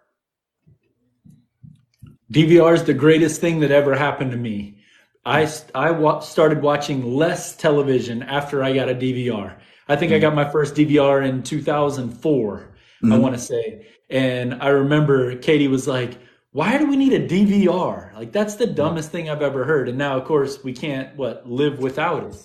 DVR 2.32 2.74
is 2.74 2.84
the 2.84 2.94
greatest 2.94 3.40
thing 3.40 3.60
that 3.60 3.70
ever 3.70 3.94
happened 3.94 4.30
to 4.30 4.38
me. 4.38 4.78
I, 5.24 5.44
hmm. 5.44 5.70
I 5.74 5.90
wa- 5.90 6.20
started 6.20 6.62
watching 6.62 7.14
less 7.14 7.54
television 7.54 8.22
after 8.22 8.64
I 8.64 8.72
got 8.72 8.88
a 8.88 8.94
DVR. 8.94 9.54
I 9.88 9.96
think 9.96 10.12
I 10.12 10.16
hmm. 10.16 10.22
got 10.22 10.34
my 10.34 10.50
first 10.50 10.74
DVR 10.74 11.22
in 11.22 11.42
2004, 11.42 12.74
I 13.02 13.06
Mhm. 13.06 13.20
want 13.20 13.34
to 13.34 13.40
say. 13.40 13.86
And 14.08 14.54
I 14.62 14.68
remember 14.68 15.36
Katie 15.36 15.68
was 15.68 15.86
like, 15.86 16.18
why 16.52 16.78
do 16.78 16.86
we 16.86 16.96
need 16.96 17.12
a 17.12 17.26
DVR? 17.26 18.12
Like, 18.14 18.32
that's 18.32 18.54
the 18.54 18.66
hmm. 18.66 18.74
dumbest 18.74 19.12
thing 19.12 19.28
I've 19.28 19.42
ever 19.42 19.64
heard. 19.64 19.88
And 19.90 19.98
now, 19.98 20.16
of 20.16 20.24
course, 20.24 20.64
we 20.64 20.72
can't, 20.72 21.14
what, 21.16 21.48
live 21.48 21.80
without 21.80 22.24
it. 22.24 22.36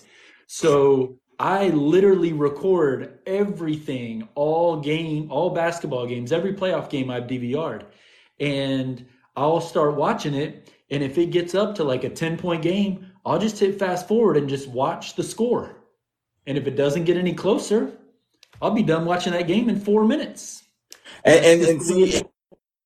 So 0.48 1.18
I 1.40 1.70
literally 1.70 2.34
record 2.34 3.20
everything, 3.26 4.28
all 4.36 4.82
game, 4.82 5.32
all 5.32 5.52
basketball 5.52 6.08
games, 6.08 6.34
every 6.34 6.54
playoff 6.54 6.90
game 6.90 7.10
I've 7.10 7.28
DVR'd. 7.28 7.86
And 8.40 9.06
I'll 9.38 9.62
start 9.62 9.96
watching 9.96 10.34
it. 10.34 10.74
And 10.90 11.04
if 11.04 11.18
it 11.18 11.28
gets 11.28 11.54
up 11.54 11.76
to 11.76 11.84
like 11.84 12.04
a 12.04 12.10
10 12.10 12.38
point 12.38 12.64
game, 12.64 13.12
I'll 13.26 13.40
just 13.40 13.60
hit 13.60 13.78
fast 13.78 14.08
forward 14.08 14.36
and 14.36 14.50
just 14.50 14.68
watch 14.68 15.16
the 15.16 15.24
score. 15.24 15.78
And 16.48 16.58
if 16.58 16.66
it 16.66 16.76
doesn't 16.76 17.06
get 17.06 17.18
any 17.18 17.34
closer, 17.34 17.98
I'll 18.62 18.72
be 18.72 18.84
done 18.84 19.06
watching 19.06 19.34
that 19.34 19.48
game 19.48 19.70
in 19.70 19.80
four 19.80 20.06
minutes. 20.06 20.64
And 21.24 21.46
and, 21.46 21.62
and 21.62 21.82
see 21.82 22.16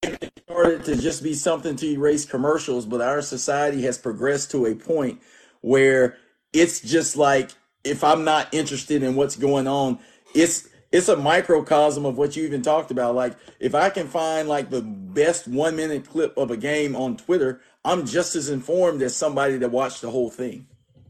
it 0.02 0.32
started 0.46 0.84
to 0.84 0.96
just 0.96 1.22
be 1.22 1.32
something 1.32 1.76
to 1.76 1.86
erase 1.86 2.24
commercials, 2.26 2.84
but 2.84 3.00
our 3.00 3.22
society 3.22 3.82
has 3.82 3.96
progressed 3.96 4.50
to 4.50 4.66
a 4.66 4.74
point 4.74 5.20
where 5.60 6.16
it's 6.52 6.80
just 6.80 7.16
like 7.16 7.50
if 7.84 8.04
I'm 8.04 8.24
not 8.24 8.52
interested 8.52 9.02
in 9.02 9.14
what's 9.14 9.36
going 9.36 9.66
on, 9.66 9.98
it's 10.34 10.68
it's 10.92 11.08
a 11.08 11.16
microcosm 11.16 12.04
of 12.06 12.18
what 12.18 12.36
you 12.36 12.44
even 12.44 12.62
talked 12.62 12.90
about. 12.90 13.14
Like 13.14 13.34
if 13.58 13.74
I 13.74 13.90
can 13.90 14.06
find 14.06 14.48
like 14.48 14.70
the 14.70 14.82
best 14.82 15.48
one 15.48 15.74
minute 15.76 16.08
clip 16.08 16.36
of 16.36 16.50
a 16.50 16.56
game 16.56 16.94
on 16.94 17.16
Twitter, 17.16 17.60
I'm 17.84 18.06
just 18.06 18.36
as 18.36 18.50
informed 18.50 19.02
as 19.02 19.16
somebody 19.16 19.56
that 19.56 19.70
watched 19.70 20.02
the 20.02 20.10
whole 20.10 20.30
thing. 20.30 20.66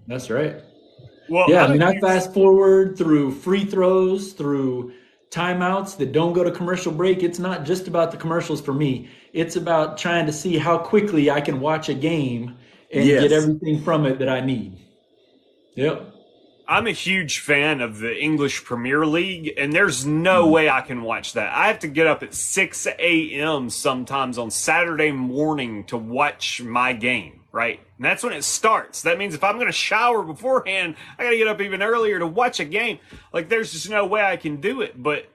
That's 0.07 0.31
right. 0.31 0.57
Well, 1.29 1.51
Yeah, 1.51 1.65
I 1.65 1.69
mean, 1.73 1.83
I 1.83 1.99
fast 2.01 2.33
forward 2.33 2.97
through 2.97 3.33
free 3.33 3.65
throws, 3.65 4.33
through 4.33 4.93
timeouts 5.31 5.97
that 5.97 6.13
don't 6.13 6.33
go 6.33 6.45
to 6.45 6.51
commercial 6.51 6.93
break. 6.93 7.23
It's 7.23 7.39
not 7.39 7.65
just 7.65 7.89
about 7.89 8.11
the 8.11 8.17
commercials 8.19 8.61
for 8.61 8.75
me. 8.75 9.09
It's 9.33 9.57
about 9.57 9.97
trying 9.97 10.27
to 10.27 10.33
see 10.33 10.59
how 10.59 10.79
quickly 10.79 11.31
I 11.31 11.41
can 11.41 11.61
watch 11.61 11.89
a 11.89 11.95
game 11.95 12.57
and 12.93 13.05
Yes. 13.07 13.23
get 13.23 13.33
everything 13.33 13.83
from 13.83 14.05
it 14.07 14.19
that 14.19 14.29
I 14.29 14.41
need. 14.41 14.77
Yep. 15.75 16.13
I'm 16.73 16.87
a 16.87 16.93
huge 16.93 17.41
fan 17.41 17.83
of 17.83 17.99
the 17.99 18.19
English 18.19 18.65
Premier 18.65 19.05
League, 19.05 19.53
and 19.59 19.75
there's 19.75 20.07
no 20.07 20.45
Mm-hmm. 20.45 20.53
way 20.53 20.71
I 20.71 20.81
can 20.81 21.03
watch 21.03 21.35
that. 21.35 21.53
I 21.53 21.67
have 21.67 21.81
to 21.81 21.87
get 21.87 22.07
up 22.07 22.23
at 22.23 22.33
6 22.33 22.87
a.m. 22.87 23.69
sometimes 23.69 24.39
on 24.39 24.51
Saturday 24.51 25.13
morning 25.13 25.85
to 25.85 25.99
watch 25.99 26.63
my 26.63 26.95
game, 26.95 27.41
right? 27.53 27.79
And 27.99 28.07
that's 28.07 28.25
when 28.25 28.33
it 28.33 28.43
starts. 28.43 29.03
That 29.03 29.19
means 29.19 29.35
if 29.35 29.45
I'm 29.45 29.57
going 29.57 29.67
to 29.67 29.73
shower 29.73 30.23
beforehand, 30.23 30.97
I 31.19 31.25
got 31.25 31.31
to 31.31 31.37
get 31.37 31.47
up 31.47 31.61
even 31.61 31.83
earlier 31.83 32.19
to 32.19 32.27
watch 32.27 32.59
a 32.59 32.65
game. 32.65 33.01
Like, 33.35 33.51
there's 33.51 33.73
just 33.73 33.91
no 33.91 34.07
way 34.07 34.23
I 34.23 34.39
can 34.39 34.57
do 34.63 34.81
it, 34.81 35.01
but 35.03 35.27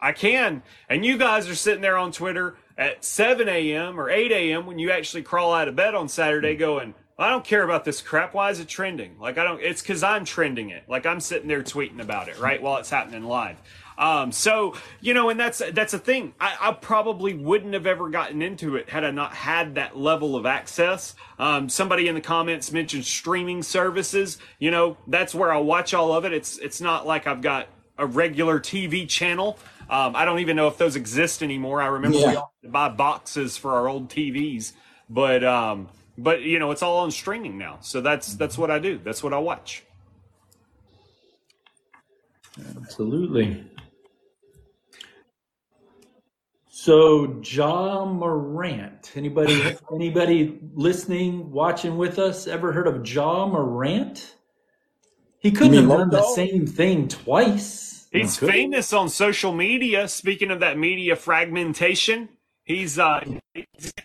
I 0.00 0.12
can. 0.12 0.62
And 0.88 1.04
you 1.04 1.18
guys 1.18 1.48
are 1.48 1.56
sitting 1.56 1.82
there 1.82 1.98
on 1.98 2.12
Twitter 2.12 2.56
at 2.78 3.04
7 3.04 3.48
a.m. 3.48 3.98
or 3.98 4.08
8 4.08 4.30
a.m. 4.30 4.66
when 4.66 4.78
you 4.78 4.92
actually 4.92 5.24
crawl 5.24 5.52
out 5.52 5.66
of 5.66 5.74
bed 5.74 5.96
on 5.96 6.08
Saturday 6.08 6.54
going, 6.54 6.94
I 7.18 7.30
don't 7.30 7.44
care 7.44 7.62
about 7.62 7.84
this 7.84 8.00
crap. 8.00 8.34
Why 8.34 8.50
is 8.50 8.58
it 8.58 8.66
trending? 8.66 9.18
Like, 9.20 9.38
I 9.38 9.44
don't, 9.44 9.62
it's 9.62 9.82
because 9.82 10.02
I'm 10.02 10.24
trending 10.24 10.70
it. 10.70 10.82
Like, 10.88 11.06
I'm 11.06 11.20
sitting 11.20 11.46
there 11.46 11.62
tweeting 11.62 12.00
about 12.00 12.28
it, 12.28 12.40
right? 12.40 12.60
While 12.60 12.78
it's 12.78 12.90
happening 12.90 13.22
live. 13.22 13.56
Um, 13.96 14.32
so, 14.32 14.74
you 15.00 15.14
know, 15.14 15.28
and 15.28 15.38
that's, 15.38 15.62
that's 15.72 15.94
a 15.94 15.98
thing. 15.98 16.34
I, 16.40 16.56
I 16.60 16.72
probably 16.72 17.34
wouldn't 17.34 17.72
have 17.74 17.86
ever 17.86 18.08
gotten 18.08 18.42
into 18.42 18.74
it 18.74 18.88
had 18.88 19.04
I 19.04 19.12
not 19.12 19.32
had 19.32 19.76
that 19.76 19.96
level 19.96 20.34
of 20.34 20.44
access. 20.44 21.14
Um, 21.38 21.68
somebody 21.68 22.08
in 22.08 22.16
the 22.16 22.20
comments 22.20 22.72
mentioned 22.72 23.04
streaming 23.04 23.62
services. 23.62 24.38
You 24.58 24.72
know, 24.72 24.96
that's 25.06 25.32
where 25.32 25.52
I 25.52 25.58
watch 25.58 25.94
all 25.94 26.12
of 26.12 26.24
it. 26.24 26.32
It's, 26.32 26.58
it's 26.58 26.80
not 26.80 27.06
like 27.06 27.28
I've 27.28 27.42
got 27.42 27.68
a 27.96 28.06
regular 28.06 28.58
TV 28.58 29.08
channel. 29.08 29.56
Um, 29.88 30.16
I 30.16 30.24
don't 30.24 30.40
even 30.40 30.56
know 30.56 30.66
if 30.66 30.78
those 30.78 30.96
exist 30.96 31.44
anymore. 31.44 31.80
I 31.80 31.86
remember 31.86 32.18
we 32.18 32.24
all 32.24 32.54
had 32.62 32.66
to 32.66 32.72
buy 32.72 32.88
boxes 32.88 33.56
for 33.56 33.72
our 33.74 33.86
old 33.86 34.08
TVs, 34.08 34.72
but 35.08 35.44
um, 35.44 35.88
but 36.18 36.42
you 36.42 36.58
know 36.58 36.70
it's 36.70 36.82
all 36.82 36.98
on 36.98 37.10
streaming 37.10 37.58
now. 37.58 37.78
So 37.80 38.00
that's 38.00 38.34
that's 38.34 38.56
what 38.58 38.70
I 38.70 38.78
do. 38.78 38.98
That's 39.02 39.22
what 39.22 39.32
I 39.32 39.38
watch. 39.38 39.84
Absolutely. 42.76 43.64
So, 46.68 47.40
Ja 47.42 48.04
Morant. 48.04 49.12
Anybody 49.16 49.76
anybody 49.94 50.58
listening, 50.74 51.50
watching 51.50 51.96
with 51.96 52.18
us 52.18 52.46
ever 52.46 52.72
heard 52.72 52.86
of 52.86 53.08
Ja 53.08 53.46
Morant? 53.46 54.36
He 55.38 55.50
couldn't 55.50 55.72
mean 55.72 55.88
have 55.88 55.98
done 55.98 56.10
the 56.10 56.20
Loco? 56.20 56.34
same 56.34 56.66
thing 56.66 57.08
twice. 57.08 58.06
He's 58.12 58.38
Could 58.38 58.50
he? 58.50 58.62
famous 58.62 58.92
on 58.92 59.08
social 59.08 59.52
media. 59.52 60.08
Speaking 60.08 60.50
of 60.50 60.60
that 60.60 60.78
media 60.78 61.16
fragmentation, 61.16 62.28
he's 62.64 62.98
uh 62.98 63.20
he's 63.54 63.92
real 63.96 64.03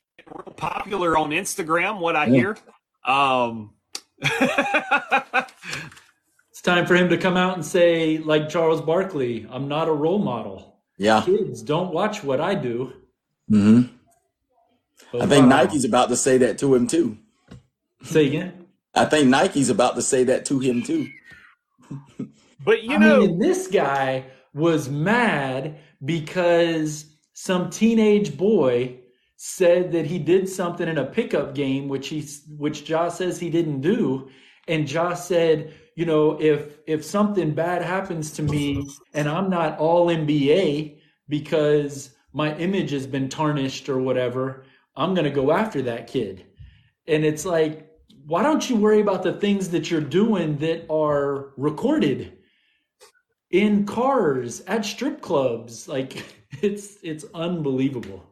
popular 0.60 1.18
on 1.18 1.32
Instagram. 1.32 2.00
What 2.00 2.16
I 2.16 2.28
hear. 2.28 2.58
Um, 3.06 3.74
It's 6.60 6.66
time 6.66 6.86
for 6.86 6.94
him 6.94 7.08
to 7.08 7.18
come 7.18 7.38
out 7.38 7.54
and 7.54 7.66
say, 7.66 8.18
like 8.18 8.50
Charles 8.50 8.82
Barkley, 8.82 9.48
I'm 9.50 9.70
not 9.70 9.88
a 9.88 9.94
role 9.94 10.20
model. 10.20 10.82
Yeah. 10.98 11.22
Kids, 11.26 11.62
don't 11.62 11.94
watch 11.94 12.22
what 12.22 12.42
I 12.42 12.54
do. 12.54 12.92
Mm-hmm. 13.50 13.96
But 15.14 15.22
I 15.22 15.26
think 15.26 15.44
wow. 15.44 15.64
Nike's 15.64 15.86
about 15.86 16.10
to 16.10 16.18
say 16.18 16.38
that 16.40 16.58
to 16.58 16.76
him 16.76 16.86
too. 16.86 17.18
Say 18.04 18.28
again. 18.28 18.66
I 18.94 19.06
think 19.06 19.30
Nike's 19.30 19.70
about 19.70 19.96
to 19.96 20.02
say 20.02 20.26
that 20.26 20.44
to 20.48 20.60
him 20.60 20.84
too. 20.84 21.08
but 22.60 22.84
you 22.84 22.96
I 22.96 22.98
know, 22.98 23.22
mean, 23.22 23.40
this 23.40 23.68
guy 23.68 24.26
was 24.54 24.90
mad 24.90 25.78
because 26.04 27.06
some 27.32 27.70
teenage 27.70 28.36
boy 28.36 28.99
said 29.42 29.90
that 29.94 30.06
he 30.06 30.20
did 30.20 30.50
something 30.50 30.90
in 30.90 30.98
a 30.98 31.06
pickup 31.06 31.56
game, 31.56 31.88
which 31.88 32.10
he 32.10 32.28
which 32.58 32.84
Josh 32.84 33.14
says 33.14 33.40
he 33.40 33.50
didn't 33.50 33.80
do, 33.80 34.30
and 34.68 34.86
Josh 34.86 35.22
said, 35.22 35.74
you 35.96 36.06
know, 36.06 36.38
if 36.42 36.80
if 36.88 37.06
something 37.06 37.52
bad 37.52 37.82
happens 37.82 38.32
to 38.32 38.44
me 38.44 38.86
and 39.14 39.30
I'm 39.30 39.50
not 39.50 39.80
all 39.80 40.08
NBA 40.08 41.00
because 41.30 42.16
my 42.34 42.54
image 42.58 42.92
has 42.92 43.08
been 43.08 43.30
tarnished 43.30 43.88
or 43.88 44.00
whatever, 44.00 44.66
I'm 44.98 45.14
gonna 45.14 45.30
go 45.30 45.54
after 45.54 45.82
that 45.84 46.08
kid. 46.08 46.46
And 47.08 47.24
it's 47.24 47.46
like, 47.46 47.90
why 48.26 48.44
don't 48.44 48.70
you 48.70 48.76
worry 48.76 49.00
about 49.00 49.24
the 49.24 49.34
things 49.34 49.70
that 49.70 49.90
you're 49.90 50.02
doing 50.02 50.58
that 50.58 50.86
are 50.92 51.54
recorded 51.56 52.40
in 53.52 53.86
cars 53.86 54.60
at 54.68 54.84
strip 54.84 55.22
clubs? 55.22 55.88
Like 55.88 56.26
it's 56.62 56.98
it's 57.04 57.24
unbelievable. 57.34 58.29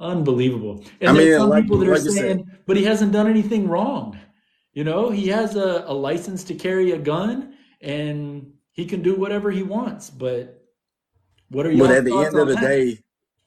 Unbelievable. 0.00 0.82
And 1.00 1.10
I 1.10 1.12
mean, 1.12 1.36
some 1.36 1.50
like- 1.50 1.64
people 1.64 1.78
that 1.78 1.88
are 1.88 1.92
like 1.94 2.04
you 2.04 2.10
said- 2.12 2.20
saying, 2.20 2.50
but 2.66 2.76
he 2.76 2.84
hasn't 2.84 3.12
done 3.12 3.28
anything 3.28 3.68
wrong. 3.68 4.18
You 4.72 4.84
know, 4.84 5.10
he 5.10 5.28
has 5.28 5.56
a, 5.56 5.84
a 5.86 5.92
license 5.92 6.44
to 6.44 6.54
carry 6.54 6.92
a 6.92 6.98
gun 6.98 7.54
and 7.80 8.52
he 8.72 8.86
can 8.86 9.02
do 9.02 9.14
whatever 9.14 9.50
he 9.50 9.62
wants. 9.62 10.08
But 10.10 10.62
what 11.50 11.66
are 11.66 11.70
your 11.72 11.86
But 11.86 11.96
at 11.96 12.04
the 12.04 12.16
end 12.16 12.38
of 12.38 12.48
the 12.48 12.54
that? 12.54 12.60
day, 12.60 12.98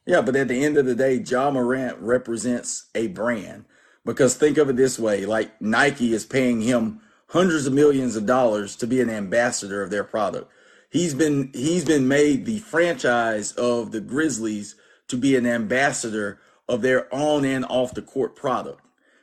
yeah, 0.06 0.20
but 0.20 0.36
at 0.36 0.48
the 0.48 0.64
end 0.64 0.76
of 0.76 0.86
the 0.86 0.94
day, 0.94 1.14
Ja 1.16 1.50
Morant 1.50 1.98
represents 1.98 2.88
a 2.94 3.08
brand. 3.08 3.64
Because 4.04 4.34
think 4.36 4.58
of 4.58 4.68
it 4.68 4.76
this 4.76 4.98
way, 4.98 5.24
like 5.24 5.60
Nike 5.62 6.12
is 6.12 6.26
paying 6.26 6.60
him 6.60 7.00
hundreds 7.30 7.66
of 7.66 7.72
millions 7.72 8.16
of 8.16 8.26
dollars 8.26 8.76
to 8.76 8.86
be 8.86 9.00
an 9.00 9.08
ambassador 9.08 9.82
of 9.82 9.90
their 9.90 10.04
product. 10.04 10.52
He's 10.90 11.14
been 11.14 11.50
he's 11.54 11.86
been 11.86 12.06
made 12.06 12.44
the 12.44 12.58
franchise 12.58 13.52
of 13.52 13.92
the 13.92 14.00
Grizzlies 14.02 14.76
to 15.08 15.16
be 15.16 15.36
an 15.36 15.46
ambassador 15.46 16.38
of 16.68 16.82
their 16.82 17.12
on 17.14 17.44
and 17.44 17.64
off 17.66 17.94
the 17.94 18.02
court 18.02 18.36
product, 18.36 18.80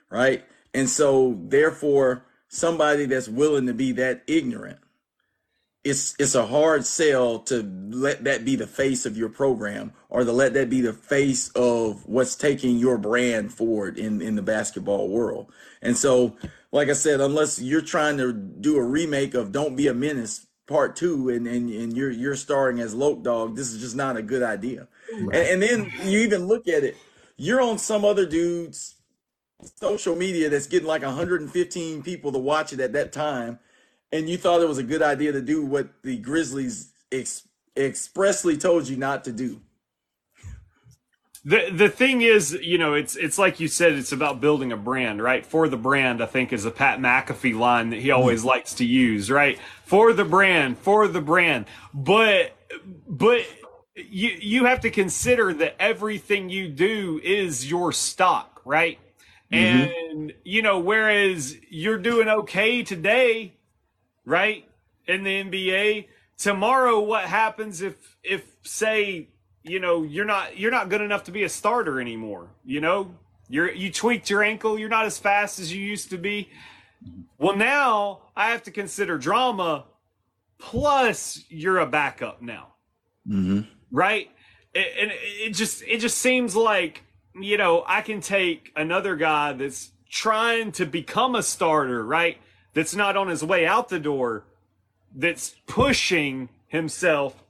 right? 0.10 0.44
And 0.74 0.90
so 0.90 1.38
therefore 1.42 2.26
somebody 2.48 3.06
that's 3.06 3.28
willing 3.28 3.68
to 3.68 3.74
be 3.74 3.92
that 3.94 4.24
ignorant 4.28 4.80
it's 5.84 6.16
it's 6.20 6.36
a 6.36 6.46
hard 6.46 6.86
sell 6.86 7.40
to 7.40 7.64
let 7.90 8.24
that 8.26 8.46
be 8.46 8.56
the 8.56 8.68
face 8.68 9.06
of 9.06 9.18
your 9.18 9.30
program 9.30 9.92
or 10.10 10.24
to 10.24 10.32
let 10.32 10.54
that 10.54 10.70
be 10.70 10.82
the 10.82 10.94
face 10.94 11.50
of 11.50 12.06
what's 12.08 12.36
taking 12.36 12.78
your 12.78 12.98
brand 12.98 13.52
forward 13.52 13.98
in 13.98 14.22
in 14.22 14.36
the 14.36 14.42
basketball 14.42 15.10
world. 15.10 15.52
And 15.82 15.98
so, 15.98 16.38
like 16.72 16.90
I 16.90 16.94
said, 16.94 17.20
unless 17.20 17.60
you're 17.60 17.82
trying 17.82 18.18
to 18.18 18.32
do 18.32 18.78
a 18.78 18.84
remake 18.84 19.34
of 19.34 19.52
Don't 19.52 19.76
Be 19.76 19.88
a 19.88 19.94
Menace 19.94 20.46
Part 20.68 20.96
Two, 20.96 21.30
and 21.30 21.48
and, 21.48 21.72
and 21.72 21.98
you're 21.98 22.12
you're 22.12 22.36
starring 22.36 22.80
as 22.80 22.94
Loc 22.94 23.24
Dog, 23.24 23.56
this 23.56 23.72
is 23.72 23.82
just 23.82 23.96
not 23.96 24.18
a 24.18 24.22
good 24.22 24.44
idea. 24.44 24.88
And, 25.12 25.34
and 25.34 25.64
then 25.64 25.92
you 26.04 26.20
even 26.20 26.46
look 26.46 26.68
at 26.68 26.84
it, 26.84 26.96
you're 27.42 27.62
on 27.62 27.78
some 27.78 28.06
other 28.06 28.26
dude's 28.26 28.96
social 29.80 30.16
media 30.16 30.50
that's 30.50 30.68
getting 30.68 30.88
like 30.88 31.02
115 31.02 32.04
people 32.04 32.32
to 32.32 32.40
watch 32.40 32.72
it 32.74 32.80
at 32.80 32.94
that 32.94 33.12
time 33.12 33.60
and 34.12 34.30
you 34.30 34.38
thought 34.38 34.62
it 34.62 34.68
was 34.68 34.78
a 34.78 34.84
good 34.84 35.02
idea 35.02 35.32
to 35.32 35.42
do 35.42 35.66
what 35.66 35.90
the 36.04 36.18
Grizzlies 36.18 36.92
ex- 37.12 37.48
expressly 37.78 38.58
told 38.58 38.88
you 38.88 38.98
not 38.98 39.24
to 39.24 39.32
do. 39.32 39.62
The 41.44 41.72
the 41.72 41.90
thing 41.90 42.22
is, 42.22 42.54
you 42.54 42.78
know, 42.78 42.94
it's 42.94 43.16
it's 43.16 43.40
like 43.40 43.60
you 43.60 43.68
said, 43.68 43.94
it's 43.94 44.12
about 44.12 44.40
building 44.40 44.72
a 44.72 44.78
brand, 44.78 45.24
right? 45.24 45.44
For 45.44 45.68
the 45.68 45.78
brand, 45.78 46.22
I 46.22 46.28
think 46.28 46.54
is 46.54 46.66
a 46.66 46.72
Pat 46.72 47.00
McAfee 47.00 47.58
line 47.58 47.90
that 47.90 48.00
he 48.00 48.10
mm-hmm. 48.10 48.20
always 48.20 48.44
likes 48.44 48.76
to 48.76 48.86
use, 48.86 49.32
right? 49.32 49.58
For 49.84 50.14
the 50.14 50.26
brand, 50.26 50.78
for 50.78 51.08
the 51.08 51.22
brand. 51.22 51.66
But 51.96 52.56
but 53.08 53.42
you 54.10 54.38
you 54.40 54.66
have 54.66 54.82
to 54.82 54.90
consider 54.90 55.54
that 55.54 55.76
everything 55.80 56.50
you 56.50 56.68
do 56.68 57.20
is 57.24 57.70
your 57.70 57.92
stock, 57.92 58.62
right? 58.66 59.00
And 59.52 60.34
you 60.44 60.62
know, 60.62 60.80
whereas 60.80 61.56
you're 61.70 61.98
doing 61.98 62.30
okay 62.30 62.84
today, 62.84 63.54
right? 64.26 64.66
In 65.08 65.24
the 65.24 65.44
NBA, 65.44 66.08
tomorrow 66.38 67.00
what 67.00 67.26
happens 67.26 67.82
if 67.82 68.18
if 68.24 68.56
say 68.64 69.28
you 69.64 69.80
know 69.80 70.04
you're 70.04 70.26
not 70.26 70.58
you're 70.58 70.72
not 70.72 70.90
good 70.90 71.02
enough 71.02 71.26
to 71.26 71.32
be 71.32 71.44
a 71.44 71.50
starter 71.50 72.02
anymore 72.02 72.50
you 72.66 72.82
know 72.82 73.14
you're 73.48 73.72
you 73.72 73.92
tweaked 73.92 74.28
your 74.28 74.42
ankle 74.42 74.80
you're 74.80 74.90
not 74.90 75.06
as 75.06 75.20
fast 75.20 75.60
as 75.60 75.72
you 75.72 75.80
used 75.80 76.10
to 76.10 76.18
be 76.18 76.50
well 77.38 77.56
now 77.56 78.24
i 78.36 78.50
have 78.50 78.64
to 78.64 78.72
consider 78.72 79.20
drama 79.20 79.86
plus 80.58 81.46
you're 81.50 81.78
a 81.78 81.86
backup 81.86 82.42
now 82.42 82.72
Mm-hmm. 83.28 83.62
Right? 83.92 84.30
And 84.74 85.12
it 85.14 85.54
just 85.54 85.84
it 85.84 86.00
just 86.00 86.18
seems 86.18 86.56
like 86.56 87.04
you 87.34 87.58
know 87.58 87.84
i 87.88 88.02
can 88.02 88.20
take 88.20 88.72
another 88.76 89.16
guy 89.16 89.54
that's 89.54 89.92
trying 90.10 90.72
to 90.74 90.86
become 90.86 91.36
a 91.36 91.44
starter 91.44 92.04
right? 92.06 92.38
That's 92.74 92.96
not 92.96 93.18
on 93.18 93.28
his 93.28 93.44
way 93.44 93.66
out 93.66 93.90
the 93.90 94.00
door 94.00 94.46
that's 95.14 95.56
pushing 95.68 96.48
himself 96.68 97.42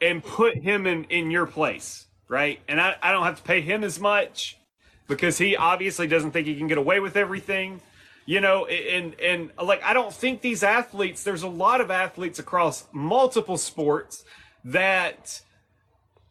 and 0.00 0.22
put 0.22 0.56
him 0.58 0.86
in 0.86 1.04
in 1.04 1.30
your 1.30 1.46
place 1.46 2.06
right? 2.28 2.60
And 2.68 2.80
i, 2.80 2.94
I 3.02 3.12
don't 3.12 3.24
have 3.24 3.36
to 3.36 3.42
pay 3.42 3.60
him 3.60 3.82
as 3.82 3.98
much 3.98 4.58
because 5.08 5.38
he 5.38 5.56
obviously 5.56 6.06
doesn't 6.06 6.30
think 6.30 6.46
he 6.46 6.54
can 6.56 6.68
get 6.68 6.78
away 6.78 7.00
with 7.00 7.16
everything 7.16 7.80
you 8.24 8.40
know? 8.40 8.66
And 8.66 9.18
and 9.20 9.50
like 9.60 9.82
i 9.82 9.92
don't 9.92 10.12
think 10.12 10.40
these 10.40 10.62
athletes 10.62 11.24
there's 11.24 11.42
a 11.42 11.48
lot 11.48 11.80
of 11.80 11.90
athletes 11.90 12.38
across 12.38 12.86
multiple 12.92 13.56
sports 13.56 14.24
that 14.64 15.42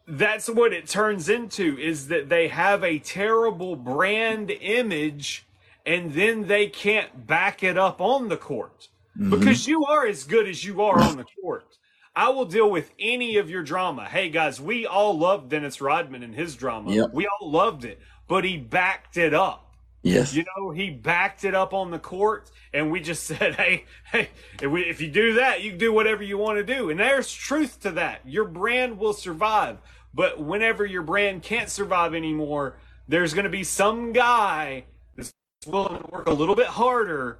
that's 0.06 0.48
what 0.48 0.72
it 0.72 0.88
turns 0.88 1.28
into 1.28 1.78
is 1.78 2.08
that 2.08 2.28
they 2.28 2.48
have 2.48 2.82
a 2.82 2.98
terrible 2.98 3.76
brand 3.76 4.50
image 4.50 5.46
and 5.86 6.12
then 6.12 6.46
they 6.46 6.66
can't 6.66 7.26
back 7.26 7.62
it 7.62 7.78
up 7.78 8.00
on 8.00 8.28
the 8.28 8.36
court 8.36 8.88
mm-hmm. 9.18 9.30
because 9.30 9.66
you 9.66 9.84
are 9.86 10.06
as 10.06 10.24
good 10.24 10.48
as 10.48 10.64
you 10.64 10.82
are 10.82 10.98
on 10.98 11.16
the 11.16 11.26
court. 11.40 11.78
I 12.14 12.28
will 12.28 12.44
deal 12.44 12.70
with 12.70 12.92
any 12.98 13.38
of 13.38 13.48
your 13.48 13.62
drama. 13.62 14.04
Hey 14.04 14.28
guys, 14.28 14.60
we 14.60 14.86
all 14.86 15.16
loved 15.16 15.48
Dennis 15.48 15.80
Rodman 15.80 16.22
and 16.22 16.34
his 16.34 16.56
drama. 16.56 16.92
Yep. 16.92 17.14
We 17.14 17.26
all 17.26 17.50
loved 17.50 17.84
it, 17.84 18.00
but 18.28 18.44
he 18.44 18.58
backed 18.58 19.16
it 19.16 19.32
up. 19.32 19.71
Yes. 20.02 20.34
You 20.34 20.44
know, 20.56 20.70
he 20.70 20.90
backed 20.90 21.44
it 21.44 21.54
up 21.54 21.72
on 21.72 21.90
the 21.90 21.98
court, 21.98 22.50
and 22.74 22.90
we 22.90 23.00
just 23.00 23.24
said, 23.26 23.54
"Hey, 23.54 23.84
hey, 24.10 24.28
if, 24.60 24.70
we, 24.70 24.82
if 24.82 25.00
you 25.00 25.10
do 25.10 25.34
that, 25.34 25.62
you 25.62 25.70
can 25.70 25.78
do 25.78 25.92
whatever 25.92 26.22
you 26.22 26.38
want 26.38 26.58
to 26.58 26.64
do." 26.64 26.90
And 26.90 26.98
there's 26.98 27.32
truth 27.32 27.80
to 27.80 27.92
that. 27.92 28.20
Your 28.24 28.44
brand 28.44 28.98
will 28.98 29.12
survive, 29.12 29.78
but 30.12 30.40
whenever 30.40 30.84
your 30.84 31.02
brand 31.02 31.42
can't 31.42 31.68
survive 31.68 32.14
anymore, 32.14 32.76
there's 33.08 33.34
going 33.34 33.44
to 33.44 33.50
be 33.50 33.64
some 33.64 34.12
guy 34.12 34.84
that's 35.16 35.32
willing 35.66 36.02
to 36.02 36.10
work 36.10 36.26
a 36.26 36.32
little 36.32 36.56
bit 36.56 36.66
harder 36.66 37.38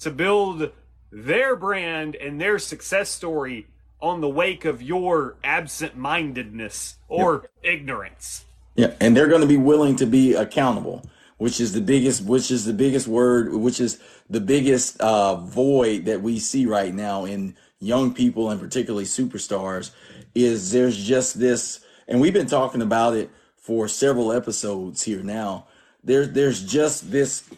to 0.00 0.10
build 0.10 0.70
their 1.10 1.56
brand 1.56 2.16
and 2.16 2.40
their 2.40 2.58
success 2.58 3.08
story 3.08 3.66
on 4.00 4.20
the 4.20 4.28
wake 4.28 4.64
of 4.64 4.82
your 4.82 5.36
absent-mindedness 5.42 6.96
or 7.08 7.48
ignorance. 7.62 8.44
Yeah, 8.74 8.92
and 9.00 9.16
they're 9.16 9.28
going 9.28 9.40
to 9.40 9.46
be 9.46 9.56
willing 9.56 9.96
to 9.96 10.06
be 10.06 10.34
accountable, 10.34 11.06
which 11.38 11.60
is 11.60 11.72
the 11.72 11.80
biggest, 11.80 12.24
which 12.24 12.50
is 12.50 12.64
the 12.64 12.72
biggest 12.72 13.08
word, 13.08 13.52
which 13.54 13.80
is 13.80 14.00
the 14.30 14.40
biggest 14.40 15.00
uh, 15.00 15.36
void 15.36 16.04
that 16.04 16.22
we 16.22 16.38
see 16.38 16.66
right 16.66 16.94
now 16.94 17.24
in 17.24 17.56
young 17.80 18.14
people 18.14 18.50
and 18.50 18.60
particularly 18.60 19.04
superstars. 19.04 19.90
Is 20.34 20.72
there's 20.72 21.02
just 21.04 21.38
this, 21.38 21.84
and 22.08 22.20
we've 22.20 22.32
been 22.32 22.46
talking 22.46 22.82
about 22.82 23.14
it 23.14 23.30
for 23.56 23.88
several 23.88 24.32
episodes 24.32 25.02
here 25.02 25.22
now. 25.22 25.66
There, 26.02 26.26
there's 26.26 26.62
just 26.62 27.10
this, 27.10 27.48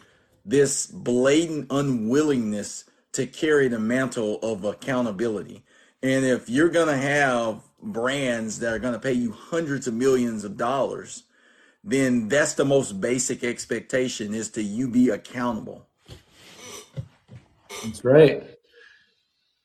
this 0.45 0.85
blatant 0.85 1.67
unwillingness 1.69 2.85
to 3.13 3.25
carry 3.25 3.67
the 3.67 3.79
mantle 3.79 4.39
of 4.41 4.63
accountability. 4.63 5.63
And 6.03 6.23
if 6.23 6.49
you're 6.49 6.69
going 6.69 6.87
to 6.87 6.97
have 6.97 7.61
brands 7.81 8.59
that 8.59 8.73
are 8.73 8.79
going 8.79 8.93
to 8.93 8.99
pay 8.99 9.13
you 9.13 9.31
hundreds 9.31 9.87
of 9.87 9.95
millions 9.95 10.43
of 10.43 10.55
dollars, 10.55 11.23
then 11.87 12.27
that's 12.27 12.53
the 12.53 12.65
most 12.65 12.99
basic 12.99 13.45
expectation 13.45 14.33
is 14.33 14.49
to 14.51 14.61
you 14.61 14.89
be 14.89 15.09
accountable. 15.09 15.87
That's 17.83 18.03
right. 18.03 18.43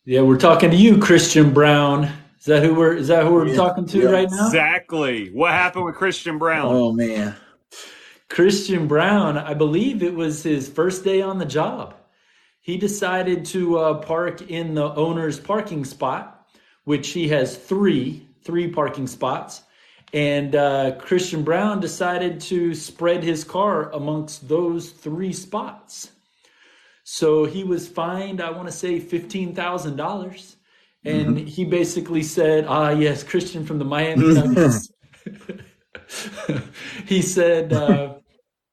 Yeah, 0.05 0.23
we're 0.23 0.39
talking 0.39 0.70
to 0.70 0.77
you, 0.77 0.99
Christian 0.99 1.53
Braun. 1.53 2.05
Is 2.39 2.47
that 2.47 2.62
who 2.62 2.75
we're 2.75 2.95
is 2.95 3.09
that 3.09 3.25
who 3.25 3.35
we're 3.35 3.49
Yeah, 3.49 3.57
talking 3.57 3.87
to 3.87 3.99
yeah. 3.99 4.11
right 4.11 4.31
now? 4.31 4.47
Exactly. 4.47 5.31
What 5.33 5.51
happened 5.53 5.85
with 5.85 5.97
Christian 5.97 6.39
Braun? 6.39 6.66
Oh 6.75 6.93
man. 6.93 7.35
Christian 8.29 8.87
Braun, 8.87 9.37
I 9.37 9.55
believe 9.55 10.03
it 10.03 10.14
was 10.14 10.43
his 10.43 10.68
first 10.68 11.05
day 11.05 11.23
on 11.23 11.39
the 11.39 11.45
job. 11.45 11.95
He 12.61 12.77
decided 12.77 13.45
to 13.47 13.79
uh, 13.79 13.95
park 13.95 14.43
in 14.51 14.75
the 14.75 14.95
owner's 14.95 15.39
parking 15.41 15.85
spot, 15.85 16.47
which 16.85 17.09
he 17.11 17.29
has 17.29 17.57
three 17.57 18.29
three 18.45 18.68
parking 18.68 19.07
spots. 19.09 19.62
And 20.12 20.54
uh, 20.54 20.96
Christian 20.98 21.42
Braun 21.42 21.80
decided 21.80 22.40
to 22.42 22.74
spread 22.74 23.22
his 23.22 23.44
car 23.44 23.90
amongst 23.92 24.46
those 24.48 24.90
three 24.90 25.32
spots. 25.32 26.10
So 27.04 27.46
he 27.46 27.64
was 27.64 27.88
fined, 27.88 28.40
I 28.40 28.50
want 28.50 28.68
to 28.68 28.72
say 28.72 29.00
$15,000. 29.00 30.56
and 31.04 31.38
he 31.38 31.64
basically 31.64 32.22
said, 32.22 32.64
"Ah, 32.68 32.90
yes, 32.90 33.24
Christian 33.24 33.66
from 33.66 33.78
the 33.78 33.84
Miami 33.84 34.34
Nuggets." 34.34 34.92
he 37.06 37.22
said, 37.22 37.72
uh, 37.72 38.14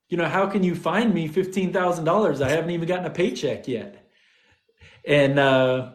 "You 0.10 0.18
know, 0.18 0.28
how 0.28 0.48
can 0.48 0.64
you 0.64 0.76
find 0.76 1.14
me 1.14 1.28
fifteen 1.28 1.74
thousand 1.74 2.06
dollars? 2.06 2.42
I 2.42 2.50
haven't 2.50 2.72
even 2.72 2.88
gotten 2.88 3.06
a 3.06 3.10
paycheck 3.10 3.68
yet." 3.68 4.08
And 5.06 5.40
uh, 5.40 5.94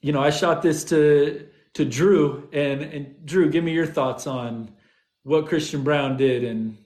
you 0.00 0.12
know, 0.12 0.20
I 0.20 0.30
shot 0.30 0.62
this 0.62 0.84
to 0.84 1.46
to 1.74 1.84
Drew, 1.84 2.48
and 2.52 2.82
and 2.82 3.26
Drew, 3.26 3.50
give 3.50 3.64
me 3.64 3.72
your 3.72 3.86
thoughts 3.86 4.26
on 4.26 4.70
what 5.22 5.46
Christian 5.46 5.82
Braun 5.82 6.16
did 6.16 6.44
and 6.44 6.76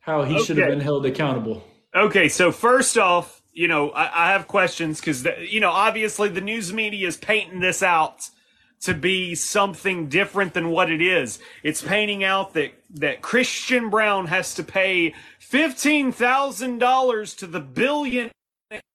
how 0.00 0.22
he 0.24 0.42
should 0.42 0.56
have 0.58 0.68
been 0.68 0.80
held 0.80 1.06
accountable. 1.06 1.64
Okay, 1.94 2.28
so 2.28 2.52
first 2.52 2.96
off, 2.96 3.42
you 3.52 3.68
know, 3.68 3.90
I, 3.90 4.28
I 4.28 4.32
have 4.32 4.46
questions 4.46 5.00
because, 5.00 5.26
you 5.40 5.60
know, 5.60 5.70
obviously 5.70 6.28
the 6.28 6.40
news 6.40 6.72
media 6.72 7.08
is 7.08 7.16
painting 7.16 7.60
this 7.60 7.82
out 7.82 8.30
to 8.80 8.94
be 8.94 9.34
something 9.34 10.08
different 10.08 10.54
than 10.54 10.70
what 10.70 10.90
it 10.90 11.02
is. 11.02 11.40
It's 11.62 11.82
painting 11.82 12.22
out 12.22 12.54
that, 12.54 12.72
that 12.90 13.22
Christian 13.22 13.90
Braun 13.90 14.26
has 14.26 14.54
to 14.54 14.62
pay 14.62 15.14
$15,000 15.40 17.36
to 17.38 17.46
the 17.46 17.60
billionaire 17.60 18.30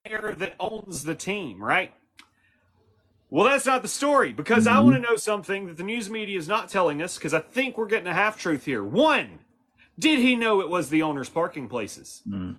that 0.06 0.56
owns 0.60 1.04
the 1.04 1.16
team, 1.16 1.62
right? 1.62 1.94
Well, 3.34 3.46
that's 3.46 3.66
not 3.66 3.82
the 3.82 3.88
story 3.88 4.32
because 4.32 4.68
I 4.68 4.80
want 4.80 4.94
to 4.94 5.02
mm-hmm. 5.02 5.12
know 5.12 5.16
something 5.16 5.66
that 5.66 5.78
the 5.78 5.84
news 5.84 6.08
media 6.08 6.38
is 6.38 6.48
not 6.48 6.70
telling 6.70 7.02
us 7.02 7.18
because 7.18 7.34
I 7.34 7.40
think 7.40 7.80
we're 7.80 7.88
getting 7.88 8.06
a 8.06 8.14
half 8.14 8.40
truth 8.40 8.64
here. 8.64 8.84
One, 8.84 9.40
did 9.98 10.20
he 10.20 10.36
know 10.36 10.62
it 10.62 10.70
was 10.70 10.90
the 10.90 11.02
owner's 11.02 11.30
parking 11.30 11.68
places? 11.68 12.22
Mm. 12.30 12.58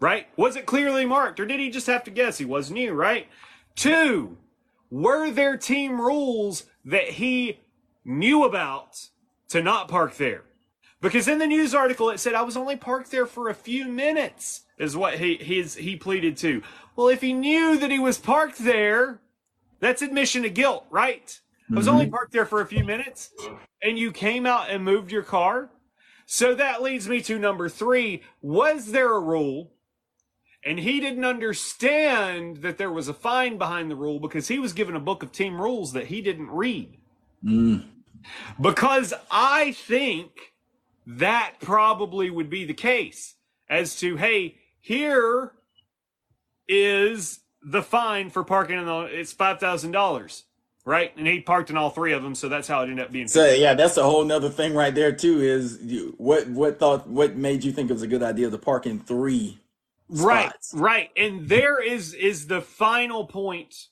Right? 0.00 0.26
Was 0.36 0.56
it 0.56 0.66
clearly 0.66 1.06
marked 1.06 1.38
or 1.38 1.46
did 1.46 1.60
he 1.60 1.70
just 1.70 1.86
have 1.86 2.02
to 2.04 2.10
guess? 2.10 2.38
He 2.38 2.44
was 2.44 2.72
new, 2.72 2.92
right? 2.92 3.28
Two, 3.76 4.36
were 4.90 5.30
there 5.30 5.56
team 5.56 6.00
rules 6.00 6.64
that 6.84 7.10
he 7.10 7.60
knew 8.04 8.42
about 8.42 9.06
to 9.50 9.62
not 9.62 9.86
park 9.86 10.16
there? 10.16 10.42
Because 11.00 11.28
in 11.28 11.38
the 11.38 11.46
news 11.46 11.72
article 11.72 12.10
it 12.10 12.18
said 12.18 12.34
I 12.34 12.42
was 12.42 12.56
only 12.56 12.74
parked 12.74 13.12
there 13.12 13.26
for 13.26 13.48
a 13.48 13.54
few 13.54 13.86
minutes, 13.86 14.62
is 14.76 14.96
what 14.96 15.20
he 15.20 15.36
his 15.36 15.76
he 15.76 15.94
pleaded 15.94 16.36
to. 16.38 16.64
Well, 16.96 17.06
if 17.06 17.20
he 17.20 17.32
knew 17.32 17.78
that 17.78 17.92
he 17.92 18.00
was 18.00 18.18
parked 18.18 18.58
there, 18.58 19.20
that's 19.80 20.02
admission 20.02 20.44
of 20.44 20.54
guilt, 20.54 20.86
right? 20.90 21.40
I 21.70 21.74
was 21.74 21.88
only 21.88 22.06
mm-hmm. 22.06 22.14
parked 22.14 22.32
there 22.32 22.46
for 22.46 22.60
a 22.60 22.66
few 22.66 22.82
minutes, 22.82 23.30
and 23.82 23.98
you 23.98 24.10
came 24.10 24.46
out 24.46 24.70
and 24.70 24.84
moved 24.84 25.12
your 25.12 25.22
car. 25.22 25.70
So 26.24 26.54
that 26.54 26.82
leads 26.82 27.08
me 27.08 27.20
to 27.22 27.38
number 27.38 27.68
three. 27.68 28.22
Was 28.40 28.92
there 28.92 29.12
a 29.12 29.20
rule? 29.20 29.72
And 30.64 30.78
he 30.78 31.00
didn't 31.00 31.24
understand 31.24 32.58
that 32.58 32.78
there 32.78 32.90
was 32.90 33.08
a 33.08 33.14
fine 33.14 33.58
behind 33.58 33.90
the 33.90 33.96
rule 33.96 34.18
because 34.18 34.48
he 34.48 34.58
was 34.58 34.72
given 34.72 34.96
a 34.96 35.00
book 35.00 35.22
of 35.22 35.30
team 35.30 35.60
rules 35.60 35.92
that 35.92 36.06
he 36.06 36.20
didn't 36.20 36.50
read. 36.50 36.98
Mm. 37.44 37.84
Because 38.60 39.14
I 39.30 39.72
think 39.72 40.52
that 41.06 41.54
probably 41.60 42.28
would 42.28 42.50
be 42.50 42.64
the 42.64 42.74
case 42.74 43.34
as 43.70 43.96
to, 44.00 44.16
hey, 44.16 44.56
here 44.80 45.52
is 46.66 47.40
the 47.70 47.82
fine 47.82 48.30
for 48.30 48.44
parking 48.44 48.78
in 48.78 48.86
the, 48.86 49.00
it's 49.10 49.34
$5,000, 49.34 50.42
right? 50.84 51.12
And 51.16 51.26
he 51.26 51.40
parked 51.40 51.70
in 51.70 51.76
all 51.76 51.90
three 51.90 52.12
of 52.12 52.22
them. 52.22 52.34
So 52.34 52.48
that's 52.48 52.68
how 52.68 52.80
it 52.80 52.90
ended 52.90 53.04
up 53.04 53.12
being. 53.12 53.28
So 53.28 53.46
yeah, 53.52 53.74
that's 53.74 53.96
a 53.96 54.02
whole 54.02 54.24
nother 54.24 54.48
thing 54.48 54.74
right 54.74 54.94
there 54.94 55.12
too. 55.12 55.40
Is 55.40 55.78
you, 55.82 56.14
what 56.18 56.48
what 56.48 56.78
thought 56.78 57.06
what 57.06 57.36
made 57.36 57.64
you 57.64 57.72
think 57.72 57.90
it 57.90 57.92
was 57.92 58.02
a 58.02 58.08
good 58.08 58.22
idea 58.22 58.50
to 58.50 58.58
park 58.58 58.86
in 58.86 59.00
three? 59.00 59.58
right 60.08 60.48
spots. 60.48 60.74
right 60.74 61.10
and 61.16 61.48
there 61.48 61.82
is 61.82 62.14
is 62.14 62.46
the 62.46 62.60
final 62.60 63.26
point 63.26 63.88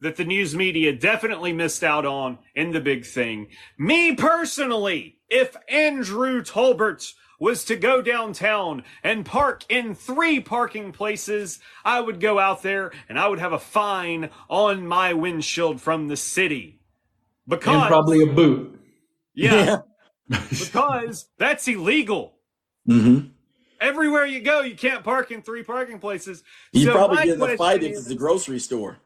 that 0.00 0.16
the 0.16 0.24
news 0.24 0.54
media 0.54 0.92
definitely 0.92 1.52
missed 1.52 1.84
out 1.84 2.04
on 2.04 2.38
in 2.54 2.72
the 2.72 2.80
big 2.80 3.06
thing 3.06 3.46
me 3.78 4.14
personally 4.14 5.18
if 5.28 5.56
andrew 5.68 6.42
tolbert 6.42 7.12
was 7.40 7.64
to 7.64 7.74
go 7.74 8.00
downtown 8.00 8.84
and 9.02 9.26
park 9.26 9.64
in 9.68 9.94
three 9.96 10.38
parking 10.38 10.92
places 10.92 11.58
i 11.84 12.00
would 12.00 12.20
go 12.20 12.38
out 12.38 12.62
there 12.62 12.92
and 13.08 13.18
i 13.18 13.26
would 13.26 13.40
have 13.40 13.52
a 13.52 13.58
fine 13.58 14.30
on 14.48 14.86
my 14.86 15.12
windshield 15.12 15.80
from 15.80 16.06
the 16.06 16.16
city 16.16 16.78
because 17.48 17.74
And 17.74 17.88
probably 17.88 18.22
a 18.22 18.26
boot. 18.26 18.80
yeah 19.34 19.78
because 20.28 21.28
that's 21.38 21.66
illegal 21.66 22.36
Mm-hmm. 22.88 23.28
Everywhere 23.80 24.26
you 24.26 24.40
go, 24.40 24.60
you 24.60 24.74
can't 24.76 25.02
park 25.04 25.30
in 25.30 25.42
three 25.42 25.62
parking 25.62 25.98
places. 25.98 26.42
You 26.72 26.84
So 26.86 26.92
probably 26.92 27.16
my 27.16 27.24
get 27.26 27.34
in 27.36 27.42
a 27.42 27.46
fight 27.56 27.56
question 27.56 27.84
if 27.92 27.98
it's 27.98 28.10
a 28.10 28.14
grocery 28.14 28.58
store. 28.58 28.98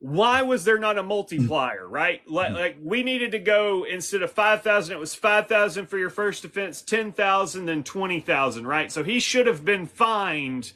Why 0.00 0.42
was 0.42 0.64
there 0.64 0.78
not 0.78 0.96
a 0.98 1.02
hmm. 1.02 1.08
multiplier, 1.08 1.86
right? 1.86 2.28
Like, 2.28 2.48
hmm. 2.48 2.54
like 2.54 2.76
we 2.82 3.02
needed 3.02 3.32
to 3.32 3.38
go 3.38 3.84
instead 3.84 4.22
of 4.22 4.30
5,000, 4.30 4.94
it 4.94 4.98
was 4.98 5.14
5,000 5.14 5.86
for 5.86 5.98
your 5.98 6.10
first 6.10 6.44
offense, 6.44 6.82
10,000, 6.82 7.66
then 7.66 7.82
20,000, 7.82 8.66
right? 8.66 8.92
So 8.92 9.02
he 9.02 9.20
should 9.20 9.46
have 9.46 9.64
been 9.64 9.86
fined 9.86 10.72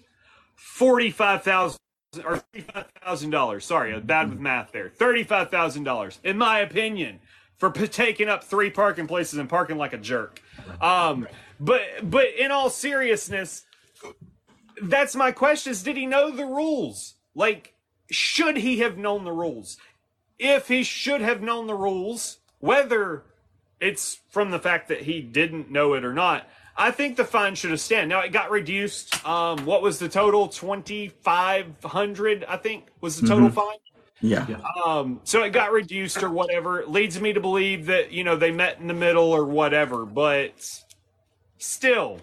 45,000 0.57 1.79
or 2.25 2.43
$35,000. 2.55 3.63
Sorry, 3.63 3.95
I'm 3.95 4.03
bad 4.03 4.31
with 4.31 4.41
math 4.41 4.73
there. 4.73 4.91
$35,000, 4.91 6.19
in 6.25 6.37
my 6.37 6.61
opinion, 6.61 7.21
for 7.59 7.71
p- 7.71 7.87
taking 7.87 8.29
up 8.29 8.43
three 8.43 8.71
parking 8.71 9.07
places 9.07 9.39
and 9.39 9.49
parking 9.49 9.77
like 9.77 9.93
a 9.93 9.99
jerk. 9.99 10.43
Um, 10.81 11.29
but, 11.61 11.83
but 12.03 12.27
in 12.37 12.51
all 12.51 12.71
seriousness, 12.71 13.65
that's 14.83 15.15
my 15.15 15.31
question 15.31 15.71
is 15.71 15.85
did 15.85 15.97
he 15.97 16.07
know 16.07 16.33
the 16.33 16.45
rules? 16.45 17.15
Like, 17.35 17.72
should 18.11 18.59
he 18.59 18.79
have 18.79 18.99
known 18.99 19.25
the 19.25 19.33
rules? 19.33 19.77
If 20.39 20.69
he 20.69 20.83
should 20.83 21.21
have 21.21 21.41
known 21.41 21.67
the 21.67 21.75
rules, 21.75 22.39
whether 22.59 23.25
it's 23.81 24.21
from 24.31 24.51
the 24.51 24.59
fact 24.59 24.89
that 24.89 25.03
he 25.03 25.21
didn't 25.21 25.71
know 25.71 25.95
it 25.95 26.05
or 26.05 26.13
not, 26.13 26.49
I 26.77 26.91
think 26.91 27.17
the 27.17 27.25
fine 27.25 27.55
should 27.55 27.71
have 27.71 27.81
stand. 27.81 28.09
Now 28.09 28.21
it 28.21 28.33
got 28.33 28.51
reduced. 28.51 29.25
Um, 29.27 29.67
what 29.67 29.83
was 29.83 29.99
the 29.99 30.09
total? 30.09 30.49
Twenty 30.49 31.09
five 31.09 31.67
hundred, 31.85 32.45
I 32.45 32.57
think, 32.57 32.87
was 33.01 33.21
the 33.21 33.29
total 33.29 33.51
fine. 33.51 33.77
Yeah. 34.21 34.47
Um, 34.87 35.21
so 35.25 35.43
it 35.43 35.51
got 35.51 35.73
reduced 35.73 36.23
or 36.23 36.31
whatever. 36.31 36.81
It 36.81 36.89
leads 36.89 37.21
me 37.21 37.33
to 37.33 37.41
believe 37.41 37.87
that 37.87 38.13
you 38.13 38.25
know 38.25 38.37
they 38.37 38.53
met 38.53 38.79
in 38.81 38.87
the 38.87 38.95
middle 38.95 39.31
or 39.31 39.45
whatever. 39.45 40.07
But 40.07 40.83
still, 41.59 42.21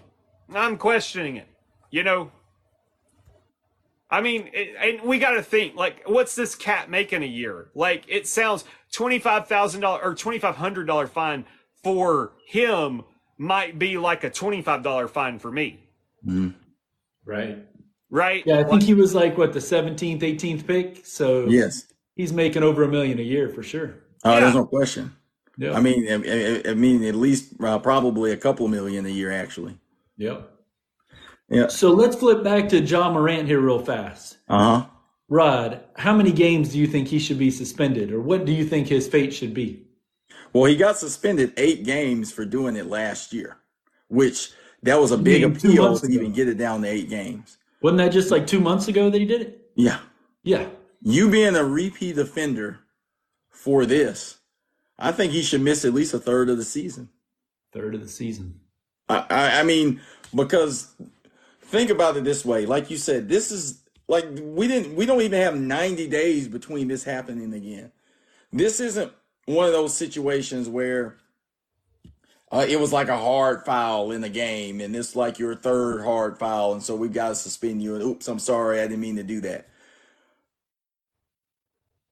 I'm 0.52 0.76
questioning 0.76 1.36
it. 1.36 1.46
You 1.90 2.02
know, 2.02 2.30
I 4.10 4.20
mean, 4.20 4.50
it, 4.52 4.74
and 4.80 5.08
we 5.08 5.18
got 5.18 5.32
to 5.32 5.42
think 5.42 5.76
like, 5.76 6.02
what's 6.06 6.34
this 6.34 6.54
cat 6.54 6.90
making 6.90 7.22
a 7.22 7.26
year? 7.26 7.70
Like, 7.74 8.04
it 8.08 8.26
sounds 8.26 8.64
twenty 8.92 9.18
five 9.18 9.46
thousand 9.46 9.82
dollar 9.82 10.02
or 10.02 10.14
twenty 10.14 10.38
five 10.38 10.56
hundred 10.56 10.86
dollar 10.86 11.06
fine 11.06 11.44
for 11.84 12.32
him 12.46 13.02
might 13.38 13.78
be 13.78 13.96
like 13.98 14.24
a 14.24 14.30
twenty 14.30 14.62
five 14.62 14.82
dollar 14.82 15.06
fine 15.08 15.38
for 15.38 15.50
me, 15.50 15.80
Right. 17.24 17.58
right? 18.10 18.42
Yeah, 18.46 18.58
I 18.60 18.64
think 18.64 18.82
he 18.82 18.94
was 18.94 19.14
like 19.14 19.38
what 19.38 19.52
the 19.52 19.60
17th, 19.60 20.20
18th 20.20 20.66
pick. 20.66 21.06
So 21.06 21.46
Yes. 21.48 21.84
he's 22.16 22.32
making 22.32 22.62
over 22.62 22.82
a 22.82 22.88
million 22.88 23.18
a 23.18 23.22
year 23.22 23.48
for 23.48 23.62
sure. 23.62 23.94
Oh, 24.24 24.34
Yeah. 24.34 24.40
there's 24.40 24.54
no 24.54 24.66
question. 24.66 25.14
Yeah. 25.56 25.72
I 25.72 25.80
mean, 25.80 26.06
I, 26.08 26.14
I- 26.14 26.70
I 26.70 26.74
mean, 26.74 27.04
at 27.04 27.14
least 27.14 27.54
uh, 27.62 27.78
probably 27.78 28.32
a 28.32 28.36
couple 28.36 28.66
million 28.68 29.06
a 29.06 29.10
year, 29.10 29.30
actually. 29.30 29.78
Yep. 30.16 30.50
Yeah. 31.50 31.66
So 31.68 31.90
let's 31.92 32.16
flip 32.16 32.42
back 32.44 32.68
to 32.70 32.80
Ja 32.80 33.12
Morant 33.12 33.48
here 33.48 33.60
real 33.60 33.84
fast. 33.84 34.38
Uh 34.48 34.58
huh. 34.58 34.86
Rod, 35.28 35.84
how 35.96 36.14
many 36.14 36.32
games 36.32 36.70
do 36.70 36.78
you 36.78 36.86
think 36.86 37.08
he 37.08 37.18
should 37.18 37.38
be 37.38 37.50
suspended, 37.50 38.12
or 38.12 38.20
what 38.20 38.44
do 38.44 38.52
you 38.52 38.64
think 38.64 38.88
his 38.88 39.06
fate 39.06 39.32
should 39.32 39.54
be? 39.54 39.86
Well, 40.52 40.64
he 40.64 40.76
got 40.76 40.96
suspended 40.96 41.52
eight 41.56 41.84
games 41.84 42.32
for 42.32 42.44
doing 42.44 42.74
it 42.76 42.86
last 42.86 43.32
year, 43.32 43.58
which 44.08 44.50
that 44.82 44.98
was 44.98 45.12
a 45.12 45.18
big 45.18 45.44
appeal 45.44 45.96
to 45.98 46.06
even 46.08 46.32
get 46.32 46.48
it 46.48 46.58
down 46.58 46.82
to 46.82 46.88
eight 46.88 47.08
games. 47.08 47.58
Wasn't 47.82 47.98
that 47.98 48.12
just 48.12 48.30
like 48.30 48.46
two 48.46 48.60
months 48.60 48.88
ago 48.88 49.08
that 49.10 49.18
he 49.18 49.26
did 49.26 49.42
it? 49.42 49.70
Yeah. 49.76 50.00
Yeah. 50.42 50.68
You 51.02 51.30
being 51.30 51.56
a 51.56 51.64
repeat 51.64 52.18
offender 52.18 52.80
for 53.48 53.86
this, 53.86 54.38
I 54.98 55.12
think 55.12 55.32
he 55.32 55.42
should 55.42 55.62
miss 55.62 55.84
at 55.84 55.94
least 55.94 56.12
a 56.12 56.18
third 56.18 56.48
of 56.50 56.56
the 56.56 56.64
season. 56.64 57.08
Third 57.72 57.94
of 57.94 58.00
the 58.00 58.08
season. 58.08 58.60
I, 59.08 59.24
I, 59.30 59.60
I 59.60 59.62
mean, 59.62 60.00
because 60.34 60.92
think 61.70 61.90
about 61.90 62.16
it 62.16 62.24
this 62.24 62.44
way. 62.44 62.66
Like 62.66 62.90
you 62.90 62.96
said, 62.96 63.28
this 63.28 63.52
is 63.52 63.82
like 64.08 64.26
we 64.42 64.66
didn't 64.66 64.96
we 64.96 65.06
don't 65.06 65.22
even 65.22 65.40
have 65.40 65.56
90 65.56 66.08
days 66.08 66.48
between 66.48 66.88
this 66.88 67.04
happening 67.04 67.54
again. 67.54 67.92
This 68.52 68.80
isn't 68.80 69.12
one 69.46 69.66
of 69.66 69.72
those 69.72 69.96
situations 69.96 70.68
where 70.68 71.16
uh, 72.50 72.66
it 72.68 72.80
was 72.80 72.92
like 72.92 73.08
a 73.08 73.16
hard 73.16 73.64
foul 73.64 74.10
in 74.10 74.20
the 74.20 74.28
game 74.28 74.80
and 74.80 74.94
it's 74.96 75.14
like 75.14 75.38
your 75.38 75.54
third 75.54 76.02
hard 76.02 76.38
foul 76.38 76.72
and 76.72 76.82
so 76.82 76.96
we've 76.96 77.12
got 77.12 77.28
to 77.28 77.34
suspend 77.36 77.80
you 77.80 77.94
and 77.94 78.02
oops, 78.02 78.26
I'm 78.26 78.40
sorry, 78.40 78.80
I 78.80 78.88
didn't 78.88 79.00
mean 79.00 79.16
to 79.16 79.22
do 79.22 79.40
that. 79.42 79.68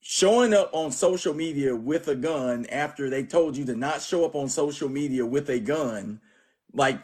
Showing 0.00 0.54
up 0.54 0.70
on 0.72 0.92
social 0.92 1.34
media 1.34 1.74
with 1.74 2.06
a 2.06 2.14
gun 2.14 2.64
after 2.66 3.10
they 3.10 3.24
told 3.24 3.56
you 3.56 3.64
to 3.66 3.74
not 3.74 4.00
show 4.00 4.24
up 4.24 4.36
on 4.36 4.48
social 4.48 4.88
media 4.88 5.26
with 5.26 5.50
a 5.50 5.58
gun 5.58 6.20
like 6.72 7.00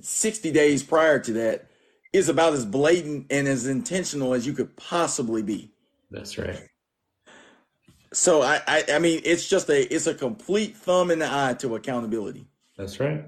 60 0.00 0.52
days 0.52 0.84
prior 0.84 1.18
to 1.18 1.32
that 1.32 1.69
is 2.12 2.28
about 2.28 2.52
as 2.52 2.64
blatant 2.64 3.26
and 3.30 3.46
as 3.46 3.66
intentional 3.66 4.34
as 4.34 4.46
you 4.46 4.52
could 4.52 4.76
possibly 4.76 5.42
be. 5.42 5.72
That's 6.10 6.38
right. 6.38 6.66
So 8.12 8.42
I, 8.42 8.60
I, 8.66 8.84
I 8.94 8.98
mean, 8.98 9.20
it's 9.24 9.48
just 9.48 9.68
a, 9.68 9.94
it's 9.94 10.06
a 10.08 10.14
complete 10.14 10.76
thumb 10.76 11.10
in 11.10 11.20
the 11.20 11.28
eye 11.32 11.54
to 11.60 11.76
accountability. 11.76 12.46
That's 12.76 12.98
right. 12.98 13.24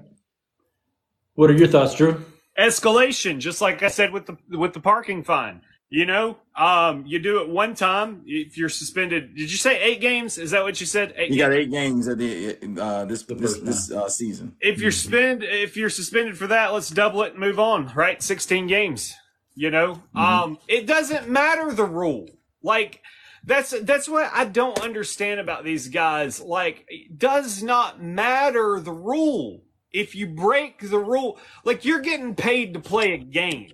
What 1.35 1.49
are 1.49 1.53
your 1.53 1.67
thoughts, 1.67 1.95
Drew? 1.95 2.23
Escalation, 2.59 3.39
just 3.39 3.61
like 3.61 3.81
I 3.81 3.87
said 3.87 4.11
with 4.11 4.27
the 4.27 4.37
with 4.49 4.73
the 4.73 4.79
parking 4.79 5.23
fine. 5.23 5.61
You 5.93 6.07
know, 6.07 6.37
um, 6.55 7.05
you 7.05 7.19
do 7.19 7.41
it 7.41 7.49
one 7.49 7.75
time 7.75 8.23
if 8.25 8.57
you're 8.57 8.67
suspended. 8.67 9.35
Did 9.35 9.51
you 9.51 9.57
say 9.59 9.79
eight 9.79 10.01
games? 10.01 10.39
Is 10.39 10.49
that 10.49 10.63
what 10.63 10.79
you 10.79 10.87
said? 10.87 11.13
Eight 11.15 11.29
you 11.29 11.37
got 11.37 11.53
eight 11.53 11.69
games 11.69 12.07
at 12.07 12.17
the 12.17 12.57
uh, 12.81 13.05
this 13.05 13.21
this, 13.21 13.59
this 13.59 13.91
uh, 13.91 14.09
season. 14.09 14.55
If 14.59 14.79
you're 14.79 14.89
spend 14.89 15.43
if 15.43 15.77
you're 15.77 15.91
suspended 15.91 16.35
for 16.35 16.47
that, 16.47 16.73
let's 16.73 16.89
double 16.89 17.21
it 17.21 17.33
and 17.33 17.39
move 17.39 17.59
on. 17.59 17.91
Right, 17.93 18.23
sixteen 18.23 18.65
games. 18.65 19.13
You 19.53 19.69
know, 19.69 20.01
mm-hmm. 20.15 20.17
um, 20.17 20.57
it 20.67 20.87
doesn't 20.87 21.29
matter 21.29 21.71
the 21.71 21.85
rule. 21.85 22.27
Like 22.63 23.03
that's 23.43 23.79
that's 23.81 24.09
what 24.09 24.31
I 24.33 24.45
don't 24.45 24.79
understand 24.81 25.41
about 25.41 25.63
these 25.63 25.89
guys. 25.89 26.41
Like, 26.41 26.89
does 27.15 27.61
not 27.61 28.01
matter 28.01 28.79
the 28.79 28.91
rule. 28.91 29.61
If 29.91 30.15
you 30.15 30.25
break 30.25 30.89
the 30.89 30.97
rule, 30.97 31.37
like 31.63 31.85
you're 31.85 32.01
getting 32.01 32.33
paid 32.33 32.73
to 32.73 32.79
play 32.79 33.13
a 33.13 33.19
game, 33.19 33.73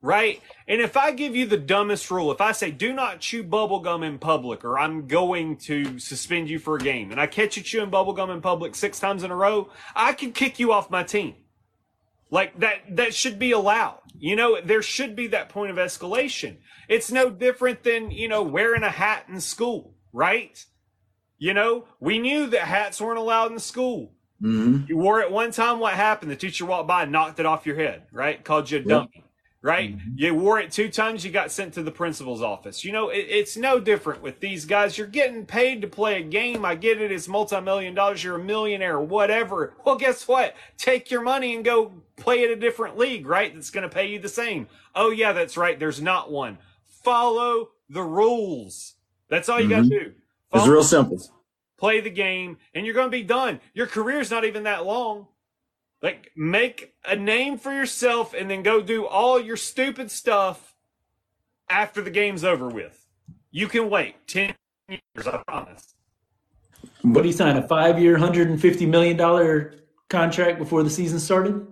right? 0.00 0.40
And 0.66 0.80
if 0.80 0.96
I 0.96 1.12
give 1.12 1.34
you 1.34 1.46
the 1.46 1.56
dumbest 1.56 2.10
rule, 2.10 2.30
if 2.30 2.40
I 2.40 2.52
say 2.52 2.70
do 2.70 2.92
not 2.92 3.20
chew 3.20 3.42
bubblegum 3.42 4.06
in 4.06 4.18
public 4.18 4.64
or 4.64 4.78
I'm 4.78 5.06
going 5.06 5.56
to 5.58 5.98
suspend 5.98 6.48
you 6.48 6.58
for 6.58 6.76
a 6.76 6.80
game 6.80 7.10
and 7.10 7.20
I 7.20 7.26
catch 7.26 7.56
you 7.56 7.62
chewing 7.62 7.90
bubblegum 7.90 8.32
in 8.32 8.40
public 8.40 8.74
six 8.74 9.00
times 9.00 9.22
in 9.22 9.30
a 9.30 9.36
row, 9.36 9.70
I 9.94 10.12
can 10.12 10.32
kick 10.32 10.58
you 10.58 10.72
off 10.72 10.90
my 10.90 11.02
team. 11.02 11.34
Like 12.30 12.58
that 12.60 12.96
that 12.96 13.14
should 13.14 13.38
be 13.38 13.52
allowed. 13.52 14.00
You 14.18 14.36
know, 14.36 14.60
there 14.60 14.82
should 14.82 15.16
be 15.16 15.28
that 15.28 15.48
point 15.48 15.70
of 15.70 15.76
escalation. 15.76 16.56
It's 16.88 17.10
no 17.10 17.30
different 17.30 17.84
than, 17.84 18.10
you 18.10 18.28
know, 18.28 18.42
wearing 18.42 18.82
a 18.82 18.90
hat 18.90 19.24
in 19.28 19.40
school, 19.40 19.94
right? 20.12 20.64
You 21.38 21.54
know, 21.54 21.86
we 22.00 22.18
knew 22.18 22.48
that 22.48 22.62
hats 22.62 23.00
weren't 23.00 23.18
allowed 23.18 23.52
in 23.52 23.58
school. 23.58 24.12
Mm-hmm. 24.42 24.86
You 24.88 24.96
wore 24.96 25.20
it 25.20 25.30
one 25.30 25.52
time, 25.52 25.78
what 25.78 25.94
happened? 25.94 26.30
The 26.30 26.36
teacher 26.36 26.66
walked 26.66 26.88
by 26.88 27.04
and 27.04 27.12
knocked 27.12 27.40
it 27.40 27.46
off 27.46 27.66
your 27.66 27.76
head, 27.76 28.02
right? 28.12 28.42
Called 28.42 28.70
you 28.70 28.78
a 28.78 28.82
dummy, 28.82 29.10
yep. 29.14 29.24
Right? 29.62 29.96
Mm-hmm. 29.96 30.10
You 30.16 30.34
wore 30.34 30.60
it 30.60 30.70
two 30.70 30.88
times, 30.88 31.24
you 31.24 31.30
got 31.30 31.50
sent 31.50 31.74
to 31.74 31.82
the 31.82 31.90
principal's 31.90 32.42
office. 32.42 32.84
You 32.84 32.92
know, 32.92 33.08
it, 33.08 33.26
it's 33.28 33.56
no 33.56 33.80
different 33.80 34.22
with 34.22 34.40
these 34.40 34.64
guys. 34.64 34.96
You're 34.96 35.06
getting 35.06 35.44
paid 35.44 35.82
to 35.82 35.88
play 35.88 36.20
a 36.20 36.24
game. 36.24 36.64
I 36.64 36.74
get 36.74 37.00
it, 37.00 37.10
it's 37.10 37.28
multi 37.28 37.60
million 37.60 37.94
dollars, 37.94 38.22
you're 38.22 38.36
a 38.36 38.44
millionaire, 38.44 39.00
whatever. 39.00 39.74
Well, 39.84 39.96
guess 39.96 40.28
what? 40.28 40.54
Take 40.76 41.10
your 41.10 41.22
money 41.22 41.54
and 41.54 41.64
go 41.64 41.92
play 42.16 42.44
at 42.44 42.50
a 42.50 42.56
different 42.56 42.98
league, 42.98 43.26
right? 43.26 43.54
That's 43.54 43.70
going 43.70 43.88
to 43.88 43.94
pay 43.94 44.08
you 44.08 44.18
the 44.18 44.28
same. 44.28 44.68
Oh, 44.94 45.10
yeah, 45.10 45.32
that's 45.32 45.56
right. 45.56 45.78
There's 45.78 46.00
not 46.00 46.30
one 46.30 46.58
follow 47.08 47.70
the 47.88 48.02
rules. 48.02 48.94
That's 49.30 49.48
all 49.48 49.58
you 49.58 49.68
mm-hmm. 49.68 49.82
got 49.82 49.88
to 49.88 50.04
do. 50.04 50.12
Follow 50.50 50.64
it's 50.64 50.70
real 50.70 50.82
simple. 50.82 51.22
Play 51.78 52.00
the 52.00 52.10
game, 52.10 52.58
and 52.74 52.84
you're 52.84 52.94
going 52.94 53.06
to 53.06 53.10
be 53.10 53.22
done. 53.22 53.60
Your 53.72 53.86
career's 53.86 54.30
not 54.30 54.44
even 54.44 54.64
that 54.64 54.84
long. 54.84 55.28
Like, 56.02 56.30
make 56.36 56.94
a 57.04 57.16
name 57.16 57.58
for 57.58 57.72
yourself 57.72 58.34
and 58.34 58.48
then 58.48 58.62
go 58.62 58.80
do 58.80 59.06
all 59.06 59.40
your 59.40 59.56
stupid 59.56 60.10
stuff 60.10 60.74
after 61.68 62.02
the 62.02 62.10
game's 62.10 62.44
over 62.44 62.68
with. 62.68 63.06
You 63.50 63.66
can 63.66 63.90
wait 63.90 64.14
10 64.28 64.54
years, 64.88 65.26
I 65.26 65.42
promise. 65.46 65.94
What 67.02 67.22
do 67.22 67.28
you 67.28 67.34
sign? 67.34 67.56
A 67.56 67.66
five 67.66 67.98
year, 67.98 68.16
$150 68.16 68.88
million 68.88 69.72
contract 70.08 70.58
before 70.58 70.82
the 70.82 70.90
season 70.90 71.18
started? 71.18 71.66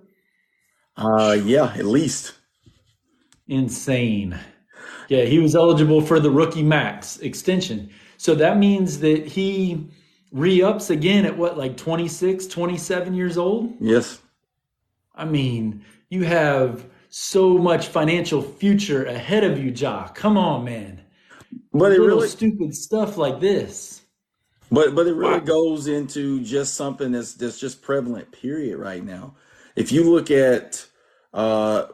Uh, 0.96 1.38
yeah, 1.44 1.72
at 1.76 1.84
least. 1.84 2.34
Insane. 3.48 4.38
Yeah, 5.08 5.24
he 5.24 5.38
was 5.38 5.54
eligible 5.54 6.00
for 6.00 6.18
the 6.18 6.30
rookie 6.30 6.62
max 6.62 7.18
extension. 7.18 7.90
So 8.16 8.34
that 8.36 8.58
means 8.58 8.98
that 9.00 9.26
he 9.26 9.88
re-ups 10.36 10.90
again 10.90 11.24
at 11.24 11.36
what, 11.36 11.56
like 11.58 11.76
26, 11.76 12.46
27 12.46 13.14
years 13.14 13.38
old? 13.38 13.74
Yes. 13.80 14.20
I 15.14 15.24
mean, 15.24 15.84
you 16.10 16.24
have 16.24 16.86
so 17.08 17.56
much 17.56 17.88
financial 17.88 18.42
future 18.42 19.04
ahead 19.06 19.44
of 19.44 19.58
you, 19.58 19.70
Ja. 19.70 20.08
Come 20.08 20.36
on, 20.36 20.64
man. 20.64 21.02
But 21.72 21.92
it 21.92 22.00
really 22.00 22.28
stupid 22.28 22.74
stuff 22.74 23.16
like 23.16 23.40
this. 23.40 24.02
But 24.70 24.94
but 24.94 25.06
it 25.06 25.14
really 25.14 25.34
wow. 25.34 25.40
goes 25.40 25.86
into 25.86 26.42
just 26.42 26.74
something 26.74 27.12
that's 27.12 27.34
that's 27.34 27.58
just 27.58 27.82
prevalent, 27.82 28.32
period, 28.32 28.78
right 28.78 29.04
now. 29.04 29.36
If 29.76 29.92
you 29.92 30.10
look 30.10 30.30
at 30.30 30.86
uh 31.32 31.86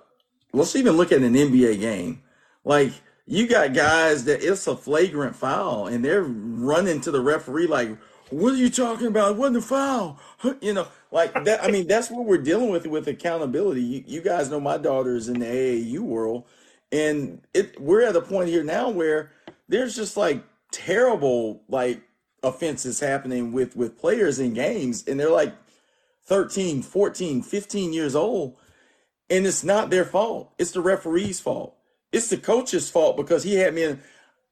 let's 0.52 0.76
even 0.76 0.96
look 0.96 1.12
at 1.12 1.22
an 1.22 1.34
NBA 1.34 1.80
game. 1.80 2.22
Like 2.64 2.92
you 3.26 3.46
got 3.46 3.74
guys 3.74 4.24
that 4.24 4.42
it's 4.42 4.66
a 4.66 4.76
flagrant 4.76 5.36
foul 5.36 5.86
and 5.86 6.04
they're 6.04 6.22
running 6.22 7.00
to 7.02 7.10
the 7.10 7.20
referee 7.20 7.66
like, 7.66 7.96
"What 8.32 8.54
are 8.54 8.56
you 8.56 8.70
talking 8.70 9.06
about? 9.06 9.36
Wasn't 9.36 9.56
a 9.56 9.62
foul." 9.62 10.18
You 10.60 10.74
know, 10.74 10.88
like 11.12 11.44
that. 11.44 11.62
I 11.62 11.70
mean, 11.70 11.86
that's 11.86 12.10
what 12.10 12.24
we're 12.24 12.38
dealing 12.38 12.70
with 12.70 12.86
with 12.86 13.06
accountability. 13.06 13.82
You, 13.82 14.04
you 14.06 14.20
guys 14.20 14.50
know 14.50 14.58
my 14.58 14.76
daughter 14.76 15.14
is 15.14 15.28
in 15.28 15.38
the 15.38 15.46
AAU 15.46 16.00
world, 16.00 16.44
and 16.90 17.40
it 17.54 17.80
we're 17.80 18.02
at 18.02 18.16
a 18.16 18.20
point 18.20 18.48
here 18.48 18.64
now 18.64 18.90
where 18.90 19.30
there's 19.68 19.94
just 19.94 20.16
like 20.16 20.42
terrible 20.72 21.62
like 21.68 22.02
offenses 22.42 22.98
happening 23.00 23.52
with 23.52 23.76
with 23.76 23.98
players 23.98 24.40
in 24.40 24.52
games 24.54 25.04
and 25.06 25.20
they're 25.20 25.30
like 25.30 25.54
13 26.24 26.82
14 26.82 27.42
15 27.42 27.92
years 27.92 28.16
old 28.16 28.56
and 29.30 29.46
it's 29.46 29.62
not 29.62 29.90
their 29.90 30.04
fault 30.04 30.52
it's 30.58 30.72
the 30.72 30.80
referee's 30.80 31.38
fault 31.38 31.76
it's 32.12 32.28
the 32.28 32.36
coach's 32.36 32.90
fault 32.90 33.16
because 33.16 33.42
he 33.42 33.54
had 33.54 33.74
me 33.74 33.84
in. 33.84 34.00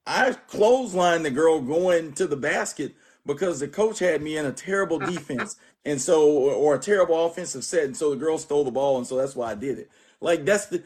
I 0.07 0.33
clotheslined 0.49 1.22
the 1.22 1.31
girl 1.31 1.61
going 1.61 2.14
to 2.14 2.26
the 2.26 2.37
basket 2.37 2.95
because 3.27 3.61
the 3.61 3.68
coach 3.68 3.99
had 3.99 4.23
me 4.23 4.37
in 4.37 4.47
a 4.47 4.53
terrible 4.53 4.99
defense 4.99 5.57
and 5.85 6.01
so 6.01 6.31
or 6.31 6.75
a 6.75 6.79
terrible 6.79 7.27
offensive 7.27 7.64
set 7.64 7.85
and 7.85 7.97
so 7.97 8.11
the 8.11 8.16
girl 8.16 8.39
stole 8.39 8.64
the 8.64 8.71
ball 8.71 8.99
and 8.99 9.07
so 9.07 9.16
that's 9.16 9.37
why 9.37 9.51
I 9.51 9.55
did 9.55 9.79
it. 9.79 9.91
Like 10.21 10.45
that's 10.45 10.66
the 10.66 10.83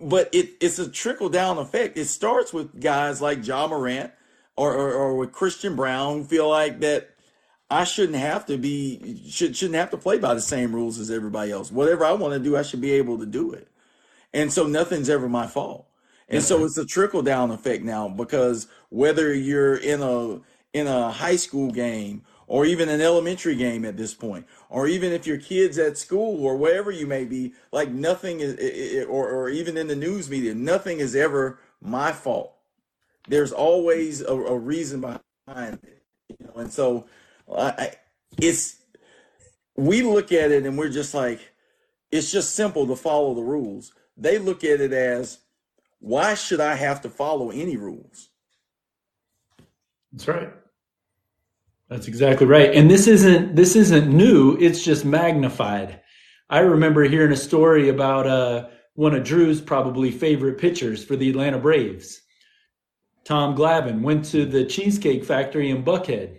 but 0.00 0.28
it 0.32 0.50
it's 0.60 0.78
a 0.78 0.88
trickle 0.88 1.28
down 1.28 1.58
effect. 1.58 1.96
It 1.98 2.06
starts 2.06 2.52
with 2.52 2.80
guys 2.80 3.20
like 3.20 3.46
Ja 3.46 3.66
Morant 3.66 4.12
or, 4.56 4.72
or, 4.72 4.92
or 4.92 5.16
with 5.16 5.32
Christian 5.32 5.76
Braun 5.76 6.18
who 6.18 6.24
feel 6.24 6.48
like 6.48 6.80
that 6.80 7.10
I 7.70 7.84
shouldn't 7.84 8.18
have 8.18 8.46
to 8.46 8.56
be 8.56 9.22
should 9.28 9.56
shouldn't 9.56 9.76
have 9.76 9.90
to 9.90 9.98
play 9.98 10.18
by 10.18 10.34
the 10.34 10.40
same 10.40 10.74
rules 10.74 10.98
as 10.98 11.10
everybody 11.10 11.52
else. 11.52 11.70
Whatever 11.70 12.04
I 12.04 12.12
want 12.12 12.34
to 12.34 12.40
do, 12.40 12.56
I 12.56 12.62
should 12.62 12.80
be 12.80 12.92
able 12.92 13.18
to 13.18 13.26
do 13.26 13.52
it. 13.52 13.68
And 14.32 14.52
so 14.52 14.66
nothing's 14.66 15.08
ever 15.08 15.28
my 15.28 15.46
fault. 15.46 15.86
And 16.30 16.42
so 16.42 16.64
it's 16.64 16.76
a 16.76 16.84
trickle 16.84 17.22
down 17.22 17.50
effect 17.50 17.82
now 17.82 18.08
because 18.08 18.68
whether 18.90 19.32
you're 19.32 19.76
in 19.76 20.02
a 20.02 20.40
in 20.72 20.86
a 20.86 21.10
high 21.10 21.36
school 21.36 21.70
game 21.70 22.22
or 22.46 22.64
even 22.64 22.88
an 22.88 23.00
elementary 23.00 23.54
game 23.54 23.84
at 23.84 23.96
this 23.96 24.14
point, 24.14 24.46
or 24.70 24.86
even 24.88 25.12
if 25.12 25.26
your 25.26 25.36
kids 25.36 25.76
at 25.78 25.98
school 25.98 26.42
or 26.44 26.56
wherever 26.56 26.90
you 26.90 27.06
may 27.06 27.24
be, 27.24 27.52
like 27.72 27.90
nothing 27.90 28.40
is, 28.40 29.04
or, 29.06 29.28
or 29.28 29.50
even 29.50 29.76
in 29.76 29.86
the 29.86 29.96
news 29.96 30.30
media, 30.30 30.54
nothing 30.54 30.98
is 30.98 31.14
ever 31.14 31.58
my 31.82 32.10
fault. 32.10 32.54
There's 33.28 33.52
always 33.52 34.22
a, 34.22 34.32
a 34.32 34.58
reason 34.58 35.00
behind 35.00 35.78
it, 35.82 36.02
you 36.28 36.46
know. 36.46 36.54
And 36.56 36.72
so, 36.72 37.06
I, 37.54 37.92
it's 38.40 38.76
we 39.76 40.02
look 40.02 40.32
at 40.32 40.50
it 40.50 40.64
and 40.64 40.78
we're 40.78 40.88
just 40.88 41.12
like, 41.12 41.40
it's 42.10 42.32
just 42.32 42.54
simple 42.54 42.86
to 42.86 42.96
follow 42.96 43.34
the 43.34 43.42
rules 43.42 43.92
they 44.18 44.38
look 44.38 44.64
at 44.64 44.80
it 44.80 44.92
as 44.92 45.38
why 46.00 46.34
should 46.34 46.60
I 46.60 46.74
have 46.74 47.00
to 47.02 47.08
follow 47.08 47.50
any 47.50 47.76
rules? 47.76 48.30
That's 50.12 50.28
right. 50.28 50.52
That's 51.88 52.08
exactly 52.08 52.46
right. 52.46 52.74
And 52.74 52.90
this 52.90 53.06
isn't 53.06 53.56
this 53.56 53.74
isn't 53.74 54.08
new, 54.08 54.56
it's 54.60 54.84
just 54.84 55.04
magnified. 55.04 56.00
I 56.50 56.60
remember 56.60 57.04
hearing 57.04 57.32
a 57.32 57.36
story 57.36 57.88
about 57.88 58.26
uh, 58.26 58.68
one 58.94 59.14
of 59.14 59.24
Drew's 59.24 59.60
probably 59.60 60.10
favorite 60.10 60.58
pitchers 60.58 61.04
for 61.04 61.16
the 61.16 61.30
Atlanta 61.30 61.58
Braves. 61.58 62.22
Tom 63.24 63.54
Glavine 63.54 64.02
went 64.02 64.24
to 64.26 64.46
the 64.46 64.64
Cheesecake 64.64 65.24
Factory 65.24 65.70
in 65.70 65.84
Buckhead. 65.84 66.38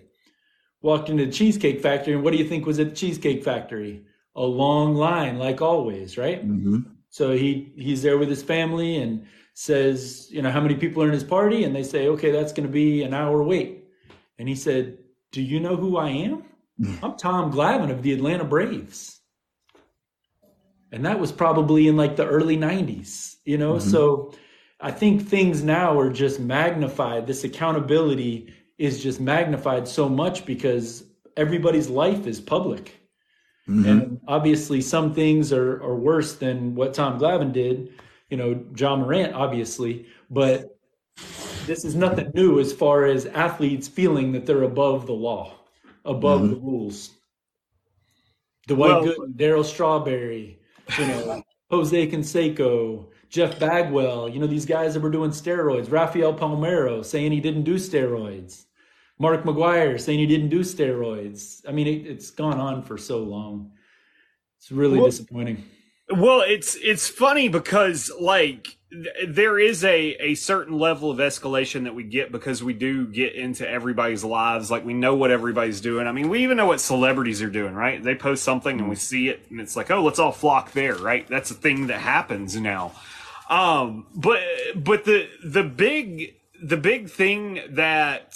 Walked 0.81 1.09
into 1.09 1.25
the 1.25 1.31
Cheesecake 1.31 1.81
Factory, 1.81 2.13
and 2.13 2.23
what 2.23 2.31
do 2.31 2.37
you 2.37 2.47
think 2.47 2.65
was 2.65 2.79
at 2.79 2.89
the 2.89 2.95
Cheesecake 2.95 3.43
Factory? 3.43 4.05
A 4.35 4.41
long 4.41 4.95
line, 4.95 5.37
like 5.37 5.61
always, 5.61 6.17
right? 6.17 6.47
Mm-hmm. 6.47 6.79
So 7.09 7.31
he 7.31 7.73
he's 7.75 8.01
there 8.01 8.17
with 8.17 8.29
his 8.29 8.43
family 8.43 8.97
and 8.97 9.25
says, 9.59 10.29
you 10.31 10.41
know, 10.41 10.49
how 10.49 10.61
many 10.61 10.73
people 10.73 11.03
are 11.03 11.07
in 11.07 11.13
his 11.13 11.25
party? 11.25 11.65
And 11.65 11.75
they 11.75 11.83
say, 11.83 12.07
okay, 12.07 12.31
that's 12.31 12.53
going 12.53 12.65
to 12.65 12.71
be 12.71 13.03
an 13.03 13.13
hour 13.13 13.43
wait. 13.43 13.83
And 14.37 14.47
he 14.47 14.55
said, 14.55 14.99
do 15.33 15.41
you 15.41 15.59
know 15.59 15.75
who 15.75 15.97
I 15.97 16.07
am? 16.07 16.43
I'm 17.03 17.17
Tom 17.17 17.51
Glavine 17.51 17.91
of 17.91 18.01
the 18.01 18.13
Atlanta 18.13 18.45
Braves. 18.45 19.19
And 20.93 21.05
that 21.05 21.19
was 21.19 21.33
probably 21.33 21.89
in 21.89 21.97
like 21.97 22.15
the 22.15 22.25
early 22.25 22.55
90s, 22.55 23.35
you 23.43 23.57
know? 23.57 23.73
Mm-hmm. 23.73 23.89
So 23.89 24.33
I 24.79 24.91
think 24.91 25.27
things 25.27 25.61
now 25.61 25.99
are 25.99 26.09
just 26.09 26.39
magnified. 26.39 27.27
This 27.27 27.43
accountability 27.43 28.53
is 28.77 29.03
just 29.03 29.19
magnified 29.19 29.89
so 29.89 30.07
much 30.07 30.45
because 30.45 31.03
everybody's 31.35 31.89
life 31.89 32.27
is 32.27 32.39
public. 32.39 32.97
Mm-hmm. 33.67 33.89
And 33.89 34.21
obviously, 34.25 34.79
some 34.79 35.13
things 35.13 35.51
are, 35.51 35.83
are 35.83 35.97
worse 35.97 36.35
than 36.35 36.75
what 36.75 36.93
Tom 36.93 37.19
Glavine 37.19 37.51
did. 37.51 37.89
You 38.29 38.37
know, 38.37 38.65
Ja 38.75 38.95
Morant, 38.95 39.33
obviously, 39.33 40.07
but 40.29 40.77
this 41.65 41.85
is 41.85 41.95
nothing 41.95 42.31
new 42.33 42.59
as 42.59 42.73
far 42.73 43.05
as 43.05 43.25
athletes 43.27 43.87
feeling 43.87 44.31
that 44.31 44.45
they're 44.45 44.63
above 44.63 45.05
the 45.05 45.13
law, 45.13 45.55
above 46.05 46.41
mm-hmm. 46.41 46.53
the 46.53 46.59
rules. 46.59 47.11
Dwight 48.67 48.89
well, 48.89 49.03
Gooden, 49.03 49.35
Darryl 49.35 49.65
Strawberry, 49.65 50.59
you 50.97 51.07
know, 51.07 51.43
Jose 51.71 52.07
Canseco, 52.11 53.07
Jeff 53.29 53.59
Bagwell, 53.59 54.29
you 54.29 54.39
know, 54.39 54.47
these 54.47 54.65
guys 54.65 54.93
that 54.93 54.99
were 55.01 55.09
doing 55.09 55.31
steroids, 55.31 55.91
Rafael 55.91 56.33
Palmeiro 56.33 57.03
saying 57.03 57.31
he 57.31 57.39
didn't 57.39 57.63
do 57.63 57.75
steroids, 57.75 58.65
Mark 59.19 59.43
McGwire 59.43 59.99
saying 59.99 60.19
he 60.19 60.25
didn't 60.25 60.49
do 60.49 60.61
steroids. 60.61 61.61
I 61.67 61.71
mean, 61.71 61.87
it, 61.87 62.07
it's 62.07 62.31
gone 62.31 62.59
on 62.59 62.81
for 62.81 62.97
so 62.97 63.19
long. 63.19 63.71
It's 64.57 64.71
really 64.71 64.97
well, 64.97 65.07
disappointing. 65.07 65.63
Well, 66.09 66.41
it's 66.41 66.75
it's 66.75 67.07
funny 67.07 67.49
because 67.49 68.11
like 68.19 68.77
there 69.27 69.59
is 69.59 69.83
a 69.83 70.15
a 70.15 70.33
certain 70.33 70.79
level 70.79 71.11
of 71.11 71.19
escalation 71.19 71.83
that 71.83 71.93
we 71.93 72.03
get 72.03 72.31
because 72.31 72.63
we 72.63 72.73
do 72.73 73.05
get 73.05 73.35
into 73.35 73.69
everybody's 73.69 74.23
lives. 74.23 74.71
Like 74.71 74.83
we 74.83 74.95
know 74.95 75.13
what 75.13 75.29
everybody's 75.29 75.81
doing. 75.81 76.07
I 76.07 76.11
mean 76.11 76.29
we 76.29 76.41
even 76.43 76.57
know 76.57 76.65
what 76.65 76.81
celebrities 76.81 77.43
are 77.43 77.49
doing 77.49 77.75
right? 77.75 78.01
They 78.01 78.15
post 78.15 78.43
something 78.43 78.79
and 78.79 78.89
we 78.89 78.95
see 78.95 79.29
it 79.29 79.45
and 79.51 79.61
it's 79.61 79.75
like 79.75 79.91
oh 79.91 80.03
let's 80.03 80.17
all 80.17 80.31
flock 80.31 80.71
there 80.71 80.95
right? 80.95 81.27
That's 81.27 81.51
a 81.51 81.53
thing 81.53 81.87
that 81.87 81.99
happens 81.99 82.55
now. 82.55 82.93
Um 83.47 84.07
but 84.15 84.41
but 84.75 85.05
the 85.05 85.29
the 85.43 85.63
big 85.63 86.33
the 86.59 86.77
big 86.77 87.11
thing 87.11 87.61
that 87.69 88.33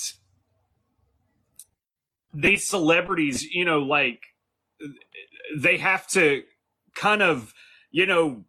these 2.32 2.67
celebrities 2.67 3.43
you 3.43 3.65
know 3.65 3.80
like 3.80 4.21
they 5.57 5.78
have 5.78 6.07
to 6.09 6.43
kind 6.95 7.24
of 7.24 7.53
you 7.93 8.05
know 8.05 8.43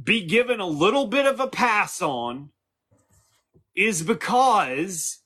be 0.00 0.24
given 0.24 0.60
a 0.60 0.66
little 0.66 1.06
bit 1.06 1.26
of 1.26 1.40
a 1.40 1.48
pass 1.48 2.00
on 2.00 2.50
is 3.74 4.02
because 4.02 5.22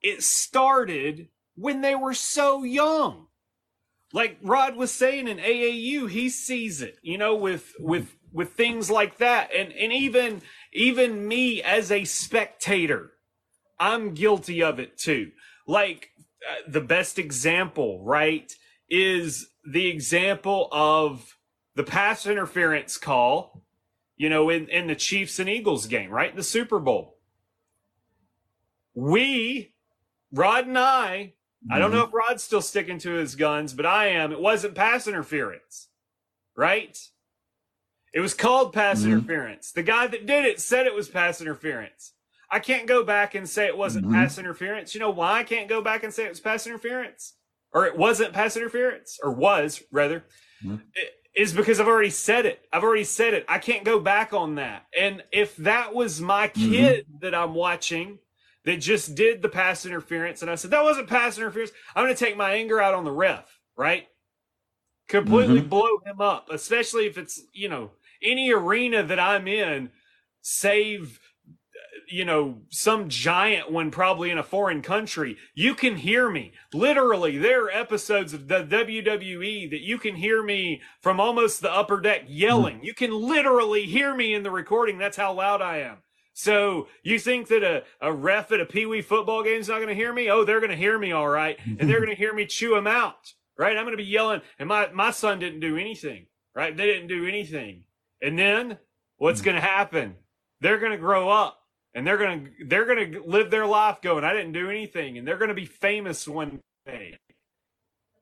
it 0.00 0.22
started 0.22 1.28
when 1.54 1.80
they 1.80 1.94
were 1.94 2.14
so 2.14 2.64
young. 2.64 3.26
Like 4.12 4.38
Rod 4.42 4.76
was 4.76 4.90
saying 4.90 5.28
in 5.28 5.38
AAU, 5.38 6.10
he 6.10 6.28
sees 6.28 6.82
it, 6.82 6.98
you 7.02 7.16
know, 7.16 7.34
with 7.34 7.72
with 7.78 8.14
with 8.30 8.52
things 8.52 8.90
like 8.90 9.18
that, 9.18 9.50
and 9.54 9.72
and 9.72 9.92
even 9.92 10.42
even 10.72 11.26
me 11.26 11.62
as 11.62 11.90
a 11.90 12.04
spectator, 12.04 13.12
I'm 13.80 14.12
guilty 14.12 14.62
of 14.62 14.78
it 14.78 14.98
too. 14.98 15.30
Like 15.66 16.10
uh, 16.46 16.70
the 16.70 16.82
best 16.82 17.18
example, 17.18 18.04
right, 18.04 18.52
is 18.90 19.48
the 19.64 19.86
example 19.86 20.68
of 20.72 21.38
the 21.74 21.84
pass 21.84 22.26
interference 22.26 22.98
call, 22.98 23.62
you 24.16 24.28
know, 24.28 24.50
in, 24.50 24.68
in 24.68 24.86
the 24.86 24.94
Chiefs 24.94 25.38
and 25.38 25.48
Eagles 25.48 25.86
game, 25.86 26.10
right? 26.10 26.34
The 26.34 26.42
Super 26.42 26.78
Bowl. 26.78 27.18
We, 28.94 29.74
Rod 30.32 30.66
and 30.66 30.78
I, 30.78 31.34
mm-hmm. 31.64 31.72
I 31.72 31.78
don't 31.78 31.90
know 31.90 32.04
mm-hmm. 32.04 32.08
if 32.08 32.14
Rod's 32.14 32.42
still 32.42 32.60
sticking 32.60 32.98
to 32.98 33.12
his 33.12 33.34
guns, 33.34 33.72
but 33.72 33.86
I 33.86 34.08
am. 34.08 34.32
It 34.32 34.40
wasn't 34.40 34.74
pass 34.74 35.06
interference, 35.08 35.88
right? 36.56 36.98
It 38.12 38.20
was 38.20 38.34
called 38.34 38.74
pass 38.74 39.00
mm-hmm. 39.00 39.12
interference. 39.12 39.72
The 39.72 39.82
guy 39.82 40.06
that 40.06 40.26
did 40.26 40.44
it 40.44 40.60
said 40.60 40.86
it 40.86 40.94
was 40.94 41.08
pass 41.08 41.40
interference. 41.40 42.12
I 42.50 42.58
can't 42.58 42.86
go 42.86 43.02
back 43.02 43.34
and 43.34 43.48
say 43.48 43.66
it 43.66 43.78
wasn't 43.78 44.04
mm-hmm. 44.04 44.14
pass 44.14 44.36
interference. 44.36 44.94
You 44.94 45.00
know 45.00 45.10
why 45.10 45.38
I 45.38 45.42
can't 45.42 45.70
go 45.70 45.80
back 45.80 46.04
and 46.04 46.12
say 46.12 46.26
it 46.26 46.28
was 46.28 46.40
pass 46.40 46.66
interference? 46.66 47.34
Or 47.72 47.86
it 47.86 47.96
wasn't 47.96 48.34
pass 48.34 48.54
interference, 48.54 49.18
or 49.22 49.32
was 49.32 49.82
rather. 49.90 50.26
Mm-hmm. 50.62 50.74
It, 50.94 51.14
is 51.34 51.52
because 51.52 51.80
I've 51.80 51.88
already 51.88 52.10
said 52.10 52.46
it. 52.46 52.66
I've 52.72 52.82
already 52.82 53.04
said 53.04 53.34
it. 53.34 53.44
I 53.48 53.58
can't 53.58 53.84
go 53.84 53.98
back 53.98 54.32
on 54.32 54.56
that. 54.56 54.86
And 54.98 55.22
if 55.32 55.56
that 55.56 55.94
was 55.94 56.20
my 56.20 56.48
mm-hmm. 56.48 56.70
kid 56.70 57.06
mm-hmm. 57.06 57.18
that 57.20 57.34
I'm 57.34 57.54
watching 57.54 58.18
that 58.64 58.76
just 58.76 59.14
did 59.14 59.42
the 59.42 59.48
pass 59.48 59.86
interference, 59.86 60.42
and 60.42 60.50
I 60.50 60.54
said, 60.54 60.70
that 60.70 60.84
wasn't 60.84 61.08
pass 61.08 61.38
interference, 61.38 61.72
I'm 61.96 62.04
going 62.04 62.14
to 62.14 62.24
take 62.24 62.36
my 62.36 62.52
anger 62.52 62.80
out 62.80 62.94
on 62.94 63.04
the 63.04 63.10
ref, 63.10 63.58
right? 63.76 64.06
Completely 65.08 65.60
mm-hmm. 65.60 65.68
blow 65.68 65.98
him 66.04 66.20
up, 66.20 66.48
especially 66.50 67.06
if 67.06 67.18
it's, 67.18 67.40
you 67.52 67.68
know, 67.68 67.90
any 68.22 68.52
arena 68.52 69.02
that 69.02 69.18
I'm 69.18 69.48
in, 69.48 69.90
save 70.42 71.18
you 72.12 72.26
know, 72.26 72.58
some 72.68 73.08
giant 73.08 73.72
one 73.72 73.90
probably 73.90 74.30
in 74.30 74.36
a 74.36 74.42
foreign 74.42 74.82
country, 74.82 75.38
you 75.54 75.74
can 75.74 75.96
hear 75.96 76.30
me. 76.30 76.52
Literally, 76.74 77.38
there 77.38 77.64
are 77.64 77.70
episodes 77.70 78.34
of 78.34 78.48
the 78.48 78.62
WWE 78.62 79.70
that 79.70 79.80
you 79.80 79.98
can 79.98 80.16
hear 80.16 80.42
me 80.42 80.82
from 81.00 81.18
almost 81.18 81.62
the 81.62 81.72
upper 81.72 82.00
deck 82.00 82.24
yelling. 82.28 82.80
Mm. 82.80 82.84
You 82.84 82.94
can 82.94 83.12
literally 83.12 83.84
hear 83.84 84.14
me 84.14 84.34
in 84.34 84.42
the 84.42 84.50
recording. 84.50 84.98
That's 84.98 85.16
how 85.16 85.32
loud 85.32 85.62
I 85.62 85.78
am. 85.78 85.98
So 86.34 86.88
you 87.02 87.18
think 87.18 87.48
that 87.48 87.62
a, 87.62 87.84
a 88.00 88.12
ref 88.12 88.52
at 88.52 88.60
a 88.60 88.66
Pee 88.66 88.86
Wee 88.86 89.00
football 89.00 89.42
game 89.42 89.60
is 89.60 89.68
not 89.68 89.76
going 89.76 89.88
to 89.88 89.94
hear 89.94 90.12
me? 90.12 90.30
Oh, 90.30 90.44
they're 90.44 90.60
going 90.60 90.70
to 90.70 90.76
hear 90.76 90.98
me 90.98 91.12
all 91.12 91.28
right. 91.28 91.58
And 91.66 91.88
they're 91.88 92.00
going 92.00 92.10
to 92.10 92.16
hear 92.16 92.34
me 92.34 92.44
chew 92.44 92.74
them 92.74 92.86
out, 92.86 93.32
right? 93.58 93.76
I'm 93.76 93.84
going 93.84 93.96
to 93.96 94.02
be 94.02 94.08
yelling. 94.08 94.42
And 94.58 94.68
my, 94.68 94.90
my 94.92 95.10
son 95.10 95.38
didn't 95.38 95.60
do 95.60 95.78
anything, 95.78 96.26
right? 96.54 96.76
They 96.76 96.86
didn't 96.86 97.08
do 97.08 97.26
anything. 97.26 97.84
And 98.20 98.38
then 98.38 98.78
what's 99.16 99.40
mm. 99.40 99.44
going 99.44 99.56
to 99.56 99.62
happen? 99.62 100.16
They're 100.60 100.78
going 100.78 100.92
to 100.92 100.98
grow 100.98 101.30
up 101.30 101.61
and 101.94 102.06
they're 102.06 102.18
gonna 102.18 102.44
they're 102.66 102.86
gonna 102.86 103.20
live 103.26 103.50
their 103.50 103.66
life 103.66 104.00
going 104.02 104.24
i 104.24 104.32
didn't 104.32 104.52
do 104.52 104.70
anything 104.70 105.18
and 105.18 105.26
they're 105.26 105.38
gonna 105.38 105.54
be 105.54 105.66
famous 105.66 106.26
one 106.26 106.60
day 106.86 107.16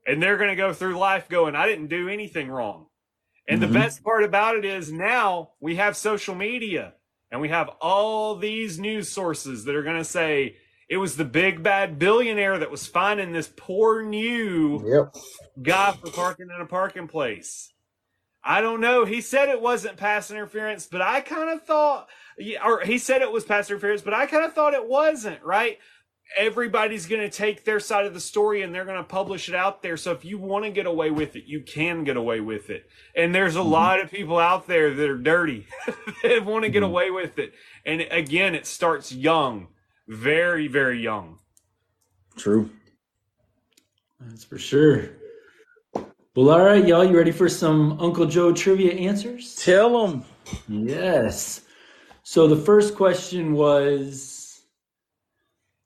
and 0.07 0.23
they're 0.23 0.37
gonna 0.37 0.57
go 0.57 0.73
through 0.73 0.97
life 0.99 1.29
going 1.29 1.55
i 1.55 1.67
didn't 1.67 1.89
do 1.89 2.09
anything 2.09 2.51
wrong 2.51 2.87
and 3.49 3.61
mm-hmm. 3.61 3.73
the 3.73 3.79
best 3.79 4.03
part 4.03 4.25
about 4.25 4.57
it 4.57 4.65
is 4.65 4.93
now 4.93 5.51
we 5.61 5.77
have 5.77 5.97
social 5.97 6.35
media 6.35 6.95
and 7.31 7.41
we 7.41 7.49
have 7.49 7.69
all 7.81 8.37
these 8.37 8.79
news 8.79 9.09
sources 9.09 9.65
that 9.65 9.75
are 9.75 9.83
gonna 9.83 10.05
say 10.05 10.57
it 10.89 10.97
was 10.97 11.17
the 11.17 11.25
big 11.25 11.63
bad 11.63 11.99
billionaire 11.99 12.59
that 12.59 12.71
was 12.71 12.87
finding 12.87 13.33
this 13.33 13.51
poor 13.57 14.03
new 14.03 14.83
yep. 14.87 15.15
guy 15.63 15.93
for 15.93 16.11
parking 16.11 16.49
in 16.55 16.61
a 16.61 16.67
parking 16.67 17.07
place 17.07 17.73
I 18.43 18.61
don't 18.61 18.81
know. 18.81 19.05
He 19.05 19.21
said 19.21 19.49
it 19.49 19.61
wasn't 19.61 19.99
pass 19.99 20.31
interference, 20.31 20.87
but 20.87 21.03
I 21.03 21.21
kind 21.21 21.51
of 21.51 21.63
thought 21.63 22.09
or 22.65 22.81
he 22.81 22.99
said 22.99 23.23
it 23.23 23.33
was 23.33 23.45
pass 23.45 23.71
interference, 23.71 24.03
but 24.03 24.15
I 24.15 24.27
kind 24.27 24.45
of 24.45 24.55
thought 24.55 24.75
it 24.75 24.87
wasn't, 24.87 25.43
right? 25.43 25.79
Everybody's 26.37 27.07
going 27.07 27.23
to 27.23 27.29
take 27.29 27.65
their 27.65 27.81
side 27.81 28.07
of 28.07 28.15
the 28.15 28.21
story 28.21 28.63
and 28.63 28.73
they're 28.73 28.85
going 28.85 28.97
to 28.97 29.03
publish 29.03 29.49
it 29.49 29.55
out 29.55 29.83
there. 29.83 29.97
So 29.97 30.13
if 30.13 30.25
you 30.25 30.39
want 30.39 30.65
to 30.65 30.71
get 30.71 30.87
away 30.87 31.11
with 31.11 31.35
it, 31.35 31.45
you 31.45 31.61
can 31.61 32.05
get 32.05 32.17
away 32.17 32.41
with 32.41 32.71
it. 32.71 32.89
And 33.17 33.35
there's 33.35 33.57
a 33.57 33.59
mm-hmm. 33.59 33.71
lot 33.71 34.01
of 34.01 34.11
people 34.11 34.39
out 34.39 34.69
there 34.69 34.95
that 34.95 35.11
are 35.11 35.19
dirty 35.19 35.67
that 36.23 36.45
want 36.45 36.65
to 36.65 36.71
get 36.71 36.83
mm-hmm. 36.83 36.91
away 36.91 37.11
with 37.11 37.39
it. 37.39 37.53
And 37.85 38.03
again, 38.03 38.55
it 38.55 38.67
starts 38.67 39.11
young, 39.11 39.69
very, 40.07 40.69
very 40.69 41.03
young. 41.03 41.41
True. 42.37 42.71
That's 44.21 44.45
for 44.45 44.59
sure. 44.59 45.11
Well, 46.37 46.51
all 46.51 46.65
right, 46.65 46.87
y'all. 46.87 47.05
You 47.05 47.17
ready 47.17 47.33
for 47.33 47.49
some 47.49 47.99
Uncle 48.01 48.25
Joe 48.25 48.53
trivia 48.53 48.93
answers? 48.93 49.57
Tell 49.57 50.07
them. 50.07 50.25
Yes. 50.69 51.63
So 52.33 52.47
the 52.47 52.55
first 52.55 52.95
question 52.95 53.55
was 53.55 54.63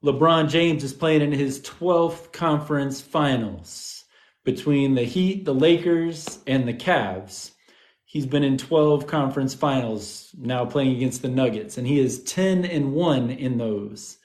LeBron 0.04 0.50
James 0.50 0.84
is 0.84 0.92
playing 0.92 1.22
in 1.22 1.32
his 1.32 1.58
12th 1.60 2.32
conference 2.32 3.00
finals 3.00 4.04
between 4.44 4.94
the 4.94 5.04
Heat, 5.04 5.46
the 5.46 5.54
Lakers, 5.54 6.40
and 6.46 6.68
the 6.68 6.74
Cavs. 6.74 7.52
He's 8.04 8.26
been 8.26 8.44
in 8.44 8.58
12 8.58 9.06
conference 9.06 9.54
finals 9.54 10.34
now 10.36 10.66
playing 10.66 10.94
against 10.94 11.22
the 11.22 11.28
Nuggets, 11.28 11.78
and 11.78 11.86
he 11.86 11.98
is 11.98 12.22
10 12.24 12.66
and 12.66 12.92
1 12.92 13.30
in 13.30 13.56
those. 13.56 14.18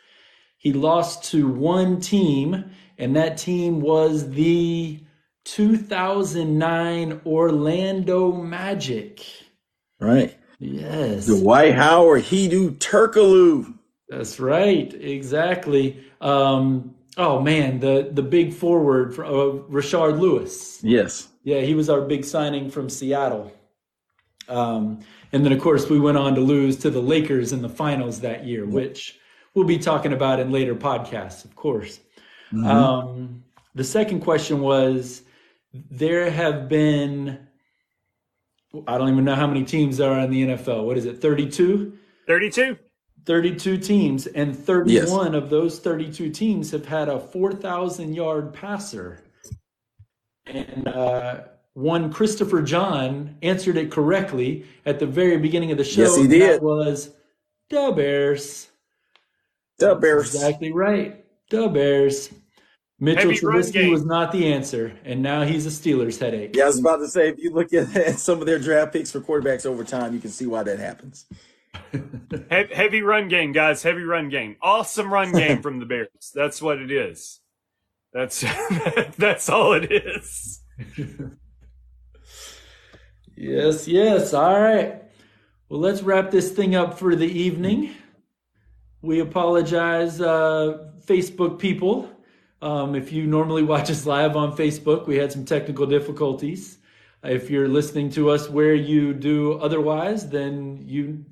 He 0.58 0.74
lost 0.74 1.24
to 1.32 1.48
one 1.48 2.02
team, 2.02 2.70
and 2.98 3.16
that 3.16 3.38
team 3.38 3.80
was 3.80 4.30
the 4.32 5.00
2009 5.46 7.22
Orlando 7.26 8.34
Magic. 8.34 9.26
Right. 10.02 10.39
Yes. 10.60 11.28
Dwight 11.28 11.74
Howard, 11.74 12.24
Hedo 12.24 12.72
Turkoglu. 12.78 13.74
That's 14.10 14.40
right. 14.40 14.94
Exactly. 14.94 16.04
Um, 16.20 16.96
oh 17.18 17.40
man, 17.42 17.80
the 17.80 18.10
the 18.12 18.24
big 18.24 18.54
forward 18.54 19.16
for 19.16 19.26
uh, 19.26 19.30
Rashard 19.70 20.20
Lewis. 20.20 20.84
Yes. 20.84 21.30
Yeah, 21.44 21.62
he 21.62 21.74
was 21.74 21.90
our 21.90 22.02
big 22.02 22.26
signing 22.26 22.70
from 22.70 22.90
Seattle. 22.90 23.52
Um, 24.50 25.00
and 25.32 25.46
then 25.46 25.52
of 25.52 25.62
course 25.62 25.90
we 25.90 26.00
went 26.00 26.18
on 26.18 26.36
to 26.36 26.42
lose 26.42 26.76
to 26.78 26.90
the 26.90 27.02
Lakers 27.02 27.54
in 27.54 27.62
the 27.62 27.70
finals 27.70 28.20
that 28.22 28.46
year, 28.46 28.66
which 28.66 29.18
we'll 29.54 29.66
be 29.66 29.78
talking 29.78 30.12
about 30.12 30.40
in 30.40 30.52
later 30.52 30.76
podcasts, 30.76 31.46
of 31.46 31.56
course. 31.56 32.00
Mm-hmm. 32.52 32.66
Um, 32.66 33.44
the 33.76 33.84
second 33.84 34.22
question 34.22 34.60
was 34.60 35.22
there 35.74 36.30
have 36.32 36.68
been 36.68 37.48
I 38.88 38.98
don't 38.98 39.10
even 39.10 39.26
know 39.26 39.36
how 39.36 39.48
many 39.48 39.64
teams 39.64 39.98
there 39.98 40.12
are 40.12 40.20
in 40.20 40.32
the 40.32 40.44
NFL. 40.48 40.86
What 40.86 40.98
is 40.98 41.06
it, 41.06 41.22
32? 41.22 41.98
32. 42.28 42.78
32 43.26 43.78
teams, 43.78 44.28
and 44.28 44.58
31 44.58 45.34
yes. 45.34 45.34
of 45.34 45.50
those 45.50 45.80
32 45.80 46.30
teams 46.32 46.72
have 46.72 46.86
had 46.86 47.10
a 47.10 47.20
4,000 47.20 48.14
yard 48.14 48.54
passer. 48.54 49.24
And 50.46 50.88
uh, 50.88 51.42
one 51.74 52.12
Christopher 52.12 52.62
John 52.62 53.38
answered 53.42 53.78
it 53.78 53.92
correctly 53.92 54.66
at 54.86 55.00
the 55.00 55.06
very 55.06 55.38
beginning 55.38 55.72
of 55.72 55.78
the 55.78 55.84
show. 55.84 56.02
Yes, 56.02 56.16
he 56.18 56.28
did. 56.28 56.62
was 56.62 57.12
the 57.70 57.92
Bears. 57.96 58.70
The 59.78 59.96
Bears. 59.96 60.34
Exactly 60.34 60.72
right. 60.72 61.24
The 61.50 61.68
Bears. 61.68 62.30
Mitchell 63.00 63.30
Heavy 63.30 63.40
Trubisky 63.40 63.90
was 63.90 64.06
not 64.06 64.32
the 64.32 64.52
answer, 64.52 64.94
and 65.06 65.22
now 65.22 65.44
he's 65.44 65.66
a 65.66 65.70
Steelers 65.70 66.20
headache. 66.20 66.56
Yeah, 66.56 66.66
I 66.66 66.68
was 66.68 66.80
about 66.80 66.98
to 66.98 67.08
say, 67.08 67.30
if 67.30 67.40
you 67.40 67.52
look 67.52 67.74
at, 67.74 67.96
at 67.96 68.20
some 68.20 68.42
of 68.42 68.46
their 68.46 68.60
draft 68.60 68.92
picks 68.92 69.12
for 69.12 69.22
quarterbacks 69.22 69.66
over 69.66 69.84
time, 69.86 70.14
you 70.14 70.20
can 70.20 70.32
see 70.32 70.46
why 70.46 70.64
that 70.64 70.80
happens. 70.80 71.26
He- 71.92 72.74
heavy 72.74 73.02
run 73.02 73.28
game, 73.28 73.52
guys. 73.52 73.84
Heavy 73.84 74.04
run 74.04 74.30
game. 74.30 74.58
Awesome 74.62 75.12
run 75.14 75.32
game 75.32 75.62
from 75.62 75.80
the 75.80 75.86
Bears. 75.86 76.32
That's 76.34 76.62
what 76.62 76.80
it 76.80 76.92
is. 76.92 77.40
That's 78.12 78.44
that's 79.18 79.50
all 79.50 79.74
it 79.74 79.92
is. 79.92 80.62
Yes, 83.36 83.88
yes. 83.88 84.34
All 84.34 84.60
right. 84.60 85.04
Well, 85.70 85.80
let's 85.80 86.02
wrap 86.02 86.32
this 86.32 86.52
thing 86.52 86.76
up 86.76 86.98
for 86.98 87.16
the 87.16 87.28
evening. 87.28 87.92
We 89.02 89.20
apologize, 89.20 90.20
uh, 90.20 90.90
Facebook 91.06 91.60
people. 91.60 92.10
Um, 92.62 92.96
if 92.96 93.12
you 93.12 93.26
normally 93.26 93.64
watch 93.64 93.90
us 93.90 94.06
live 94.06 94.36
on 94.36 94.56
Facebook, 94.56 95.08
we 95.08 95.16
had 95.18 95.32
some 95.32 95.46
technical 95.46 95.86
difficulties. 95.86 96.78
If 97.24 97.50
you're 97.50 97.68
listening 97.70 98.10
to 98.12 98.30
us 98.30 98.50
where 98.50 98.76
you 98.76 99.14
do 99.14 99.54
otherwise, 99.60 100.30
then 100.30 100.84
you 100.86 101.24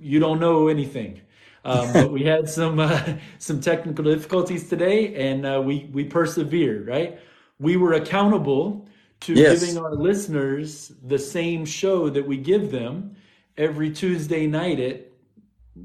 you 0.00 0.18
don't 0.18 0.40
know 0.40 0.68
anything. 0.68 1.20
Um, 1.64 1.92
but 1.92 2.10
we 2.12 2.22
had 2.24 2.48
some 2.58 2.78
uh, 2.78 3.14
some 3.38 3.60
technical 3.60 4.04
difficulties 4.04 4.68
today, 4.68 5.14
and 5.30 5.44
uh, 5.44 5.60
we 5.64 5.88
we 5.92 6.04
persevered. 6.04 6.86
Right, 6.86 7.18
we 7.58 7.76
were 7.76 7.94
accountable 7.94 8.88
to 9.20 9.34
Yes. 9.34 9.60
giving 9.60 9.76
our 9.78 9.94
listeners 9.94 10.92
the 11.06 11.18
same 11.18 11.64
show 11.66 12.08
that 12.10 12.26
we 12.26 12.36
give 12.38 12.70
them 12.70 13.16
every 13.58 13.90
Tuesday 13.90 14.46
night 14.46 14.80
at 14.80 15.06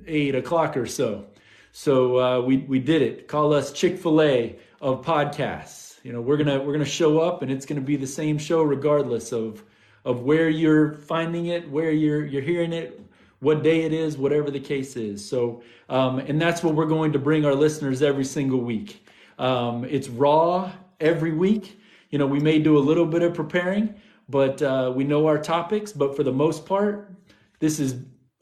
eight 0.07 0.35
o'clock 0.35 0.77
or 0.77 0.85
so. 0.85 1.25
So 1.71 2.19
uh, 2.19 2.41
we 2.41 2.57
we 2.57 2.79
did 2.79 3.01
it. 3.01 3.27
Call 3.27 3.51
us 3.53 3.71
Chick 3.73 3.97
Fil 3.97 4.21
A 4.21 4.55
of 4.81 5.03
podcasts. 5.03 5.95
You 6.03 6.13
know, 6.13 6.21
we're 6.21 6.37
gonna 6.37 6.61
we're 6.61 6.73
gonna 6.73 6.85
show 6.85 7.19
up, 7.19 7.41
and 7.41 7.51
it's 7.51 7.65
gonna 7.65 7.81
be 7.81 7.95
the 7.95 8.07
same 8.07 8.37
show 8.37 8.61
regardless 8.61 9.31
of 9.31 9.63
of 10.03 10.21
where 10.21 10.49
you're 10.49 10.93
finding 10.93 11.47
it, 11.47 11.69
where 11.69 11.91
you're 11.91 12.25
you're 12.25 12.41
hearing 12.41 12.73
it, 12.73 12.99
what 13.39 13.63
day 13.63 13.81
it 13.81 13.93
is, 13.93 14.17
whatever 14.17 14.51
the 14.51 14.59
case 14.59 14.95
is. 14.95 15.27
So, 15.27 15.63
um, 15.89 16.19
and 16.19 16.39
that's 16.41 16.63
what 16.63 16.75
we're 16.75 16.85
going 16.85 17.11
to 17.13 17.19
bring 17.19 17.45
our 17.45 17.55
listeners 17.55 18.01
every 18.01 18.25
single 18.25 18.59
week. 18.59 19.05
Um, 19.39 19.83
it's 19.85 20.07
raw 20.07 20.71
every 20.99 21.31
week. 21.31 21.79
You 22.09 22.19
know, 22.19 22.27
we 22.27 22.39
may 22.39 22.59
do 22.59 22.77
a 22.77 22.79
little 22.79 23.05
bit 23.05 23.23
of 23.23 23.33
preparing, 23.33 23.95
but 24.29 24.61
uh, 24.61 24.93
we 24.95 25.03
know 25.03 25.27
our 25.27 25.37
topics. 25.37 25.91
But 25.91 26.15
for 26.15 26.23
the 26.23 26.31
most 26.31 26.65
part, 26.65 27.11
this 27.59 27.79
is 27.79 27.95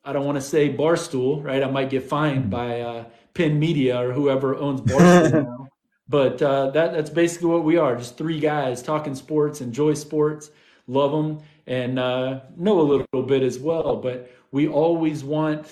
I 0.05 0.11
don't 0.11 0.25
want 0.25 0.35
to 0.35 0.41
say 0.41 0.73
Barstool, 0.73 1.43
right? 1.43 1.63
I 1.63 1.71
might 1.71 1.89
get 1.89 2.03
fined 2.03 2.49
by 2.49 2.81
uh, 2.81 3.05
Penn 3.33 3.57
Media 3.57 4.01
or 4.01 4.11
whoever 4.11 4.55
owns 4.55 4.81
Barstool 4.81 5.31
now. 5.47 5.69
But 6.09 6.41
uh, 6.41 6.71
that 6.71 6.93
that's 6.93 7.09
basically 7.09 7.49
what 7.49 7.63
we 7.63 7.77
are. 7.77 7.95
Just 7.95 8.17
three 8.17 8.39
guys 8.39 8.81
talking 8.81 9.15
sports, 9.15 9.61
enjoy 9.61 9.93
sports, 9.93 10.51
love 10.87 11.11
them, 11.11 11.41
and 11.67 11.97
uh, 11.97 12.41
know 12.57 12.81
a 12.81 12.83
little 12.83 13.23
bit 13.23 13.41
as 13.41 13.57
well. 13.59 13.95
But 13.95 14.29
we 14.51 14.67
always 14.67 15.23
want 15.23 15.67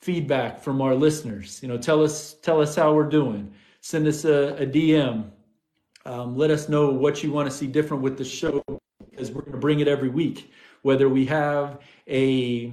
feedback 0.00 0.60
from 0.60 0.80
our 0.82 0.94
listeners. 0.94 1.62
You 1.62 1.68
know, 1.68 1.78
tell 1.78 2.02
us 2.02 2.34
tell 2.42 2.60
us 2.60 2.74
how 2.74 2.94
we're 2.94 3.08
doing. 3.08 3.52
Send 3.80 4.06
us 4.06 4.24
a, 4.24 4.56
a 4.56 4.66
DM. 4.66 5.30
Um, 6.04 6.36
let 6.36 6.50
us 6.50 6.68
know 6.68 6.90
what 6.90 7.22
you 7.22 7.30
want 7.30 7.48
to 7.48 7.56
see 7.56 7.66
different 7.66 8.02
with 8.02 8.18
the 8.18 8.24
show 8.24 8.64
because 9.10 9.30
we're 9.30 9.42
going 9.42 9.52
to 9.52 9.58
bring 9.58 9.80
it 9.80 9.88
every 9.88 10.08
week. 10.08 10.50
Whether 10.82 11.08
we 11.08 11.26
have 11.26 11.78
a 12.08 12.72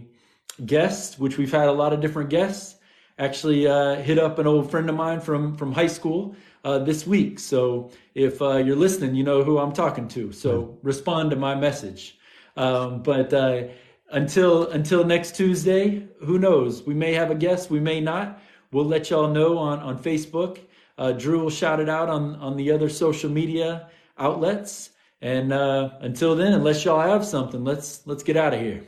guest, 0.66 1.20
which 1.20 1.38
we've 1.38 1.52
had 1.52 1.68
a 1.68 1.72
lot 1.72 1.94
of 1.94 2.00
different 2.00 2.30
guests, 2.30 2.78
actually 3.20 3.68
uh, 3.68 3.96
hit 3.96 4.18
up 4.18 4.40
an 4.40 4.48
old 4.48 4.72
friend 4.72 4.90
of 4.90 4.96
mine 4.96 5.20
from 5.20 5.56
from 5.56 5.72
high 5.72 5.88
school 5.88 6.36
uh, 6.68 6.78
this 6.80 7.08
week. 7.08 7.40
So 7.40 7.92
if 8.14 8.42
uh, 8.42 8.58
you're 8.58 8.76
listening, 8.76 9.16
you 9.16 9.24
know 9.24 9.42
who 9.42 9.58
I'm 9.58 9.72
talking 9.72 10.08
to. 10.10 10.34
So 10.34 10.78
respond 10.84 11.32
to 11.32 11.38
my 11.38 11.56
message. 11.56 12.18
Um, 12.58 13.02
but 13.04 13.34
uh, 13.34 13.64
until 14.12 14.70
until 14.72 15.06
next 15.06 15.38
Tuesday, 15.38 16.08
who 16.20 16.38
knows? 16.38 16.84
We 16.84 16.94
may 16.94 17.14
have 17.14 17.32
a 17.32 17.36
guest, 17.36 17.70
we 17.70 17.80
may 17.80 18.02
not. 18.02 18.42
We'll 18.74 18.86
let 18.86 19.10
y'all 19.10 19.30
know 19.30 19.58
on 19.58 19.80
on 19.80 19.98
Facebook. 19.98 20.60
Uh, 20.98 21.14
Drew 21.14 21.40
will 21.40 21.50
shout 21.50 21.80
it 21.80 21.88
out 21.88 22.10
on 22.10 22.36
on 22.36 22.58
the 22.58 22.72
other 22.72 22.90
social 22.90 23.30
media 23.30 23.90
outlets. 24.18 24.90
And 25.22 25.54
uh, 25.54 25.92
until 26.02 26.36
then, 26.36 26.52
unless 26.52 26.84
y'all 26.84 27.00
have 27.00 27.26
something, 27.26 27.64
let's 27.64 28.06
let's 28.06 28.24
get 28.24 28.36
out 28.36 28.54
of 28.54 28.60
here. 28.60 28.84